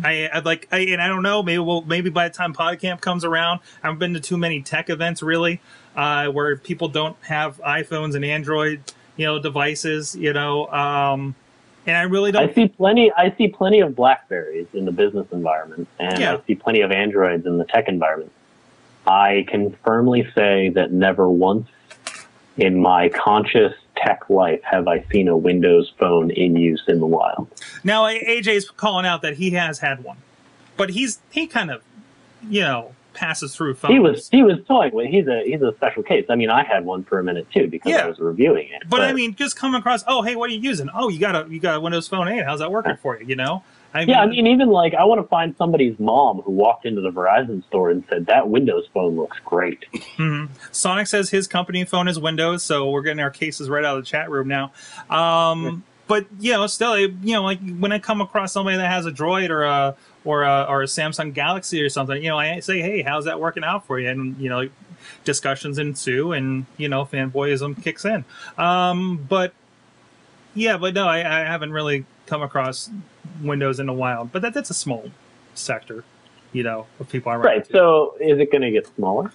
I 0.03 0.29
I'd 0.33 0.45
like 0.45 0.67
I 0.73 0.79
and 0.79 1.01
I 1.01 1.07
don't 1.07 1.23
know. 1.23 1.43
Maybe 1.43 1.59
we'll 1.61 1.83
maybe 1.83 2.11
by 2.11 2.29
the 2.29 2.35
time 2.35 2.53
PodCamp 2.53 3.01
comes 3.01 3.25
around, 3.25 3.61
I 3.83 3.87
haven't 3.87 4.01
been 4.01 4.15
to 4.15 4.21
too 4.21 4.37
many 4.37 4.61
tech 4.61 4.91
events 4.91 5.23
really, 5.23 5.61
uh, 5.95 6.27
where 6.27 6.57
people 6.57 6.89
don't 6.89 7.17
have 7.23 7.59
iPhones 7.59 8.17
and 8.17 8.25
Android, 8.25 8.81
you 9.17 9.27
know, 9.27 9.39
devices. 9.39 10.17
You 10.17 10.33
know, 10.33 10.67
um, 10.69 11.37
and 11.87 11.97
I 11.97 12.03
really 12.03 12.33
don't. 12.33 12.51
I 12.51 12.53
see 12.53 12.69
plenty. 12.69 13.13
I 13.17 13.35
see 13.37 13.49
plenty 13.49 13.81
of 13.81 13.95
Blackberries 13.95 14.67
in 14.75 14.85
the 14.85 14.93
business 14.93 15.27
environment, 15.33 15.89
and 15.99 16.19
Yeah. 16.19 16.35
I 16.35 16.41
see 16.47 16.55
plenty 16.55 16.81
of 16.81 16.91
Androids 16.93 17.47
in 17.47 17.59
the 17.59 17.65
tech 17.65 17.89
environment. 17.89 18.33
I 19.07 19.45
can 19.49 19.77
firmly 19.85 20.27
say 20.35 20.71
that 20.71 20.93
never 20.93 21.29
once 21.31 21.69
in 22.57 22.81
my 22.81 23.09
conscious 23.11 23.73
tech 23.97 24.29
life 24.29 24.61
have 24.65 24.89
I 24.89 25.05
seen 25.13 25.29
a 25.29 25.37
Windows 25.37 25.93
phone 25.99 26.31
in 26.31 26.57
use 26.57 26.83
in 26.89 26.99
the 27.01 27.07
wild. 27.07 27.49
Now 27.85 28.05
AJ's 28.05 28.69
calling 28.71 29.07
out 29.07 29.23
that 29.23 29.35
he 29.35 29.51
has 29.51 29.79
had 29.79 30.03
one, 30.03 30.17
but 30.77 30.91
he's 30.91 31.21
he 31.31 31.47
kind 31.47 31.71
of, 31.71 31.83
you 32.49 32.61
know, 32.63 32.95
passes 33.17 33.57
through 33.57 33.75
phones. 33.75 33.93
He 33.93 33.99
was 33.99 34.29
he 34.31 34.43
was 34.45 34.59
toying 34.69 34.95
with. 34.95 35.09
He's 35.09 35.27
a 35.27 35.43
he's 35.45 35.61
a 35.63 35.73
special 35.77 36.05
case. 36.05 36.27
I 36.31 36.37
mean, 36.37 36.51
I 36.51 36.63
had 36.63 36.85
one 36.85 37.03
for 37.03 37.19
a 37.19 37.25
minute 37.25 37.49
too 37.53 37.67
because 37.67 37.91
Yeah. 37.91 38.05
I 38.05 38.07
was 38.07 38.21
reviewing 38.21 38.69
it. 38.69 38.89
but 38.89 39.01
I 39.01 39.13
mean, 39.13 39.35
just 39.35 39.57
come 39.57 39.75
across. 39.75 40.05
Oh, 40.07 40.23
hey, 40.23 40.37
what 40.37 40.51
are 40.51 40.53
you 40.53 40.61
using? 40.61 40.89
Oh, 40.95 41.09
you 41.09 41.19
got 41.19 41.35
a 41.35 41.53
you 41.53 41.59
got 41.59 41.75
a 41.77 41.81
Windows 41.81 42.07
Phone 42.07 42.29
8. 42.29 42.45
How's 42.45 42.61
that 42.61 42.71
working 42.71 42.97
for 42.97 43.19
you? 43.21 43.27
You 43.27 43.35
know. 43.37 43.65
I 43.95 44.01
yeah, 44.03 44.21
I 44.21 44.27
mean, 44.27 44.47
even 44.49 44.69
like 44.69 44.93
I 44.95 45.05
want 45.05 45.23
to 45.23 45.27
find 45.29 45.55
somebody's 45.57 45.99
mom 45.99 46.43
who 46.43 46.53
walked 46.53 46.85
into 46.85 47.01
the 47.01 47.11
Verizon 47.11 47.65
store 47.67 47.89
and 47.91 48.05
said 48.11 48.27
that 48.27 48.49
Windows 48.51 48.85
phone 48.93 49.17
looks 49.17 49.39
great. 49.45 49.87
Mhm. 50.19 50.49
Sonic 50.71 51.07
says 51.07 51.31
his 51.31 51.47
company 51.47 51.83
phone 51.85 52.07
is 52.09 52.19
Windows, 52.19 52.63
so 52.63 52.91
we're 52.91 53.01
getting 53.03 53.21
our 53.21 53.31
cases 53.31 53.71
right 53.71 53.85
out 53.85 53.97
of 53.97 54.05
the 54.05 54.11
chat 54.11 54.29
room 54.31 54.49
now. 54.49 54.73
Um, 55.09 55.83
but 56.09 56.27
you 56.39 56.53
know, 56.53 56.67
still, 56.67 56.99
you 56.99 57.15
know, 57.33 57.43
like 57.43 57.59
when 57.79 57.91
I 57.93 57.99
come 57.99 58.21
across 58.21 58.53
somebody 58.53 58.77
that 58.77 58.91
has 58.91 59.07
a 59.07 59.13
Droid 59.13 59.49
or 59.51 59.63
a 59.65 59.97
or 60.27 60.43
a 60.43 60.67
or 60.69 60.83
a 60.83 60.87
Samsung 60.87 61.33
Galaxy 61.33 61.81
or 61.81 61.89
something, 61.89 62.23
you 62.23 62.29
know, 62.29 62.39
I 62.39 62.61
say, 62.61 62.81
hey, 62.83 63.01
how's 63.03 63.25
that 63.25 63.41
working 63.41 63.65
out 63.65 63.87
for 63.87 63.99
you? 63.99 64.09
And 64.11 64.37
you 64.39 64.51
know, 64.51 64.69
discussions 65.25 65.79
ensue, 65.79 66.33
and 66.33 66.67
you 66.77 66.89
know, 66.89 67.05
fanboyism 67.07 67.83
kicks 67.83 68.05
in. 68.05 68.25
Um, 68.59 69.25
but 69.29 69.55
yeah, 70.55 70.77
but 70.77 70.95
no, 70.95 71.07
I, 71.07 71.19
I 71.19 71.45
haven't 71.45 71.73
really 71.73 72.05
come 72.27 72.43
across 72.43 72.91
Windows 73.43 73.79
in 73.81 73.89
a 73.89 73.95
while. 73.95 74.25
But 74.25 74.43
that 74.43 74.53
that's 74.53 74.71
a 74.71 74.75
small 74.75 75.11
sector, 75.55 76.05
you 76.53 76.63
know, 76.63 76.87
of 77.01 77.09
people 77.09 77.33
I 77.33 77.37
Right. 77.37 77.57
into. 77.59 77.73
So 77.73 78.15
is 78.21 78.39
it 78.39 78.51
going 78.51 78.63
to 78.63 78.71
get 78.71 78.87
smaller? 78.97 79.33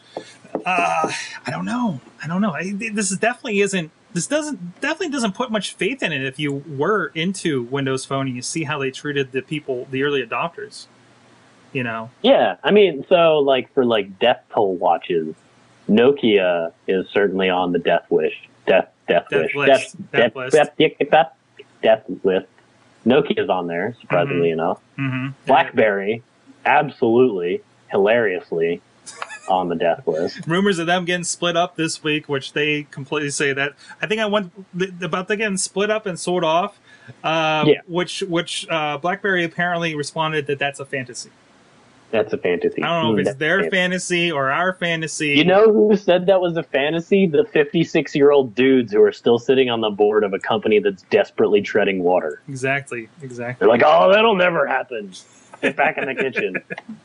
Uh, 0.66 1.12
I 1.46 1.52
don't 1.52 1.66
know. 1.66 2.02
I 2.22 2.28
don't 2.28 2.42
know. 2.42 2.52
I, 2.52 2.74
this 2.74 3.12
is 3.12 3.18
definitely 3.18 3.62
isn't. 3.62 3.92
This 4.14 4.28
doesn't 4.28 4.82
definitely 4.82 5.10
doesn't 5.10 5.36
put 5.36 5.52
much 5.52 5.74
faith 5.76 6.04
in 6.04 6.12
it. 6.12 6.24
If 6.24 6.38
you 6.40 6.54
were 6.54 7.08
into 7.16 7.64
Windows 7.64 8.06
Phone 8.06 8.28
and 8.28 8.36
you 8.36 8.42
see 8.42 8.64
how 8.66 8.80
they 8.80 8.92
treated 8.92 9.32
the 9.32 9.42
people, 9.42 9.88
the 9.90 10.04
early 10.04 10.26
adopters, 10.26 10.88
you 11.74 11.84
know. 11.84 12.10
Yeah, 12.22 12.58
I 12.64 12.72
mean, 12.72 13.06
so 13.08 13.40
like 13.40 13.74
for 13.74 13.86
like 13.86 14.20
death 14.20 14.44
toll 14.54 14.76
watches, 14.76 15.34
Nokia 15.90 16.72
is 16.88 17.08
certainly 17.10 17.50
on 17.50 17.72
the 17.72 17.80
death 17.80 18.06
wish, 18.10 18.36
death 18.68 18.90
death, 19.08 19.26
Death 19.30 19.42
wish, 19.42 19.56
list. 19.56 19.70
death 19.72 20.12
Death 20.12 20.12
death, 20.12 20.36
list. 20.36 20.56
death, 20.56 20.78
death, 20.78 21.10
death, 21.10 21.34
death 21.82 22.04
list. 22.24 22.48
Nokia's 23.06 23.50
on 23.50 23.68
there, 23.68 23.96
surprisingly 24.02 24.50
Mm-hmm. 24.50 24.60
enough. 24.60 24.80
Mm-hmm. 25.00 25.28
BlackBerry, 25.48 26.24
absolutely, 26.66 27.62
hilariously, 27.90 28.82
on 29.52 29.70
the 29.70 29.76
death 29.76 30.08
list. 30.08 30.48
Rumors 30.48 30.80
of 30.80 30.88
them 30.88 31.06
getting 31.06 31.24
split 31.24 31.56
up 31.58 31.76
this 31.76 32.04
week, 32.04 32.28
which 32.30 32.54
they 32.54 32.84
completely 32.92 33.30
say 33.30 33.54
that. 33.54 33.74
I 34.02 34.08
think 34.08 34.22
I 34.22 34.26
went 34.26 34.52
th- 34.78 34.92
about 35.02 35.28
them 35.28 35.38
getting 35.40 35.58
split 35.58 35.90
up 35.92 36.06
and 36.06 36.20
sold 36.20 36.44
off. 36.44 36.80
Uh, 37.24 37.66
Yeah. 37.68 37.82
Which 37.88 38.22
which 38.22 38.68
uh, 38.70 38.98
BlackBerry 38.98 39.44
apparently 39.44 39.96
responded 39.96 40.48
that 40.48 40.60
that's 40.60 40.80
a 40.80 40.86
fantasy. 40.86 41.30
That's 42.12 42.34
a 42.34 42.38
fantasy. 42.38 42.84
I 42.84 42.88
don't 43.02 43.04
know 43.06 43.14
if 43.14 43.20
it's 43.20 43.30
that's 43.30 43.40
their 43.40 43.60
fantasy. 43.60 43.70
fantasy 43.78 44.32
or 44.34 44.52
our 44.52 44.74
fantasy. 44.74 45.30
You 45.30 45.46
know 45.46 45.72
who 45.72 45.96
said 45.96 46.26
that 46.26 46.42
was 46.42 46.58
a 46.58 46.64
fantasy? 46.64 47.26
The 47.26 47.46
56 47.46 48.16
year 48.16 48.32
old 48.32 48.54
dudes 48.54 48.92
who 48.92 49.02
are 49.02 49.14
still 49.14 49.40
sitting 49.40 49.70
on 49.70 49.80
the 49.80 49.90
board 49.90 50.26
of 50.26 50.34
a 50.34 50.40
company 50.40 50.80
that's 50.80 51.04
desperately 51.04 51.62
treading 51.62 52.04
water. 52.04 52.42
exactly, 52.50 53.08
exactly. 53.22 53.60
They're 53.66 53.70
like, 53.74 53.84
oh, 53.86 54.12
that'll 54.12 54.36
never 54.36 54.68
happen. 54.68 55.14
Get 55.62 55.76
back 55.76 55.98
in 55.98 56.06
the 56.06 56.16
kitchen. 56.16 56.58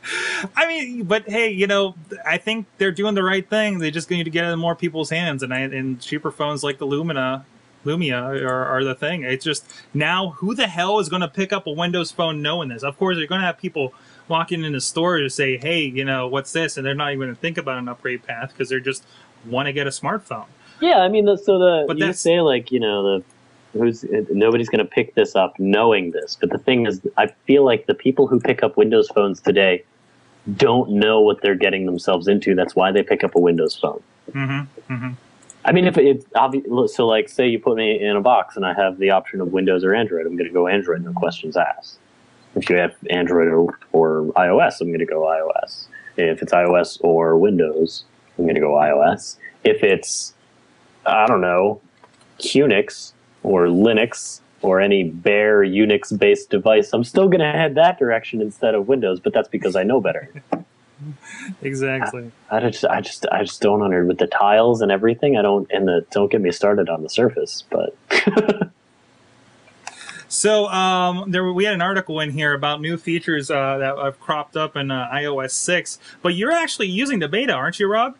I 0.55 0.67
mean, 0.67 1.03
but 1.03 1.29
hey, 1.29 1.51
you 1.51 1.67
know, 1.67 1.95
I 2.25 2.37
think 2.37 2.65
they're 2.77 2.91
doing 2.91 3.15
the 3.15 3.23
right 3.23 3.47
thing. 3.47 3.79
They 3.79 3.91
just 3.91 4.09
need 4.09 4.23
to 4.23 4.29
get 4.29 4.45
it 4.45 4.49
in 4.49 4.59
more 4.59 4.75
people's 4.75 5.09
hands, 5.09 5.43
and 5.43 5.53
I, 5.53 5.59
and 5.59 6.01
cheaper 6.01 6.31
phones 6.31 6.63
like 6.63 6.77
the 6.77 6.85
Lumina, 6.85 7.45
Lumia 7.85 8.41
are, 8.43 8.65
are 8.65 8.83
the 8.83 8.95
thing. 8.95 9.23
It's 9.23 9.45
just 9.45 9.65
now, 9.93 10.31
who 10.31 10.55
the 10.55 10.67
hell 10.67 10.99
is 10.99 11.09
going 11.09 11.21
to 11.21 11.27
pick 11.27 11.53
up 11.53 11.67
a 11.67 11.71
Windows 11.71 12.11
phone 12.11 12.41
knowing 12.41 12.69
this? 12.69 12.83
Of 12.83 12.97
course, 12.97 13.17
you're 13.17 13.27
going 13.27 13.41
to 13.41 13.47
have 13.47 13.57
people 13.57 13.93
walking 14.27 14.63
in 14.63 14.73
the 14.73 14.81
store 14.81 15.19
to 15.19 15.29
say, 15.29 15.57
"Hey, 15.57 15.81
you 15.81 16.03
know, 16.03 16.27
what's 16.27 16.51
this?" 16.51 16.77
and 16.77 16.85
they're 16.85 16.95
not 16.95 17.11
even 17.11 17.27
going 17.27 17.35
to 17.35 17.41
think 17.41 17.57
about 17.57 17.77
an 17.77 17.87
upgrade 17.87 18.23
path 18.23 18.49
because 18.49 18.69
they're 18.69 18.79
just 18.79 19.03
want 19.45 19.67
to 19.67 19.73
get 19.73 19.87
a 19.87 19.91
smartphone. 19.91 20.47
Yeah, 20.81 20.99
I 20.99 21.07
mean, 21.07 21.25
the, 21.25 21.37
so 21.37 21.57
the 21.57 21.85
But 21.87 21.97
you 21.97 22.13
say 22.13 22.41
like 22.41 22.71
you 22.71 22.79
know 22.79 23.03
the 23.03 23.23
who's 23.73 24.05
nobody's 24.29 24.69
going 24.69 24.83
to 24.83 24.89
pick 24.89 25.15
this 25.15 25.35
up 25.35 25.57
knowing 25.59 26.11
this, 26.11 26.37
but 26.39 26.49
the 26.49 26.57
thing 26.57 26.85
is, 26.85 27.01
I 27.17 27.27
feel 27.45 27.63
like 27.63 27.85
the 27.85 27.93
people 27.93 28.27
who 28.27 28.39
pick 28.39 28.63
up 28.63 28.77
Windows 28.77 29.07
phones 29.09 29.41
today 29.41 29.83
don't 30.55 30.91
know 30.91 31.19
what 31.19 31.41
they're 31.41 31.55
getting 31.55 31.85
themselves 31.85 32.27
into. 32.27 32.55
That's 32.55 32.75
why 32.75 32.91
they 32.91 33.03
pick 33.03 33.23
up 33.23 33.35
a 33.35 33.39
Windows 33.39 33.75
phone. 33.75 34.01
Mm-hmm. 34.31 34.93
Mm-hmm. 34.93 35.11
I 35.65 35.71
mean, 35.73 35.85
if 35.85 35.97
it's 35.97 36.25
obvious, 36.33 36.95
so 36.95 37.05
like 37.05 37.27
say 37.27 37.47
you 37.47 37.59
put 37.59 37.75
me 37.75 38.01
in 38.01 38.15
a 38.15 38.21
box 38.21 38.55
and 38.55 38.65
I 38.65 38.73
have 38.73 38.99
the 38.99 39.09
option 39.09 39.41
of 39.41 39.51
Windows 39.51 39.83
or 39.83 39.93
Android, 39.93 40.25
I'm 40.25 40.37
going 40.37 40.47
to 40.47 40.53
go 40.53 40.67
Android, 40.67 41.03
no 41.03 41.11
questions 41.11 41.57
asked. 41.57 41.97
If 42.55 42.69
you 42.69 42.77
have 42.77 42.95
Android 43.09 43.49
or, 43.49 43.77
or 43.91 44.33
iOS, 44.37 44.79
I'm 44.79 44.87
going 44.87 44.99
to 44.99 45.05
go 45.05 45.21
iOS. 45.21 45.87
If 46.15 46.41
it's 46.41 46.53
iOS 46.53 46.97
or 47.01 47.37
Windows, 47.37 48.05
I'm 48.37 48.45
going 48.45 48.55
to 48.55 48.61
go 48.61 48.71
iOS. 48.71 49.37
If 49.65 49.83
it's, 49.83 50.33
I 51.05 51.27
don't 51.27 51.41
know, 51.41 51.81
Unix 52.39 53.11
or 53.43 53.67
Linux 53.67 54.41
or 54.61 54.81
any 54.81 55.03
bare 55.03 55.61
Unix 55.61 56.17
based 56.17 56.49
device, 56.49 56.93
I'm 56.93 57.03
still 57.03 57.27
going 57.27 57.39
to 57.39 57.51
head 57.51 57.75
that 57.75 57.99
direction 57.99 58.41
instead 58.41 58.75
of 58.75 58.87
Windows, 58.87 59.19
but 59.19 59.33
that's 59.33 59.47
because 59.47 59.75
I 59.75 59.83
know 59.83 60.01
better. 60.01 60.31
Exactly. 61.61 62.31
I 62.49 62.59
just, 62.59 62.83
I 62.85 63.01
just, 63.01 63.27
I 63.31 63.43
just 63.43 63.61
don't 63.61 63.83
under 63.83 64.03
with 64.03 64.17
the 64.17 64.25
tiles 64.25 64.81
and 64.81 64.91
everything. 64.91 65.37
I 65.37 65.43
don't, 65.43 65.69
and 65.71 65.87
the 65.87 66.03
don't 66.09 66.31
get 66.31 66.41
me 66.41 66.51
started 66.51 66.89
on 66.89 67.03
the 67.03 67.09
Surface, 67.09 67.65
but 67.69 67.95
So 70.29 70.67
um, 70.67 71.31
there 71.31 71.51
we 71.51 71.63
had 71.63 71.73
an 71.73 71.81
article 71.81 72.19
in 72.19 72.31
here 72.31 72.53
about 72.53 72.81
new 72.81 72.97
features 72.97 73.49
uh, 73.49 73.77
that 73.77 73.97
have 73.97 74.19
cropped 74.19 74.57
up 74.57 74.75
in 74.75 74.91
uh, 74.91 75.09
iOS 75.13 75.51
six, 75.51 75.99
but 76.21 76.29
you're 76.29 76.51
actually 76.51 76.87
using 76.87 77.19
the 77.19 77.27
beta, 77.27 77.53
aren't 77.53 77.79
you, 77.79 77.87
Rob? 77.87 78.15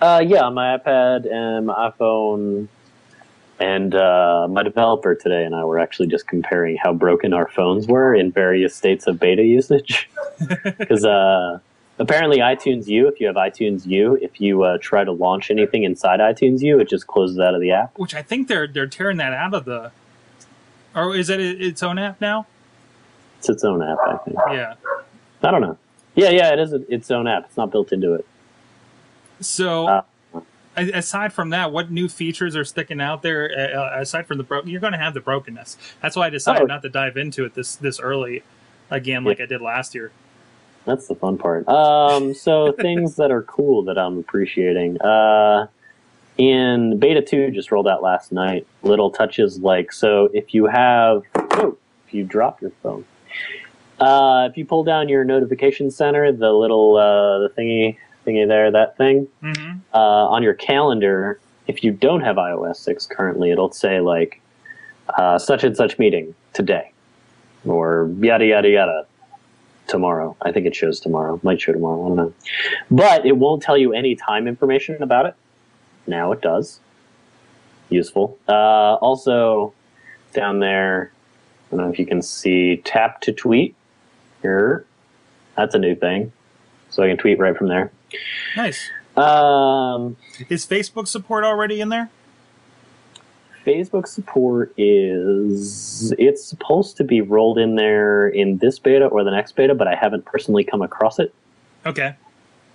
uh, 0.00 0.22
yeah, 0.26 0.48
my 0.50 0.76
iPad 0.76 1.30
and 1.30 1.66
my 1.66 1.90
iPhone, 1.90 2.68
and 3.60 3.94
uh, 3.94 4.46
my 4.50 4.62
developer 4.62 5.14
today 5.14 5.44
and 5.44 5.54
I 5.54 5.64
were 5.64 5.78
actually 5.78 6.08
just 6.08 6.26
comparing 6.26 6.76
how 6.76 6.92
broken 6.92 7.32
our 7.32 7.48
phones 7.48 7.86
were 7.86 8.14
in 8.14 8.32
various 8.32 8.74
states 8.74 9.06
of 9.06 9.18
beta 9.20 9.42
usage. 9.42 10.08
Because 10.78 11.04
uh, 11.04 11.60
apparently, 12.00 12.38
iTunes 12.38 12.88
U, 12.88 13.06
if 13.06 13.20
you 13.20 13.26
have 13.28 13.36
iTunes 13.36 13.86
U, 13.86 14.18
if 14.20 14.40
you 14.40 14.64
uh, 14.64 14.78
try 14.80 15.04
to 15.04 15.12
launch 15.12 15.48
anything 15.50 15.84
inside 15.84 16.18
iTunes 16.18 16.60
U, 16.60 16.80
it 16.80 16.88
just 16.88 17.06
closes 17.06 17.38
out 17.38 17.54
of 17.54 17.60
the 17.60 17.70
app. 17.70 17.96
which 17.96 18.14
I 18.16 18.22
think 18.22 18.48
they're 18.48 18.66
they're 18.66 18.88
tearing 18.88 19.16
that 19.18 19.32
out 19.32 19.54
of 19.54 19.64
the, 19.64 19.92
or 20.94 21.14
is 21.14 21.30
it 21.30 21.38
its 21.40 21.82
own 21.84 21.98
app 21.98 22.20
now? 22.20 22.46
It's 23.38 23.48
its 23.48 23.62
own 23.62 23.80
app, 23.82 23.98
I 24.04 24.16
think. 24.24 24.36
Yeah. 24.50 24.74
I 25.42 25.50
don't 25.52 25.60
know. 25.60 25.78
Yeah, 26.16 26.30
yeah, 26.30 26.52
it 26.52 26.58
is 26.58 26.72
its 26.72 27.10
own 27.12 27.28
app. 27.28 27.44
It's 27.46 27.56
not 27.56 27.70
built 27.70 27.92
into 27.92 28.14
it. 28.14 28.26
So, 29.40 29.86
Uh. 29.86 30.02
Aside 30.76 31.32
from 31.32 31.50
that, 31.50 31.72
what 31.72 31.90
new 31.90 32.08
features 32.08 32.56
are 32.56 32.64
sticking 32.64 33.00
out 33.00 33.22
there? 33.22 33.50
Uh, 33.76 34.00
aside 34.00 34.26
from 34.26 34.38
the 34.38 34.44
bro, 34.44 34.62
you're 34.64 34.80
going 34.80 34.92
to 34.92 34.98
have 34.98 35.14
the 35.14 35.20
brokenness. 35.20 35.76
That's 36.02 36.16
why 36.16 36.26
I 36.26 36.30
decided 36.30 36.62
Oh. 36.62 36.66
not 36.66 36.82
to 36.82 36.88
dive 36.88 37.16
into 37.16 37.44
it 37.44 37.54
this 37.54 37.76
this 37.76 38.00
early, 38.00 38.42
again, 38.90 39.24
like 39.24 39.40
I 39.40 39.46
did 39.46 39.60
last 39.60 39.94
year. 39.94 40.10
That's 40.84 41.06
the 41.08 41.14
fun 41.14 41.38
part. 41.38 41.66
Um, 41.68 42.34
so 42.34 42.72
things 42.78 43.16
that 43.16 43.30
are 43.30 43.42
cool 43.42 43.82
that 43.84 43.96
I'm 43.98 44.18
appreciating. 44.18 45.00
Uh, 45.00 45.66
in 46.36 46.98
beta 46.98 47.22
two, 47.22 47.50
just 47.52 47.70
rolled 47.70 47.86
out 47.88 48.02
last 48.02 48.32
night. 48.32 48.66
Little 48.82 49.10
touches 49.10 49.60
like 49.60 49.92
so. 49.92 50.28
If 50.34 50.52
you 50.52 50.66
have, 50.66 51.22
oh, 51.36 51.76
if 52.06 52.12
you 52.12 52.24
drop 52.24 52.60
your 52.60 52.72
phone, 52.82 53.04
uh, 54.00 54.48
if 54.50 54.56
you 54.56 54.64
pull 54.66 54.82
down 54.84 55.08
your 55.08 55.24
notification 55.24 55.90
center, 55.90 56.32
the 56.32 56.52
little 56.52 56.96
uh, 56.96 57.38
the 57.38 57.50
thingy 57.56 57.96
thingy 58.24 58.46
there, 58.48 58.70
that 58.70 58.96
thing 58.96 59.28
hmm 59.40 59.72
uh, 59.92 60.26
on 60.28 60.42
your 60.42 60.54
calendar. 60.54 61.38
If 61.66 61.84
you 61.84 61.92
don't 61.92 62.20
have 62.20 62.36
iOS 62.36 62.76
six 62.76 63.06
currently, 63.06 63.50
it'll 63.50 63.72
say 63.72 64.00
like 64.00 64.40
uh, 65.16 65.38
such 65.38 65.64
and 65.64 65.76
such 65.76 65.98
meeting 65.98 66.34
today, 66.52 66.92
or 67.64 68.10
yada 68.20 68.44
yada 68.44 68.68
yada 68.68 69.06
tomorrow. 69.86 70.36
I 70.42 70.52
think 70.52 70.66
it 70.66 70.74
shows 70.74 71.00
tomorrow. 71.00 71.40
Might 71.42 71.60
show 71.60 71.72
tomorrow. 71.72 72.04
I 72.04 72.08
don't 72.08 72.16
know. 72.16 72.34
But 72.90 73.24
it 73.26 73.36
won't 73.36 73.62
tell 73.62 73.76
you 73.78 73.92
any 73.92 74.14
time 74.14 74.48
information 74.48 75.02
about 75.02 75.26
it. 75.26 75.34
Now 76.06 76.32
it 76.32 76.40
does. 76.40 76.80
Useful. 77.88 78.38
Uh, 78.48 78.94
also, 78.96 79.72
down 80.32 80.58
there, 80.58 81.12
I 81.70 81.76
don't 81.76 81.86
know 81.86 81.92
if 81.92 81.98
you 81.98 82.06
can 82.06 82.22
see 82.22 82.78
tap 82.84 83.20
to 83.22 83.32
tweet 83.32 83.74
here. 84.42 84.84
That's 85.56 85.74
a 85.74 85.78
new 85.78 85.94
thing. 85.94 86.32
So 86.90 87.02
I 87.02 87.08
can 87.08 87.16
tweet 87.16 87.38
right 87.38 87.56
from 87.56 87.68
there. 87.68 87.90
Nice. 88.56 88.90
Um, 89.16 90.16
Is 90.48 90.66
Facebook 90.66 91.06
support 91.06 91.44
already 91.44 91.80
in 91.80 91.88
there? 91.88 92.10
Facebook 93.64 94.06
support 94.06 94.74
is 94.76 96.12
it's 96.18 96.44
supposed 96.44 96.96
to 96.98 97.04
be 97.04 97.20
rolled 97.20 97.58
in 97.58 97.76
there 97.76 98.28
in 98.28 98.58
this 98.58 98.78
beta 98.78 99.06
or 99.06 99.24
the 99.24 99.30
next 99.30 99.56
beta, 99.56 99.74
but 99.74 99.88
I 99.88 99.94
haven't 99.94 100.26
personally 100.26 100.64
come 100.64 100.82
across 100.82 101.18
it. 101.18 101.32
Okay. 101.86 102.14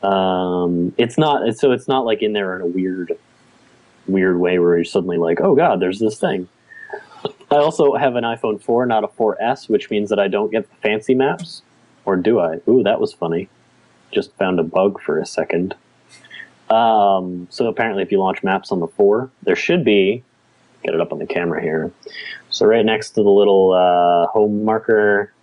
Um, 0.01 0.93
it's 0.97 1.17
not 1.17 1.55
so 1.57 1.71
it's 1.71 1.87
not 1.87 2.05
like 2.05 2.23
in 2.23 2.33
there 2.33 2.55
in 2.55 2.61
a 2.61 2.65
weird 2.65 3.11
weird 4.07 4.39
way 4.39 4.57
where 4.57 4.77
you're 4.77 4.85
suddenly 4.85 5.17
like, 5.17 5.39
oh 5.41 5.55
god, 5.55 5.79
there's 5.79 5.99
this 5.99 6.19
thing. 6.19 6.47
I 7.51 7.55
also 7.57 7.95
have 7.95 8.15
an 8.15 8.23
iPhone 8.23 8.61
4, 8.61 8.85
not 8.85 9.03
a 9.03 9.07
4S, 9.07 9.69
which 9.69 9.89
means 9.89 10.09
that 10.09 10.19
I 10.19 10.27
don't 10.27 10.51
get 10.51 10.69
the 10.69 10.75
fancy 10.77 11.15
maps. 11.15 11.63
Or 12.05 12.15
do 12.15 12.39
I? 12.39 12.59
Ooh, 12.67 12.83
that 12.83 13.01
was 13.01 13.11
funny. 13.11 13.49
Just 14.11 14.33
found 14.35 14.59
a 14.59 14.63
bug 14.63 15.01
for 15.01 15.19
a 15.19 15.25
second. 15.25 15.75
Um, 16.69 17.47
so 17.49 17.67
apparently, 17.67 18.03
if 18.03 18.11
you 18.11 18.19
launch 18.19 18.43
maps 18.43 18.71
on 18.71 18.79
the 18.79 18.87
4, 18.87 19.29
there 19.43 19.55
should 19.55 19.83
be, 19.83 20.23
get 20.83 20.93
it 20.93 21.01
up 21.01 21.11
on 21.11 21.19
the 21.19 21.25
camera 21.25 21.61
here. 21.61 21.91
So 22.49 22.65
right 22.65 22.85
next 22.85 23.11
to 23.11 23.23
the 23.23 23.29
little 23.29 23.73
uh, 23.73 24.27
home 24.27 24.63
marker, 24.63 25.33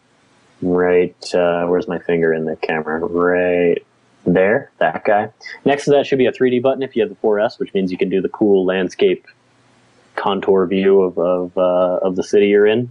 right, 0.63 1.35
uh, 1.35 1.67
where's 1.67 1.89
my 1.89 1.99
finger 1.99 2.33
in 2.33 2.45
the 2.45 2.57
camera? 2.57 3.01
Right 3.01 3.85
there, 4.25 4.71
that 4.79 5.05
guy. 5.05 5.31
Next 5.65 5.85
to 5.85 5.91
that 5.93 6.07
should 6.07 6.19
be 6.19 6.27
a 6.27 6.33
3D 6.33 6.63
button 6.63 6.83
if 6.83 6.97
you 6.97 7.03
have 7.03 7.11
the 7.11 7.17
4S, 7.17 7.59
which 7.59 7.73
means 7.75 7.91
you 7.91 7.99
can 7.99 8.09
do 8.09 8.21
the 8.21 8.29
cool 8.29 8.65
landscape 8.65 9.27
contour 10.15 10.67
view 10.67 11.03
of 11.03 11.19
of, 11.19 11.57
uh, 11.57 11.99
of 12.03 12.17
the 12.17 12.23
city 12.23 12.49
you're 12.49 12.67
in. 12.67 12.91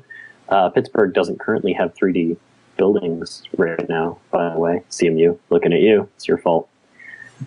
Uh, 0.50 0.70
Pittsburgh 0.70 1.14
doesn't 1.14 1.40
currently 1.40 1.74
have 1.74 1.94
3D 1.96 2.38
buildings 2.78 3.44
right 3.58 3.88
now. 3.90 4.18
By 4.32 4.54
the 4.54 4.60
way, 4.60 4.84
CMU, 4.90 5.38
looking 5.50 5.74
at 5.74 5.80
you, 5.80 6.10
it's 6.16 6.28
your 6.28 6.38
fault. 6.38 6.70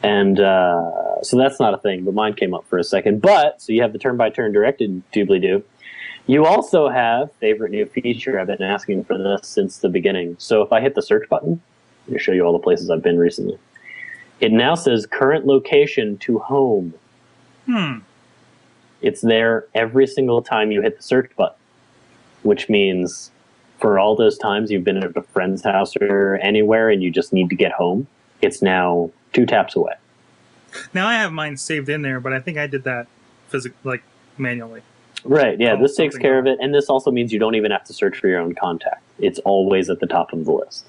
And 0.02 0.38
uh, 0.38 1.22
so 1.22 1.36
that's 1.36 1.58
not 1.58 1.74
a 1.74 1.78
thing, 1.78 2.04
but 2.04 2.14
mine 2.14 2.34
came 2.34 2.54
up 2.54 2.66
for 2.66 2.78
a 2.78 2.84
second. 2.84 3.22
But 3.22 3.62
so 3.62 3.72
you 3.72 3.82
have 3.82 3.92
the 3.92 3.98
turn-by-turn 3.98 4.52
directed 4.52 5.02
doobly 5.12 5.40
doo. 5.40 5.64
You 6.26 6.44
also 6.44 6.90
have 6.90 7.32
favorite 7.40 7.70
new 7.70 7.86
feature. 7.86 8.38
I've 8.38 8.48
been 8.48 8.62
asking 8.62 9.04
for 9.04 9.16
this 9.16 9.48
since 9.48 9.78
the 9.78 9.88
beginning. 9.88 10.36
So 10.38 10.60
if 10.60 10.72
I 10.72 10.80
hit 10.80 10.94
the 10.94 11.02
search 11.02 11.26
button, 11.28 11.62
to 12.12 12.18
show 12.18 12.32
you 12.32 12.42
all 12.42 12.52
the 12.52 12.58
places 12.58 12.90
I've 12.90 13.02
been 13.02 13.18
recently. 13.18 13.58
It 14.40 14.52
now 14.52 14.74
says 14.74 15.06
current 15.06 15.46
location 15.46 16.16
to 16.18 16.38
home. 16.38 16.94
Hmm. 17.66 17.98
It's 19.00 19.20
there 19.20 19.66
every 19.74 20.06
single 20.06 20.42
time 20.42 20.70
you 20.70 20.82
hit 20.82 20.96
the 20.96 21.02
search 21.02 21.30
button, 21.36 21.56
which 22.42 22.68
means 22.68 23.30
for 23.78 23.98
all 23.98 24.16
those 24.16 24.36
times 24.38 24.70
you've 24.70 24.84
been 24.84 24.98
at 24.98 25.16
a 25.16 25.22
friend's 25.22 25.62
house 25.62 25.96
or 25.96 26.36
anywhere 26.42 26.90
and 26.90 27.02
you 27.02 27.10
just 27.10 27.32
need 27.32 27.48
to 27.50 27.56
get 27.56 27.72
home, 27.72 28.06
it's 28.42 28.62
now 28.62 29.10
two 29.32 29.46
taps 29.46 29.76
away. 29.76 29.94
Now 30.92 31.06
I 31.06 31.14
have 31.14 31.32
mine 31.32 31.56
saved 31.56 31.88
in 31.88 32.02
there, 32.02 32.20
but 32.20 32.32
I 32.32 32.40
think 32.40 32.58
I 32.58 32.66
did 32.66 32.84
that 32.84 33.06
physic 33.48 33.72
like 33.84 34.02
manually. 34.36 34.82
Right, 35.24 35.58
yeah, 35.58 35.74
Oh, 35.74 35.82
this 35.82 35.96
takes 35.96 36.16
care 36.16 36.38
of 36.38 36.46
it. 36.46 36.58
And 36.60 36.72
this 36.74 36.88
also 36.88 37.10
means 37.10 37.32
you 37.32 37.38
don't 37.38 37.54
even 37.54 37.70
have 37.70 37.84
to 37.84 37.92
search 37.92 38.18
for 38.18 38.28
your 38.28 38.40
own 38.40 38.54
contact. 38.54 39.02
It's 39.18 39.38
always 39.40 39.90
at 39.90 40.00
the 40.00 40.06
top 40.06 40.32
of 40.32 40.44
the 40.44 40.52
list. 40.52 40.86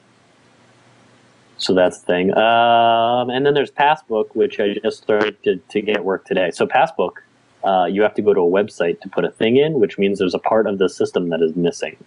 So 1.58 1.74
that's 1.74 2.00
the 2.00 2.06
thing. 2.06 2.38
Um, 2.38 3.30
and 3.30 3.46
then 3.46 3.54
there's 3.54 3.72
Passbook, 3.72 4.36
which 4.36 4.60
I 4.60 4.76
just 4.76 5.02
started 5.04 5.42
to, 5.44 5.58
to 5.58 5.82
get 5.82 6.06
work 6.06 6.26
today. 6.26 6.52
So 6.52 6.66
Passbook, 6.66 7.24
uh, 7.64 7.86
you 7.86 8.02
have 8.02 8.14
to 8.16 8.22
go 8.22 8.34
to 8.34 8.40
a 8.40 8.50
website 8.50 9.02
to 9.02 9.10
put 9.10 9.26
a 9.26 9.32
thing 9.32 9.58
in, 9.58 9.80
which 9.80 9.98
means 9.98 10.20
there's 10.20 10.36
a 10.36 10.40
part 10.40 10.68
of 10.68 10.78
the 10.78 10.88
system 10.88 11.30
that 11.30 11.42
is 11.42 11.56
missing. 11.56 11.98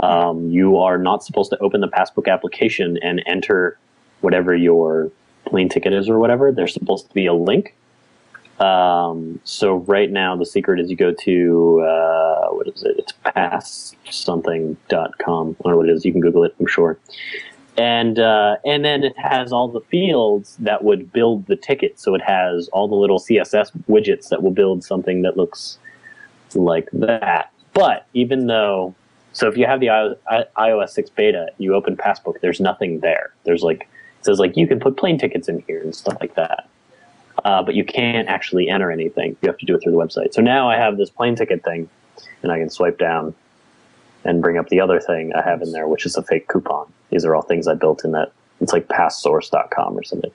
Um, 0.00 0.50
you 0.50 0.78
are 0.78 0.98
not 0.98 1.24
supposed 1.24 1.50
to 1.50 1.58
open 1.58 1.80
the 1.80 1.88
Passbook 1.88 2.28
application 2.28 2.98
and 3.02 3.22
enter 3.26 3.78
whatever 4.20 4.54
your 4.54 5.10
plane 5.46 5.68
ticket 5.68 5.92
is 5.92 6.08
or 6.08 6.18
whatever. 6.18 6.52
There's 6.52 6.74
supposed 6.74 7.08
to 7.08 7.14
be 7.14 7.26
a 7.26 7.34
link. 7.34 7.74
Um, 8.60 9.40
so 9.44 9.76
right 9.76 10.10
now 10.10 10.34
the 10.36 10.46
secret 10.46 10.80
is 10.80 10.90
you 10.90 10.96
go 10.96 11.12
to 11.12 11.80
uh, 11.82 12.48
what 12.48 12.66
is 12.68 12.82
it? 12.82 12.96
It's 12.98 13.12
passsomething.com. 13.24 14.76
I 14.98 15.62
don't 15.62 15.70
know 15.70 15.76
what 15.76 15.88
it 15.88 15.92
is. 15.92 16.04
You 16.04 16.12
can 16.12 16.20
Google 16.20 16.44
it. 16.44 16.54
I'm 16.58 16.66
sure 16.66 16.98
and 17.76 18.18
uh, 18.18 18.56
and 18.64 18.84
then 18.84 19.04
it 19.04 19.16
has 19.18 19.52
all 19.52 19.68
the 19.68 19.80
fields 19.80 20.56
that 20.60 20.82
would 20.82 21.12
build 21.12 21.46
the 21.46 21.56
ticket. 21.56 22.00
So 22.00 22.14
it 22.14 22.22
has 22.22 22.68
all 22.68 22.88
the 22.88 22.94
little 22.94 23.18
CSS 23.18 23.70
widgets 23.88 24.28
that 24.28 24.42
will 24.42 24.50
build 24.50 24.82
something 24.82 25.22
that 25.22 25.36
looks 25.36 25.78
like 26.54 26.88
that. 26.92 27.52
But 27.74 28.06
even 28.14 28.46
though, 28.46 28.94
so 29.36 29.48
if 29.48 29.58
you 29.58 29.66
have 29.66 29.80
the 29.80 30.16
iOS 30.56 30.88
6 30.90 31.10
beta, 31.10 31.48
you 31.58 31.74
open 31.74 31.94
Passbook, 31.94 32.40
there's 32.40 32.58
nothing 32.58 33.00
there. 33.00 33.34
There's 33.44 33.62
like 33.62 33.82
it 33.82 34.24
says 34.24 34.38
like 34.38 34.56
you 34.56 34.66
can 34.66 34.80
put 34.80 34.96
plane 34.96 35.18
tickets 35.18 35.46
in 35.46 35.62
here 35.66 35.82
and 35.82 35.94
stuff 35.94 36.16
like 36.20 36.36
that. 36.36 36.66
Uh, 37.44 37.62
but 37.62 37.74
you 37.74 37.84
can't 37.84 38.28
actually 38.28 38.70
enter 38.70 38.90
anything. 38.90 39.36
You 39.42 39.48
have 39.50 39.58
to 39.58 39.66
do 39.66 39.74
it 39.74 39.82
through 39.82 39.92
the 39.92 39.98
website. 39.98 40.32
So 40.32 40.40
now 40.40 40.70
I 40.70 40.76
have 40.76 40.96
this 40.96 41.10
plane 41.10 41.36
ticket 41.36 41.62
thing, 41.62 41.86
and 42.42 42.50
I 42.50 42.58
can 42.58 42.70
swipe 42.70 42.98
down 42.98 43.34
and 44.24 44.40
bring 44.40 44.56
up 44.56 44.70
the 44.70 44.80
other 44.80 45.00
thing 45.00 45.34
I 45.34 45.42
have 45.42 45.60
in 45.60 45.70
there, 45.70 45.86
which 45.86 46.06
is 46.06 46.16
a 46.16 46.22
fake 46.22 46.48
coupon. 46.48 46.90
These 47.10 47.26
are 47.26 47.36
all 47.36 47.42
things 47.42 47.68
I 47.68 47.74
built 47.74 48.06
in 48.06 48.12
that. 48.12 48.32
It's 48.62 48.72
like 48.72 48.88
passsource.com 48.88 49.98
or 49.98 50.02
something. 50.02 50.32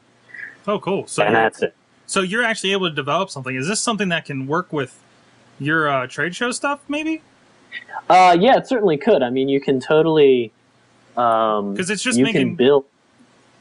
Oh, 0.68 0.78
cool. 0.78 1.08
So 1.08 1.24
and 1.24 1.36
that's 1.36 1.64
it. 1.64 1.74
so 2.06 2.22
you're 2.22 2.43
actually 2.43 2.74
able 2.74 2.88
to 2.88 2.95
develop 2.95 3.32
something. 3.32 3.56
Is 3.56 3.68
this 3.68 3.82
something 3.82 4.10
that 4.10 4.26
can 4.26 4.45
work 4.45 4.72
with 4.72 5.02
your 5.58 5.89
uh, 5.89 6.06
trade 6.06 6.36
show 6.36 6.52
stuff? 6.52 6.82
Maybe 6.88 7.24
Uh, 8.10 8.36
yeah, 8.40 8.58
it 8.58 8.68
certainly 8.68 8.98
could. 8.98 9.22
I 9.24 9.30
mean, 9.30 9.48
you 9.50 9.62
can 9.62 9.80
totally. 9.80 10.52
Um, 11.18 11.76
'Cause 11.76 11.90
it's 11.90 12.04
just 12.04 12.18
you 12.18 12.24
making 12.26 12.42
can 12.50 12.56
build. 12.56 12.86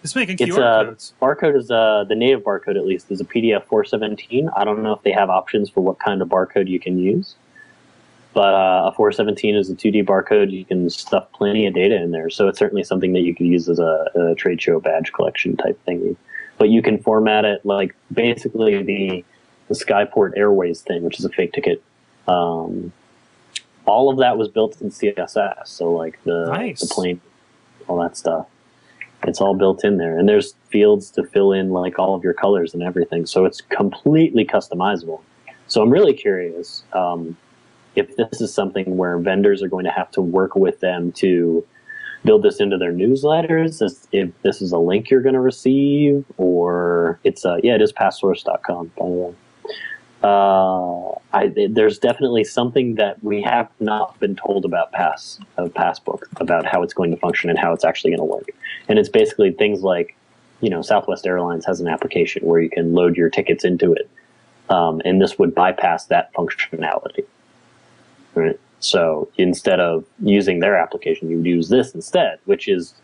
it's 0.04 0.14
making 0.14 0.36
It's 0.40 0.56
QR 0.56 0.62
uh, 0.62 0.84
codes. 0.84 1.12
barcode 1.20 1.56
is 1.56 1.70
uh, 1.70 2.04
the 2.08 2.14
native 2.14 2.42
barcode 2.42 2.76
at 2.76 2.86
least 2.86 3.10
is 3.10 3.20
a 3.20 3.24
PDF 3.24 3.64
417. 3.64 4.48
I 4.56 4.64
don't 4.64 4.82
know 4.82 4.92
if 4.92 5.02
they 5.02 5.12
have 5.12 5.30
options 5.30 5.68
for 5.68 5.80
what 5.80 5.98
kind 5.98 6.22
of 6.22 6.28
barcode 6.28 6.68
you 6.68 6.78
can 6.80 6.98
use, 6.98 7.34
but 8.34 8.54
uh, 8.54 8.90
a 8.90 8.92
417 8.96 9.56
is 9.56 9.68
a 9.68 9.74
2D 9.74 10.04
barcode. 10.04 10.50
You 10.52 10.64
can 10.64 10.88
stuff 10.90 11.26
plenty 11.32 11.66
of 11.66 11.74
data 11.74 11.96
in 11.96 12.12
there, 12.12 12.30
so 12.30 12.46
it's 12.48 12.58
certainly 12.58 12.84
something 12.84 13.12
that 13.14 13.20
you 13.22 13.34
could 13.34 13.46
use 13.46 13.68
as 13.68 13.78
a, 13.80 14.06
a 14.14 14.34
trade 14.36 14.62
show 14.62 14.78
badge 14.80 15.12
collection 15.12 15.56
type 15.56 15.80
thing. 15.84 16.16
But 16.56 16.68
you 16.68 16.82
can 16.82 16.98
format 16.98 17.44
it 17.44 17.64
like 17.66 17.94
basically 18.12 18.82
the 18.82 19.24
the 19.68 19.74
Skyport 19.74 20.36
Airways 20.36 20.80
thing, 20.82 21.02
which 21.04 21.18
is 21.18 21.24
a 21.24 21.28
fake 21.30 21.52
ticket. 21.52 21.82
Um, 22.28 22.92
all 23.90 24.08
of 24.10 24.18
that 24.18 24.38
was 24.38 24.48
built 24.48 24.80
in 24.80 24.90
CSS, 24.90 25.66
so 25.66 25.90
like 25.92 26.18
the 26.24 26.46
Nice. 26.46 26.80
the 26.80 26.86
plane, 26.94 27.20
all 27.88 27.98
that 28.00 28.16
stuff. 28.16 28.46
It's 29.24 29.40
all 29.40 29.54
built 29.54 29.84
in 29.84 29.98
there, 29.98 30.18
and 30.18 30.28
there's 30.28 30.54
fields 30.70 31.10
to 31.12 31.24
fill 31.24 31.52
in 31.52 31.70
like 31.70 31.98
all 31.98 32.14
of 32.14 32.24
your 32.24 32.32
colors 32.32 32.72
and 32.72 32.82
everything. 32.82 33.26
So 33.26 33.44
it's 33.44 33.60
completely 33.60 34.44
customizable. 34.46 35.20
So 35.66 35.82
I'm 35.82 35.90
really 35.90 36.14
curious 36.14 36.84
um, 36.94 37.36
if 37.96 38.16
this 38.16 38.40
is 38.40 38.54
something 38.54 38.96
where 38.96 39.18
vendors 39.18 39.62
are 39.62 39.68
going 39.68 39.84
to 39.84 39.90
have 39.90 40.10
to 40.12 40.22
work 40.22 40.54
with 40.54 40.80
them 40.80 41.12
to 41.12 41.64
build 42.24 42.42
this 42.42 42.60
into 42.60 42.78
their 42.78 42.92
newsletters. 42.92 43.82
If- 43.82 44.06
If 44.12 44.42
this 44.42 44.62
is 44.62 44.72
a 44.72 44.78
link 44.78 45.10
you're 45.10 45.22
going 45.22 45.34
to 45.34 45.40
receive, 45.40 46.24
or 46.38 47.18
it's 47.24 47.44
uh, 47.44 47.58
yeah, 47.62 47.74
it 47.74 47.82
is 47.82 47.92
passsource.com 47.92 48.92
by 48.98 49.04
the 49.04 49.10
way. 49.10 49.34
Uh, 50.22 51.12
I, 51.32 51.52
there's 51.70 51.98
definitely 51.98 52.44
something 52.44 52.96
that 52.96 53.22
we 53.22 53.40
have 53.42 53.68
not 53.80 54.18
been 54.20 54.36
told 54.36 54.64
about 54.64 54.92
Pass 54.92 55.38
of 55.56 55.72
Passbook 55.72 56.24
about 56.36 56.66
how 56.66 56.82
it's 56.82 56.92
going 56.92 57.10
to 57.10 57.16
function 57.16 57.48
and 57.48 57.58
how 57.58 57.72
it's 57.72 57.84
actually 57.84 58.10
going 58.10 58.20
to 58.20 58.24
work. 58.24 58.50
And 58.88 58.98
it's 58.98 59.08
basically 59.08 59.52
things 59.52 59.82
like, 59.82 60.14
you 60.60 60.68
know, 60.68 60.82
Southwest 60.82 61.26
Airlines 61.26 61.64
has 61.64 61.80
an 61.80 61.88
application 61.88 62.46
where 62.46 62.60
you 62.60 62.68
can 62.68 62.92
load 62.92 63.16
your 63.16 63.30
tickets 63.30 63.64
into 63.64 63.94
it, 63.94 64.10
um, 64.68 65.00
and 65.04 65.22
this 65.22 65.38
would 65.38 65.54
bypass 65.54 66.06
that 66.06 66.32
functionality. 66.34 67.24
Right. 68.34 68.60
So 68.80 69.28
instead 69.38 69.80
of 69.80 70.04
using 70.20 70.60
their 70.60 70.76
application, 70.76 71.30
you 71.30 71.38
would 71.38 71.46
use 71.46 71.68
this 71.68 71.94
instead, 71.94 72.38
which 72.44 72.68
is, 72.68 72.94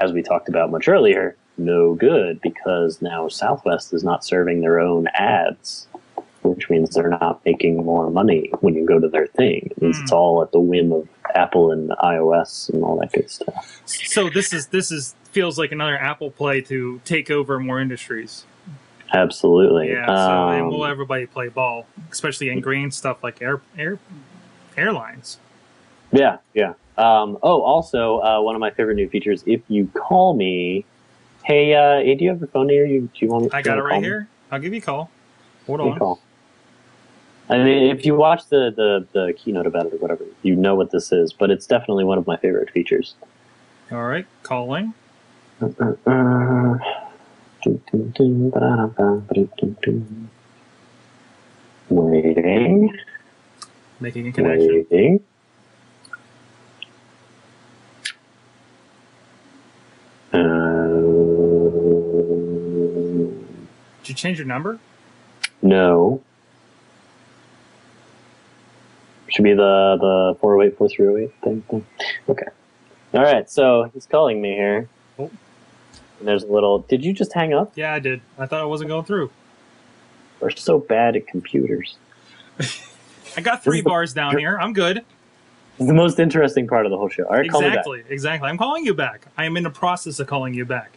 as 0.00 0.12
we 0.12 0.22
talked 0.22 0.48
about 0.48 0.70
much 0.70 0.88
earlier, 0.88 1.36
no 1.56 1.94
good 1.94 2.40
because 2.40 3.00
now 3.00 3.28
Southwest 3.28 3.92
is 3.92 4.02
not 4.02 4.24
serving 4.24 4.60
their 4.60 4.80
own 4.80 5.06
ads 5.14 5.86
which 6.44 6.68
means 6.70 6.90
they're 6.94 7.08
not 7.08 7.44
making 7.44 7.84
more 7.84 8.10
money 8.10 8.50
when 8.60 8.74
you 8.74 8.84
go 8.86 8.98
to 9.00 9.08
their 9.08 9.26
thing. 9.26 9.68
It 9.70 9.82
means 9.82 9.98
Hmm. 9.98 10.02
it's 10.04 10.12
all 10.12 10.42
at 10.42 10.52
the 10.52 10.60
whim 10.60 10.92
of 10.92 11.08
Apple 11.34 11.72
and 11.72 11.90
iOS 11.90 12.72
and 12.72 12.84
all 12.84 12.96
that 13.00 13.12
good 13.12 13.30
stuff. 13.30 13.82
So 13.86 14.28
this 14.28 14.52
is 14.52 14.68
this 14.68 14.92
is 14.92 15.14
feels 15.32 15.58
like 15.58 15.72
another 15.72 15.96
Apple 15.96 16.30
play 16.30 16.60
to 16.62 17.00
take 17.04 17.30
over 17.30 17.58
more 17.58 17.80
industries. 17.80 18.44
Absolutely. 19.12 19.90
Yeah, 19.90 20.06
so 20.06 20.48
and 20.48 20.62
Um, 20.66 20.68
will 20.70 20.86
everybody 20.86 21.26
play 21.26 21.48
ball, 21.48 21.86
especially 22.10 22.50
in 22.50 22.60
green 22.60 22.90
stuff 22.90 23.22
like 23.22 23.40
air 23.42 23.60
air 23.76 23.98
airlines. 24.76 25.38
yeah, 26.12 26.38
yeah. 26.52 26.74
Um, 26.96 27.38
oh, 27.42 27.62
also, 27.62 28.20
uh, 28.20 28.40
one 28.40 28.54
of 28.54 28.60
my 28.60 28.70
favorite 28.70 28.94
new 28.94 29.08
features, 29.08 29.42
if 29.46 29.60
you 29.68 29.88
call 29.94 30.34
me, 30.34 30.84
hey, 31.42 31.74
uh, 31.74 31.98
hey, 32.04 32.14
do 32.14 32.22
you 32.24 32.30
have 32.30 32.38
your 32.38 32.48
phone 32.48 32.68
here? 32.68 32.86
You, 32.86 33.02
do 33.02 33.26
you 33.26 33.28
want 33.28 33.52
I 33.52 33.62
got 33.62 33.78
it 33.78 33.82
right 33.82 34.02
here. 34.02 34.28
I'll 34.52 34.60
give 34.60 34.72
you 34.72 34.78
a 34.78 34.82
call. 34.82 35.10
Hold 35.66 35.80
Give 35.80 35.86
me 35.86 35.90
a 35.90 35.92
on. 35.94 35.98
call. 35.98 36.20
I 37.50 37.58
mean, 37.58 37.94
if 37.94 38.06
you 38.06 38.14
watch 38.14 38.46
the, 38.48 38.72
the, 38.74 39.06
the 39.12 39.32
keynote 39.34 39.66
about 39.66 39.86
it 39.86 39.92
or 39.94 39.98
whatever, 39.98 40.24
you 40.42 40.56
know 40.56 40.74
what 40.74 40.90
this 40.90 41.12
is, 41.12 41.32
but 41.32 41.50
it's 41.50 41.66
definitely 41.66 42.04
one 42.04 42.16
of 42.18 42.26
my 42.26 42.36
favorite 42.38 42.70
features. 42.70 43.14
All 43.92 44.04
right, 44.04 44.26
calling. 44.42 44.94
Uh, 45.60 46.78
Waiting, 51.90 52.98
Making 54.00 54.28
a 54.28 54.32
connection. 54.32 54.86
waiting. 54.90 55.20
Uh, 60.32 60.38
Did 64.02 64.08
you 64.08 64.14
change 64.14 64.38
your 64.38 64.46
number? 64.46 64.78
no, 65.62 66.22
Should 69.34 69.42
be 69.42 69.52
the 69.52 69.96
the 70.00 70.36
four 70.40 70.56
oh 70.56 70.62
eight 70.62 70.78
four 70.78 70.88
three 70.88 71.08
oh 71.08 71.16
eight 71.16 71.32
thing, 71.42 71.62
thing. 71.62 71.84
Okay. 72.28 72.46
All 73.12 73.22
right. 73.22 73.50
So 73.50 73.90
he's 73.92 74.06
calling 74.06 74.40
me 74.40 74.52
here. 74.52 74.88
Oh. 75.18 75.30
And 76.20 76.28
there's 76.28 76.44
a 76.44 76.46
little. 76.46 76.80
Did 76.80 77.04
you 77.04 77.12
just 77.12 77.32
hang 77.32 77.52
up? 77.52 77.72
Yeah, 77.74 77.92
I 77.92 77.98
did. 77.98 78.20
I 78.38 78.46
thought 78.46 78.60
I 78.60 78.64
wasn't 78.64 78.88
going 78.88 79.04
through. 79.04 79.30
We're 80.38 80.50
so 80.50 80.78
bad 80.78 81.16
at 81.16 81.26
computers. 81.26 81.96
I 83.36 83.40
got 83.40 83.64
three 83.64 83.78
This 83.78 83.78
is 83.80 83.84
the- 83.84 83.90
bars 83.90 84.14
down 84.14 84.38
here. 84.38 84.56
I'm 84.56 84.72
good. 84.72 85.04
It's 85.78 85.88
the 85.88 85.94
most 85.94 86.20
interesting 86.20 86.68
part 86.68 86.86
of 86.86 86.90
the 86.90 86.96
whole 86.96 87.08
show. 87.08 87.24
All 87.24 87.36
right, 87.36 87.50
call 87.50 87.60
me 87.60 87.66
back. 87.66 87.78
Exactly. 87.78 88.04
Exactly. 88.08 88.48
I'm 88.48 88.58
calling 88.58 88.86
you 88.86 88.94
back. 88.94 89.26
I 89.36 89.44
am 89.46 89.56
in 89.56 89.64
the 89.64 89.70
process 89.70 90.20
of 90.20 90.28
calling 90.28 90.54
you 90.54 90.64
back. 90.64 90.92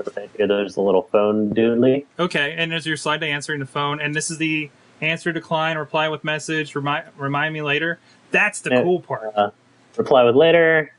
Okay, 0.00 0.26
there's 0.38 0.76
a 0.76 0.80
little 0.80 1.02
phone 1.02 1.54
doodly. 1.54 2.06
Okay, 2.18 2.54
and 2.56 2.72
there's 2.72 2.86
your 2.86 2.96
slide 2.96 3.20
to 3.20 3.26
answering 3.26 3.60
the 3.60 3.66
phone, 3.66 4.00
and 4.00 4.14
this 4.14 4.30
is 4.30 4.38
the 4.38 4.70
answer 5.02 5.32
decline, 5.32 5.76
reply 5.76 6.08
with 6.08 6.24
message, 6.24 6.74
remind 6.74 7.06
remind 7.18 7.52
me 7.52 7.60
later. 7.60 7.98
That's 8.30 8.60
the 8.62 8.70
Yeah. 8.70 8.82
cool 8.82 9.00
part. 9.00 9.32
Uh, 9.36 9.50
reply 9.96 10.22
with 10.24 10.36
later, 10.36 10.92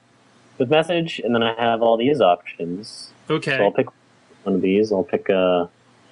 with 0.60 0.70
message, 0.70 1.20
and 1.24 1.34
then 1.34 1.41
I 1.41 1.54
have 1.60 1.82
all 1.82 1.97
these 1.97 2.22
options. 2.22 3.12
Okay, 3.30 3.58
So 3.58 3.64
I'll 3.64 3.72
pick 3.72 3.88
one 4.43 4.56
of 4.56 4.62
these. 4.62 4.91
I'll 4.91 5.04
pick 5.04 5.30
uh, 5.30 5.66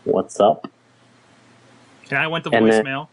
what's 0.05 0.39
up. 0.39 0.67
and 2.09 2.17
I 2.17 2.27
went 2.27 2.43
to 2.45 2.49
and 2.51 2.65
voicemail. 2.65 3.07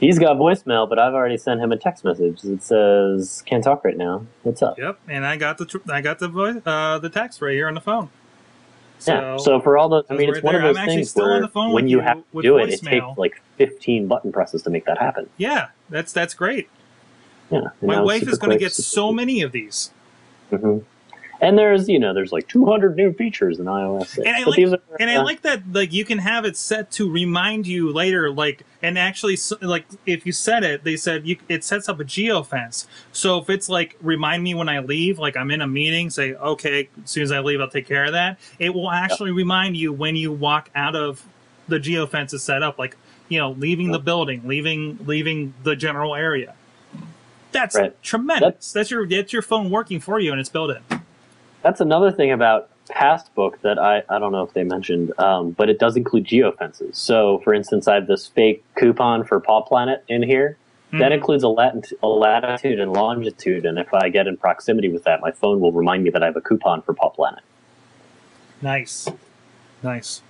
He's 0.00 0.18
got 0.18 0.36
voicemail, 0.36 0.88
but 0.88 0.98
I've 0.98 1.14
already 1.14 1.36
sent 1.36 1.60
him 1.60 1.70
a 1.70 1.76
text 1.76 2.04
message. 2.04 2.42
It 2.44 2.62
says, 2.64 3.40
"Can't 3.46 3.62
talk 3.62 3.84
right 3.84 3.96
now. 3.96 4.26
What's 4.42 4.60
up?" 4.62 4.76
Yep, 4.78 4.98
and 5.06 5.24
I 5.24 5.36
got 5.36 5.58
the 5.58 5.64
tr- 5.66 5.78
I 5.88 6.00
got 6.00 6.18
the 6.18 6.26
voice 6.28 6.60
uh, 6.66 6.98
the 6.98 7.08
text 7.08 7.40
right 7.40 7.52
here 7.54 7.68
on 7.68 7.74
the 7.74 7.80
phone. 7.80 8.08
So, 9.02 9.12
yeah. 9.12 9.36
So 9.36 9.60
for 9.60 9.76
all 9.76 9.88
those, 9.88 10.04
I 10.08 10.14
mean, 10.14 10.28
it's 10.28 10.42
one 10.42 10.54
of 10.54 10.62
those 10.62 10.76
I'm 10.76 10.86
things 10.86 11.10
still 11.10 11.24
on 11.24 11.30
where 11.30 11.40
the 11.40 11.48
phone 11.48 11.72
when 11.72 11.88
you 11.88 11.98
have 11.98 12.18
to 12.32 12.42
do 12.42 12.58
it, 12.58 12.70
it 12.70 12.82
takes 12.82 13.04
like 13.16 13.42
15 13.56 14.06
button 14.06 14.30
presses 14.30 14.62
to 14.62 14.70
make 14.70 14.84
that 14.84 14.98
happen. 14.98 15.28
yeah, 15.36 15.68
that's 15.90 16.12
that's 16.12 16.34
great. 16.34 16.68
Yeah. 17.50 17.70
My 17.82 18.00
wife 18.00 18.22
is 18.22 18.38
going 18.38 18.52
to 18.52 18.58
get 18.58 18.72
so 18.72 19.12
many 19.12 19.42
of 19.42 19.50
these. 19.50 19.90
hmm 20.50 20.78
And 21.42 21.58
there's, 21.58 21.88
you 21.88 21.98
know, 21.98 22.14
there's 22.14 22.30
like 22.30 22.46
200 22.46 22.94
new 22.96 23.12
features 23.12 23.58
in 23.58 23.66
iOS 23.66 24.06
6. 24.06 24.18
And 24.18 24.28
I 24.36 24.44
But 24.44 24.56
like- 24.58 24.68
are, 24.68 24.96
And 25.00 25.10
I 25.10 25.16
uh, 25.16 25.24
like 25.24 25.42
that, 25.42 25.60
like 25.72 25.92
you 25.92 26.04
can 26.04 26.18
have 26.18 26.44
it 26.44 26.56
set 26.56 26.92
to 26.92 27.10
remind 27.10 27.66
you 27.66 27.92
later, 27.92 28.30
like, 28.30 28.62
and 28.80 28.96
actually, 28.96 29.36
like, 29.60 29.84
if 30.06 30.24
you 30.24 30.30
set 30.30 30.62
it, 30.62 30.84
they 30.84 30.96
said 30.96 31.26
you, 31.26 31.36
it 31.48 31.64
sets 31.64 31.88
up 31.88 31.98
a 31.98 32.04
geofence. 32.04 32.86
So 33.10 33.38
if 33.38 33.50
it's 33.50 33.68
like 33.68 33.96
remind 34.00 34.44
me 34.44 34.54
when 34.54 34.68
I 34.68 34.78
leave, 34.78 35.18
like 35.18 35.36
I'm 35.36 35.50
in 35.50 35.60
a 35.60 35.66
meeting, 35.66 36.10
say, 36.10 36.34
okay, 36.34 36.88
as 37.02 37.10
soon 37.10 37.24
as 37.24 37.32
I 37.32 37.40
leave, 37.40 37.60
I'll 37.60 37.68
take 37.68 37.88
care 37.88 38.04
of 38.04 38.12
that. 38.12 38.38
It 38.60 38.72
will 38.72 38.90
actually 38.90 39.32
remind 39.32 39.76
you 39.76 39.92
when 39.92 40.14
you 40.14 40.30
walk 40.30 40.70
out 40.76 40.94
of 40.94 41.24
the 41.66 41.78
geofence 41.80 42.32
is 42.32 42.44
set 42.44 42.62
up, 42.62 42.78
like 42.78 42.96
you 43.28 43.38
know, 43.40 43.50
leaving 43.52 43.90
the 43.90 43.98
building, 43.98 44.42
leaving 44.46 44.96
leaving 45.06 45.54
the 45.64 45.74
general 45.74 46.14
area. 46.14 46.54
That's 47.50 47.74
Right. 47.76 48.00
tremendous. 48.02 48.72
That's 48.72 48.92
your 48.92 49.08
that's 49.08 49.32
your 49.32 49.42
phone 49.42 49.70
working 49.70 49.98
for 49.98 50.20
you, 50.20 50.30
and 50.30 50.40
it's 50.40 50.48
built 50.50 50.70
in. 50.70 51.01
That's 51.62 51.80
another 51.80 52.10
thing 52.12 52.32
about 52.32 52.68
Passbook 52.88 53.60
that 53.62 53.78
I, 53.78 54.02
I 54.08 54.18
don't 54.18 54.32
know 54.32 54.42
if 54.42 54.52
they 54.52 54.64
mentioned, 54.64 55.12
um, 55.18 55.52
but 55.52 55.70
it 55.70 55.78
does 55.78 55.96
include 55.96 56.26
geofences. 56.26 56.96
So, 56.96 57.38
for 57.44 57.54
instance, 57.54 57.86
I 57.88 57.94
have 57.94 58.06
this 58.06 58.26
fake 58.26 58.64
coupon 58.76 59.24
for 59.24 59.38
Paw 59.40 59.62
Planet 59.62 60.04
in 60.08 60.22
here. 60.22 60.56
That 60.92 61.10
Mhm. 61.10 61.14
includes 61.14 61.42
a, 61.42 61.48
lat- 61.48 61.90
a 62.02 62.06
latitude 62.06 62.78
and 62.78 62.92
longitude, 62.92 63.64
and 63.64 63.78
if 63.78 63.94
I 63.94 64.10
get 64.10 64.26
in 64.26 64.36
proximity 64.36 64.90
with 64.90 65.04
that, 65.04 65.22
my 65.22 65.30
phone 65.30 65.58
will 65.60 65.72
remind 65.72 66.04
me 66.04 66.10
that 66.10 66.22
I 66.22 66.26
have 66.26 66.36
a 66.36 66.42
coupon 66.42 66.82
for 66.82 66.92
Paw 66.92 67.08
Planet. 67.08 67.40
Nice, 68.60 69.08
nice. 69.82 70.20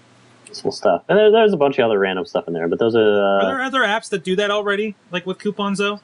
Useful 0.49 0.71
stuff. 0.71 1.03
And 1.09 1.19
there, 1.19 1.31
there's 1.33 1.53
a 1.53 1.57
bunch 1.57 1.79
of 1.81 1.87
other 1.87 1.99
random 1.99 2.25
stuff 2.27 2.47
in 2.47 2.55
there, 2.55 2.69
but 2.69 2.79
those 2.79 2.95
are, 2.95 3.01
Are 3.01 3.41
uh, 3.41 3.47
there 3.47 3.61
other 3.63 3.81
apps 3.81 4.09
that 4.11 4.23
do 4.23 4.37
that 4.37 4.51
already, 4.53 4.95
like 5.11 5.27
with 5.27 5.39
coupons 5.39 5.79
though? 5.79 5.99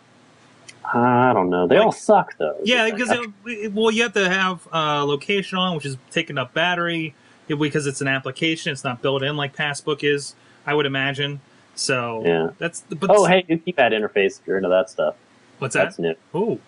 I 0.95 1.33
don't 1.35 1.51
know. 1.51 1.67
They 1.67 1.77
all 1.77 1.93
suck, 1.93 2.37
though. 2.39 2.57
Yeah, 2.65 2.91
because 2.91 3.11
it, 3.47 3.73
well, 3.73 3.91
you 3.91 4.03
have 4.05 4.15
to 4.15 4.29
have 4.29 4.67
uh, 4.73 5.05
location 5.05 5.59
on, 5.59 5.75
which 5.77 5.85
is 5.87 5.97
taking 6.11 6.39
up 6.39 6.55
battery 6.55 7.15
because 7.47 7.87
it's 7.87 8.01
an 8.01 8.09
application. 8.09 8.73
It's 8.73 8.85
not 8.85 9.03
built 9.03 9.23
in 9.23 9.37
like 9.37 9.55
Passbook 9.57 10.03
is, 10.05 10.35
I 10.67 10.75
would 10.75 10.87
imagine. 10.87 11.41
So 11.75 12.23
Yeah. 12.25 12.51
that's 12.59 12.83
but 12.89 13.11
oh, 13.11 13.25
hey, 13.27 13.45
new 13.49 13.59
keypad 13.59 13.93
interface 13.93 14.41
if 14.41 14.47
you're 14.47 14.57
into 14.57 14.69
that 14.71 14.91
stuff. 14.91 15.15
what's 15.59 15.75
that? 15.75 15.85
That's 15.85 15.99
new. 15.99 16.15
Oh, 16.35 16.59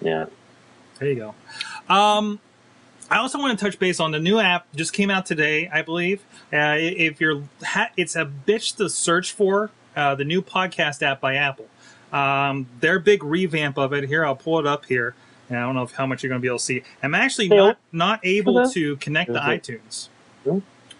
Yeah. 0.00 0.26
there 0.98 1.08
you 1.08 1.14
go. 1.16 1.34
Um, 1.94 2.38
I 3.10 3.18
also 3.18 3.38
want 3.38 3.58
to 3.58 3.64
touch 3.64 3.78
base 3.78 4.00
on 4.00 4.12
the 4.12 4.18
new 4.18 4.38
app 4.38 4.66
just 4.74 4.92
came 4.92 5.10
out 5.10 5.26
today, 5.26 5.68
I 5.72 5.82
believe. 5.82 6.22
Uh, 6.52 6.76
if 6.78 7.20
you're, 7.20 7.42
ha- 7.62 7.90
it's 7.96 8.16
a 8.16 8.24
bitch 8.46 8.76
to 8.76 8.88
search 8.88 9.32
for 9.32 9.70
uh, 9.96 10.14
the 10.14 10.24
new 10.24 10.40
podcast 10.42 11.02
app 11.02 11.20
by 11.20 11.34
Apple. 11.34 11.66
Um, 12.14 12.66
their 12.80 12.98
big 12.98 13.24
revamp 13.24 13.76
of 13.76 13.92
it 13.92 14.04
here. 14.04 14.24
I'll 14.24 14.36
pull 14.36 14.58
it 14.60 14.66
up 14.66 14.86
here. 14.86 15.14
And 15.48 15.58
I 15.58 15.62
don't 15.62 15.74
know 15.74 15.82
if, 15.82 15.92
how 15.92 16.06
much 16.06 16.22
you're 16.22 16.28
going 16.30 16.40
to 16.40 16.42
be 16.42 16.48
able 16.48 16.58
to 16.58 16.64
see. 16.64 16.82
I'm 17.02 17.14
actually 17.14 17.48
Hey, 17.48 17.56
not 17.56 17.78
not 17.92 18.20
able 18.22 18.54
that? 18.54 18.72
to 18.72 18.96
connect 18.96 19.32
to 19.32 19.40
iTunes. 19.40 20.08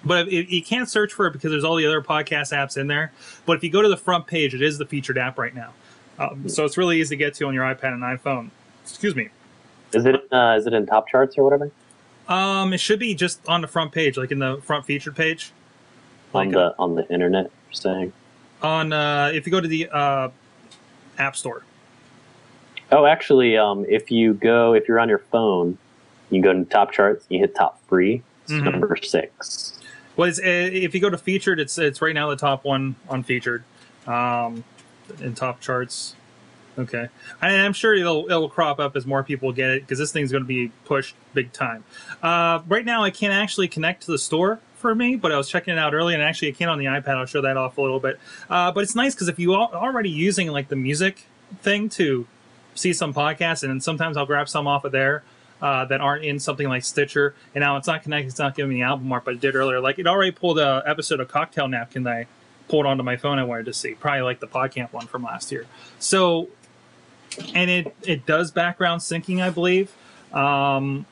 But 0.05 0.29
it, 0.29 0.49
you 0.51 0.62
can't 0.62 0.89
search 0.89 1.15
for 1.15 1.27
it 1.27 1.33
because 1.33 1.51
there's 1.51 1.65
all 1.65 1.77
the 1.77 1.87
other 1.87 2.03
podcast 2.03 2.53
apps 2.53 2.77
in 2.77 2.89
there. 2.89 3.11
But 3.47 3.57
if 3.57 3.65
you 3.65 3.71
go 3.71 3.81
to 3.81 3.89
the 3.89 3.97
front 3.97 4.27
page, 4.27 4.55
it 4.55 4.61
is 4.61 4.77
the 4.77 4.85
featured 4.85 5.17
app 5.17 5.39
right 5.39 5.55
now. 5.55 5.73
Um, 6.19 6.49
so 6.49 6.65
it's 6.67 6.77
really 6.77 7.01
easy 7.01 7.17
to 7.17 7.19
get 7.19 7.35
to 7.35 7.47
on 7.47 7.55
your 7.55 7.65
iPad 7.65 7.95
and 7.95 8.03
iPhone. 8.03 8.51
Excuse 8.83 9.17
me. 9.17 9.31
Is 9.95 10.05
it 10.05 10.17
uh, 10.33 10.57
is 10.59 10.67
it 10.67 10.75
in 10.75 10.85
top 10.85 11.09
charts 11.09 11.39
or 11.39 11.45
whatever? 11.45 11.71
Um, 12.29 12.73
it 12.73 12.79
should 12.81 12.99
be 12.99 13.15
just 13.15 13.47
on 13.49 13.61
the 13.62 13.67
front 13.69 13.93
page, 13.93 14.17
like 14.19 14.31
in 14.31 14.41
the 14.41 14.59
front 14.62 14.85
featured 14.85 15.17
page. 15.17 15.53
on 16.35 16.47
Like 16.47 16.55
the 16.55 16.75
on 16.79 16.97
the 16.97 17.09
internet, 17.11 17.45
you're 17.69 17.73
saying? 17.73 18.12
on 18.62 18.93
uh, 18.93 19.31
if 19.33 19.47
you 19.47 19.53
go 19.53 19.61
to 19.61 19.69
the 19.69 19.89
uh, 19.91 20.29
App 21.19 21.37
Store. 21.37 21.62
Oh, 22.93 23.07
actually, 23.07 23.57
um, 23.57 23.85
if 23.89 24.11
you 24.11 24.35
go 24.35 24.75
if 24.75 24.87
you're 24.89 25.01
on 25.01 25.09
your 25.09 25.19
phone, 25.19 25.79
you 26.31 26.43
go 26.43 26.53
to 26.53 26.65
top 26.65 26.93
charts, 26.93 27.27
you 27.29 27.39
hit 27.41 27.55
top 27.55 27.81
free. 27.89 28.23
It's 28.45 28.53
Mhm. 28.53 28.65
number 28.65 28.97
six. 29.03 29.73
Well, 30.17 30.29
it's, 30.29 30.39
uh, 30.39 30.43
if 30.45 30.95
you 30.95 31.01
go 31.01 31.11
to 31.11 31.19
featured, 31.19 31.59
it's 31.59 31.77
it's 31.79 32.01
right 32.03 32.15
now 32.15 32.29
the 32.31 32.37
top 32.37 32.65
one 32.65 32.95
on 33.09 33.23
featured, 33.23 33.65
um, 34.07 34.65
in 35.21 35.35
top 35.35 35.61
charts. 35.61 36.15
Okay, 36.77 37.07
and 37.41 37.62
I'm 37.62 37.73
sure 37.73 37.95
it'll 37.95 38.27
it'll 38.27 38.49
crop 38.49 38.81
up 38.81 38.97
as 38.97 39.07
more 39.07 39.23
people 39.23 39.53
get 39.53 39.71
it 39.71 39.83
because 39.83 39.99
this 39.99 40.11
thing's 40.11 40.33
going 40.33 40.43
to 40.43 40.49
be 40.49 40.73
pushed 40.85 41.15
big 41.33 41.53
time. 41.53 41.85
Uh, 42.21 42.61
right 42.67 42.85
now, 42.85 43.05
I 43.05 43.11
can't 43.11 43.33
actually 43.33 43.69
connect 43.69 44.03
to 44.07 44.11
the 44.11 44.19
store 44.19 44.59
for 44.85 44.95
me, 44.95 45.16
but 45.16 45.32
I 45.32 45.39
was 45.39 45.49
checking 45.49 45.72
it 45.72 45.78
out 45.78 45.95
early, 45.95 46.12
and 46.12 46.22
actually, 46.22 46.49
I 46.49 46.53
can 46.53 46.68
on 46.68 46.78
the 46.78 46.85
iPad. 46.85 47.16
I'll 47.16 47.24
show 47.24 47.41
that 47.41 47.57
off 47.57 47.78
a 47.78 47.80
little 47.80 48.01
bit. 48.01 48.20
Uh, 48.51 48.70
but 48.70 48.82
it's 48.82 48.95
nice 48.95 49.14
because 49.14 49.28
if 49.28 49.39
you 49.39 49.55
are 49.55 49.70
already 49.72 50.11
using 50.11 50.49
like 50.49 50.68
the 50.68 50.76
music 50.76 51.24
thing 51.62 51.89
to 51.89 52.26
see 52.74 52.93
some 52.93 53.14
podcasts, 53.14 53.62
and 53.62 53.82
sometimes 53.82 54.18
I'll 54.18 54.26
grab 54.26 54.47
some 54.47 54.66
off 54.66 54.85
of 54.85 54.93
there 54.93 55.22
uh, 55.62 55.87
that 55.87 56.03
aren't 56.03 56.22
in 56.22 56.39
something 56.39 56.68
like 56.68 56.85
Stitcher. 56.85 57.35
And 57.55 57.62
now 57.62 57.78
it's 57.78 57.87
not 57.87 58.03
connected; 58.03 58.28
it's 58.28 58.39
not 58.39 58.55
giving 58.55 58.72
me 58.72 58.74
the 58.74 58.82
album 58.82 59.11
art, 59.11 59.24
but 59.24 59.32
it 59.32 59.41
did 59.41 59.55
earlier. 59.55 59.80
Like 59.80 59.99
it 59.99 60.07
already 60.07 60.32
pulled 60.32 60.59
a 60.59 60.82
episode 60.85 61.18
of 61.18 61.28
Cocktail 61.28 61.66
Napkin 61.66 62.03
that 62.03 62.12
I 62.12 62.26
pulled 62.68 62.85
onto 62.85 63.03
my 63.03 63.16
phone. 63.16 63.39
I 63.39 63.45
wanted 63.45 63.64
to 63.64 63.72
see, 63.72 63.95
probably 63.95 64.20
like 64.20 64.41
the 64.41 64.49
PodCamp 64.49 64.93
one 64.93 65.07
from 65.07 65.22
last 65.22 65.51
year. 65.51 65.64
So, 65.99 66.51
and 67.55 67.70
it 67.70 67.97
it 68.03 68.26
does 68.26 68.51
background 68.51 69.01
syncing, 69.01 69.43
I 69.43 69.49
believe. 69.49 69.95
Um, 70.35 71.07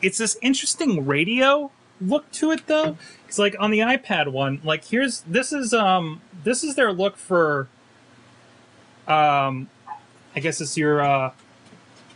it's 0.00 0.16
this 0.16 0.38
interesting 0.40 1.04
radio 1.04 1.70
look 2.00 2.30
to 2.32 2.50
it 2.50 2.66
though. 2.66 2.96
It's 3.28 3.38
like 3.38 3.56
on 3.58 3.70
the 3.70 3.80
iPad 3.80 4.28
one. 4.28 4.60
Like 4.64 4.84
here's 4.84 5.20
this 5.22 5.52
is 5.52 5.74
um 5.74 6.20
this 6.44 6.64
is 6.64 6.74
their 6.74 6.92
look 6.92 7.16
for 7.16 7.68
um 9.06 9.68
I 10.34 10.40
guess 10.40 10.60
it's 10.60 10.76
your 10.76 11.00
uh 11.02 11.32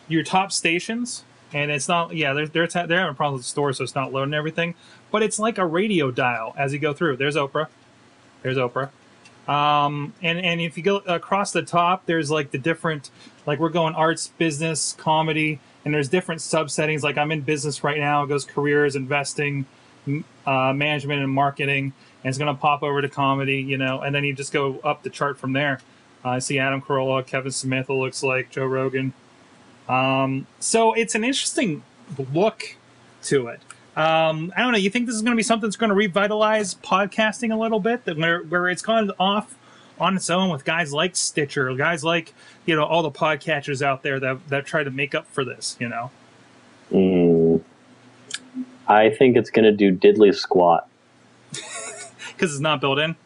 your 0.08 0.22
top 0.22 0.52
stations 0.52 1.24
and 1.52 1.70
it's 1.70 1.88
not 1.88 2.14
yeah 2.14 2.32
they're 2.32 2.46
they're, 2.46 2.66
they're 2.66 3.00
having 3.00 3.14
problems 3.14 3.38
with 3.38 3.46
the 3.46 3.48
store 3.48 3.72
so 3.72 3.84
it's 3.84 3.94
not 3.94 4.12
loading 4.12 4.34
everything 4.34 4.74
but 5.10 5.22
it's 5.22 5.38
like 5.38 5.56
a 5.56 5.64
radio 5.64 6.10
dial 6.10 6.54
as 6.58 6.72
you 6.72 6.78
go 6.78 6.92
through 6.92 7.16
there's 7.16 7.36
oprah 7.36 7.68
there's 8.42 8.56
oprah 8.56 8.90
um 9.48 10.12
and 10.22 10.38
and 10.38 10.60
if 10.60 10.76
you 10.76 10.82
go 10.82 10.96
across 10.98 11.52
the 11.52 11.62
top 11.62 12.04
there's 12.06 12.30
like 12.30 12.50
the 12.50 12.58
different 12.58 13.10
like 13.46 13.58
we're 13.58 13.68
going 13.68 13.94
arts 13.94 14.28
business 14.38 14.94
comedy 14.98 15.58
and 15.84 15.92
there's 15.92 16.08
different 16.08 16.40
subsettings. 16.40 17.02
Like 17.02 17.18
i'm 17.18 17.32
in 17.32 17.40
business 17.40 17.84
right 17.84 17.98
now. 17.98 18.24
It 18.24 18.28
goes 18.28 18.44
careers 18.44 18.96
investing 18.96 19.66
uh, 20.46 20.72
management 20.72 21.22
and 21.22 21.30
marketing. 21.30 21.92
And 22.22 22.30
it's 22.30 22.38
going 22.38 22.54
to 22.54 22.60
pop 22.60 22.82
over 22.82 23.02
to 23.02 23.08
comedy 23.08 23.60
you 23.60 23.78
know 23.78 24.00
and 24.00 24.14
then 24.14 24.24
you 24.24 24.32
just 24.32 24.52
go 24.52 24.78
up 24.84 25.02
the 25.02 25.10
chart 25.10 25.38
from 25.38 25.52
there. 25.52 25.80
Uh, 26.24 26.30
i 26.30 26.38
see 26.38 26.58
adam 26.58 26.80
carolla 26.80 27.26
kevin 27.26 27.52
smith 27.52 27.90
it 27.90 27.94
looks 27.94 28.22
like 28.22 28.50
joe 28.50 28.66
rogan. 28.66 29.12
Um, 29.88 30.46
so 30.60 30.94
it's 30.94 31.14
an 31.14 31.24
interesting 31.24 31.82
look 32.32 32.76
to 33.24 33.48
it. 33.48 33.60
Um, 33.96 34.52
I 34.56 34.62
don't 34.62 34.72
know. 34.72 34.78
You 34.78 34.90
think 34.90 35.06
this 35.06 35.14
is 35.14 35.22
going 35.22 35.32
to 35.32 35.36
be 35.36 35.42
something 35.42 35.68
that's 35.68 35.76
going 35.76 35.90
to 35.90 35.94
revitalize 35.94 36.74
podcasting 36.76 37.52
a 37.52 37.56
little 37.56 37.78
bit, 37.78 38.04
that 38.06 38.16
where 38.16 38.42
where 38.42 38.68
it's 38.68 38.82
gone 38.82 39.12
off 39.20 39.54
on 39.98 40.16
its 40.16 40.28
own 40.30 40.50
with 40.50 40.64
guys 40.64 40.92
like 40.92 41.16
Stitcher, 41.16 41.72
guys 41.74 42.04
like 42.04 42.34
you 42.66 42.74
know 42.76 42.84
all 42.84 43.02
the 43.02 43.10
podcatchers 43.10 43.82
out 43.82 44.02
there 44.02 44.18
that 44.20 44.48
that 44.48 44.66
try 44.66 44.82
to 44.84 44.90
make 44.90 45.14
up 45.14 45.26
for 45.26 45.44
this. 45.44 45.76
You 45.80 45.88
know, 45.88 46.10
Mm. 46.92 47.62
I 48.86 49.10
think 49.10 49.36
it's 49.36 49.50
going 49.50 49.64
to 49.64 49.72
do 49.72 49.92
diddly 49.96 50.34
squat. 50.34 50.88
because 51.50 52.52
it's 52.52 52.60
not 52.60 52.80
built 52.80 52.98
in. 52.98 53.16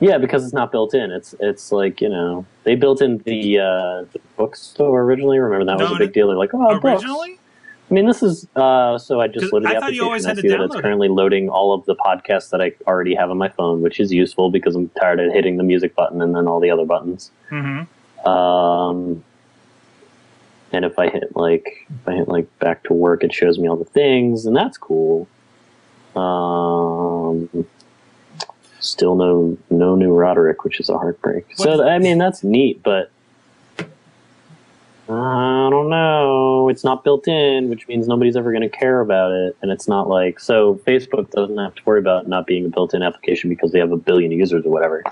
Yeah, 0.00 0.18
because 0.18 0.44
it's 0.44 0.54
not 0.54 0.70
built 0.70 0.94
in. 0.94 1.10
It's 1.10 1.34
it's 1.40 1.72
like 1.72 2.00
you 2.00 2.08
know 2.08 2.46
they 2.62 2.76
built 2.76 3.02
in 3.02 3.18
the 3.18 3.58
uh, 3.58 4.04
the 4.12 4.20
bookstore 4.36 5.02
originally. 5.02 5.38
Remember 5.40 5.64
that 5.64 5.78
was 5.78 5.90
a 5.90 5.98
big 5.98 6.12
deal. 6.12 6.28
They're 6.28 6.36
like, 6.36 6.54
oh, 6.54 6.78
books. 6.78 7.04
I 7.90 7.94
mean, 7.94 8.06
this 8.06 8.22
is 8.22 8.46
uh, 8.54 8.98
so 8.98 9.20
I 9.20 9.28
just 9.28 9.52
loaded 9.52 9.70
the 9.70 9.76
I 9.76 9.88
you 9.88 10.04
application. 10.04 10.30
I 10.30 10.34
see 10.42 10.48
that 10.48 10.60
it's 10.60 10.74
it. 10.74 10.82
currently 10.82 11.08
loading 11.08 11.48
all 11.48 11.72
of 11.72 11.86
the 11.86 11.96
podcasts 11.96 12.50
that 12.50 12.60
I 12.60 12.72
already 12.86 13.14
have 13.14 13.30
on 13.30 13.38
my 13.38 13.48
phone, 13.48 13.80
which 13.80 13.98
is 13.98 14.12
useful 14.12 14.50
because 14.50 14.76
I'm 14.76 14.90
tired 14.90 15.20
of 15.20 15.32
hitting 15.32 15.56
the 15.56 15.62
music 15.62 15.94
button 15.94 16.20
and 16.20 16.34
then 16.34 16.46
all 16.46 16.60
the 16.60 16.70
other 16.70 16.84
buttons. 16.84 17.30
Mm-hmm. 17.50 18.28
Um, 18.28 19.24
and 20.72 20.84
if 20.84 20.98
I 20.98 21.08
hit 21.08 21.34
like 21.34 21.86
if 21.88 22.08
I 22.08 22.12
hit 22.14 22.28
like 22.28 22.58
back 22.58 22.84
to 22.84 22.92
work, 22.92 23.24
it 23.24 23.32
shows 23.32 23.58
me 23.58 23.68
all 23.68 23.76
the 23.76 23.84
things, 23.86 24.44
and 24.44 24.54
that's 24.54 24.76
cool. 24.76 25.26
Um, 26.14 27.66
still 28.80 29.14
no 29.14 29.56
no 29.70 29.96
new 29.96 30.12
Roderick, 30.12 30.64
which 30.64 30.78
is 30.78 30.90
a 30.90 30.98
heartbreak. 30.98 31.46
What 31.56 31.64
so 31.64 31.88
I 31.88 31.98
mean 31.98 32.18
that's 32.18 32.44
neat, 32.44 32.82
but 32.82 33.10
I 35.10 35.68
don't 35.70 35.88
know. 35.88 36.68
It's 36.68 36.84
not 36.84 37.02
built 37.02 37.26
in, 37.28 37.70
which 37.70 37.88
means 37.88 38.06
nobody's 38.06 38.36
ever 38.36 38.52
going 38.52 38.68
to 38.68 38.68
care 38.68 39.00
about 39.00 39.32
it, 39.32 39.56
and 39.62 39.70
it's 39.70 39.88
not 39.88 40.06
like 40.06 40.38
so. 40.38 40.74
Facebook 40.86 41.30
doesn't 41.30 41.56
have 41.56 41.74
to 41.76 41.82
worry 41.86 41.98
about 41.98 42.28
not 42.28 42.46
being 42.46 42.66
a 42.66 42.68
built-in 42.68 43.02
application 43.02 43.48
because 43.48 43.72
they 43.72 43.78
have 43.78 43.90
a 43.90 43.96
billion 43.96 44.30
users 44.30 44.66
or 44.66 44.70
whatever. 44.70 45.02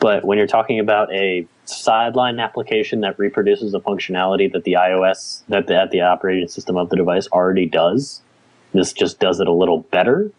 But 0.00 0.24
when 0.24 0.36
you're 0.36 0.48
talking 0.48 0.80
about 0.80 1.12
a 1.12 1.46
sideline 1.64 2.40
application 2.40 3.02
that 3.02 3.18
reproduces 3.18 3.70
the 3.70 3.80
functionality 3.80 4.50
that 4.52 4.64
the 4.64 4.72
iOS 4.72 5.42
that 5.48 5.68
the, 5.68 5.74
that 5.74 5.90
the 5.92 6.00
operating 6.00 6.48
system 6.48 6.76
of 6.76 6.90
the 6.90 6.96
device 6.96 7.28
already 7.28 7.66
does, 7.66 8.22
this 8.72 8.92
just 8.92 9.20
does 9.20 9.38
it 9.38 9.46
a 9.46 9.52
little 9.52 9.82
better. 9.92 10.32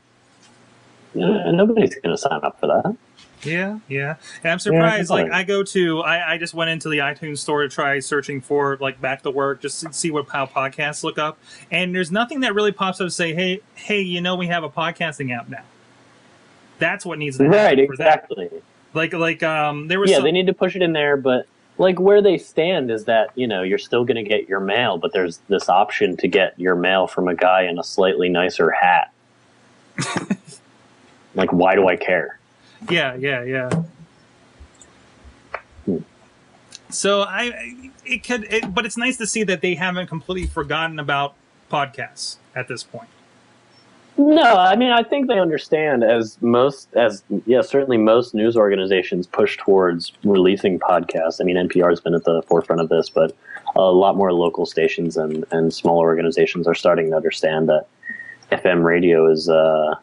Uh, 1.15 1.51
nobody's 1.51 1.95
going 1.95 2.13
to 2.13 2.17
sign 2.17 2.41
up 2.43 2.59
for 2.59 2.67
that. 2.67 2.97
Yeah, 3.43 3.79
yeah. 3.87 4.15
And 4.43 4.51
I'm 4.51 4.59
surprised. 4.59 5.09
Yeah, 5.09 5.15
like 5.15 5.31
I 5.31 5.43
go 5.43 5.63
to, 5.63 6.01
I, 6.01 6.33
I 6.33 6.37
just 6.37 6.53
went 6.53 6.69
into 6.69 6.89
the 6.89 6.99
iTunes 6.99 7.39
store 7.39 7.63
to 7.63 7.69
try 7.69 7.99
searching 7.99 8.41
for 8.41 8.77
like 8.79 9.01
back 9.01 9.23
to 9.23 9.31
work, 9.31 9.61
just 9.61 9.81
to 9.81 9.93
see 9.93 10.11
what 10.11 10.29
how 10.29 10.45
podcasts 10.45 11.03
look 11.03 11.17
up, 11.17 11.39
and 11.71 11.93
there's 11.95 12.11
nothing 12.11 12.41
that 12.41 12.53
really 12.53 12.71
pops 12.71 13.01
up 13.01 13.07
to 13.07 13.11
say, 13.11 13.33
hey, 13.33 13.61
hey, 13.75 14.01
you 14.01 14.21
know, 14.21 14.35
we 14.35 14.47
have 14.47 14.63
a 14.63 14.69
podcasting 14.69 15.35
app 15.35 15.49
now. 15.49 15.63
That's 16.79 17.05
what 17.05 17.19
needs 17.19 17.37
to 17.37 17.43
happen 17.43 17.59
Right, 17.59 17.77
that. 17.77 17.83
exactly. 17.83 18.49
Like, 18.93 19.13
like, 19.13 19.43
um, 19.43 19.87
there 19.87 19.99
was 19.99 20.09
Yeah, 20.09 20.17
some, 20.17 20.25
they 20.25 20.31
need 20.31 20.47
to 20.47 20.53
push 20.53 20.75
it 20.75 20.81
in 20.81 20.93
there, 20.93 21.17
but 21.17 21.47
like 21.77 21.99
where 21.99 22.21
they 22.21 22.37
stand 22.37 22.91
is 22.91 23.05
that 23.05 23.29
you 23.35 23.47
know 23.47 23.63
you're 23.63 23.77
still 23.77 24.03
going 24.05 24.23
to 24.23 24.29
get 24.29 24.47
your 24.49 24.59
mail, 24.59 24.97
but 24.97 25.13
there's 25.13 25.37
this 25.47 25.69
option 25.69 26.17
to 26.17 26.27
get 26.27 26.59
your 26.59 26.75
mail 26.75 27.07
from 27.07 27.27
a 27.27 27.35
guy 27.35 27.63
in 27.63 27.79
a 27.79 27.83
slightly 27.83 28.29
nicer 28.29 28.69
hat. 28.71 29.11
like, 31.35 31.51
why 31.53 31.75
do 31.75 31.87
I 31.87 31.95
care? 31.95 32.37
Yeah, 32.89 33.15
yeah, 33.15 33.43
yeah. 33.43 33.83
Hmm. 35.85 35.97
So 36.89 37.21
I, 37.21 37.91
it 38.05 38.23
could, 38.23 38.45
it, 38.45 38.73
but 38.73 38.85
it's 38.85 38.97
nice 38.97 39.17
to 39.17 39.27
see 39.27 39.43
that 39.43 39.61
they 39.61 39.75
haven't 39.75 40.07
completely 40.07 40.47
forgotten 40.47 40.99
about 40.99 41.35
podcasts 41.71 42.37
at 42.55 42.67
this 42.67 42.83
point. 42.83 43.09
No, 44.17 44.43
I 44.43 44.75
mean 44.75 44.91
I 44.91 45.03
think 45.03 45.27
they 45.27 45.39
understand 45.39 46.03
as 46.03 46.39
most 46.41 46.93
as 46.95 47.23
yeah 47.45 47.61
certainly 47.61 47.97
most 47.97 48.35
news 48.35 48.57
organizations 48.57 49.25
push 49.25 49.57
towards 49.57 50.11
releasing 50.23 50.79
podcasts. 50.79 51.39
I 51.39 51.45
mean 51.45 51.55
NPR 51.55 51.89
has 51.89 52.01
been 52.01 52.13
at 52.13 52.25
the 52.25 52.43
forefront 52.43 52.81
of 52.81 52.89
this, 52.89 53.09
but 53.09 53.35
a 53.75 53.81
lot 53.81 54.17
more 54.17 54.33
local 54.33 54.65
stations 54.65 55.17
and 55.17 55.45
and 55.51 55.73
smaller 55.73 56.05
organizations 56.05 56.67
are 56.67 56.75
starting 56.75 57.09
to 57.11 57.15
understand 57.15 57.69
that 57.69 57.87
FM 58.51 58.83
radio 58.83 59.31
is 59.31 59.49
uh, 59.49 59.95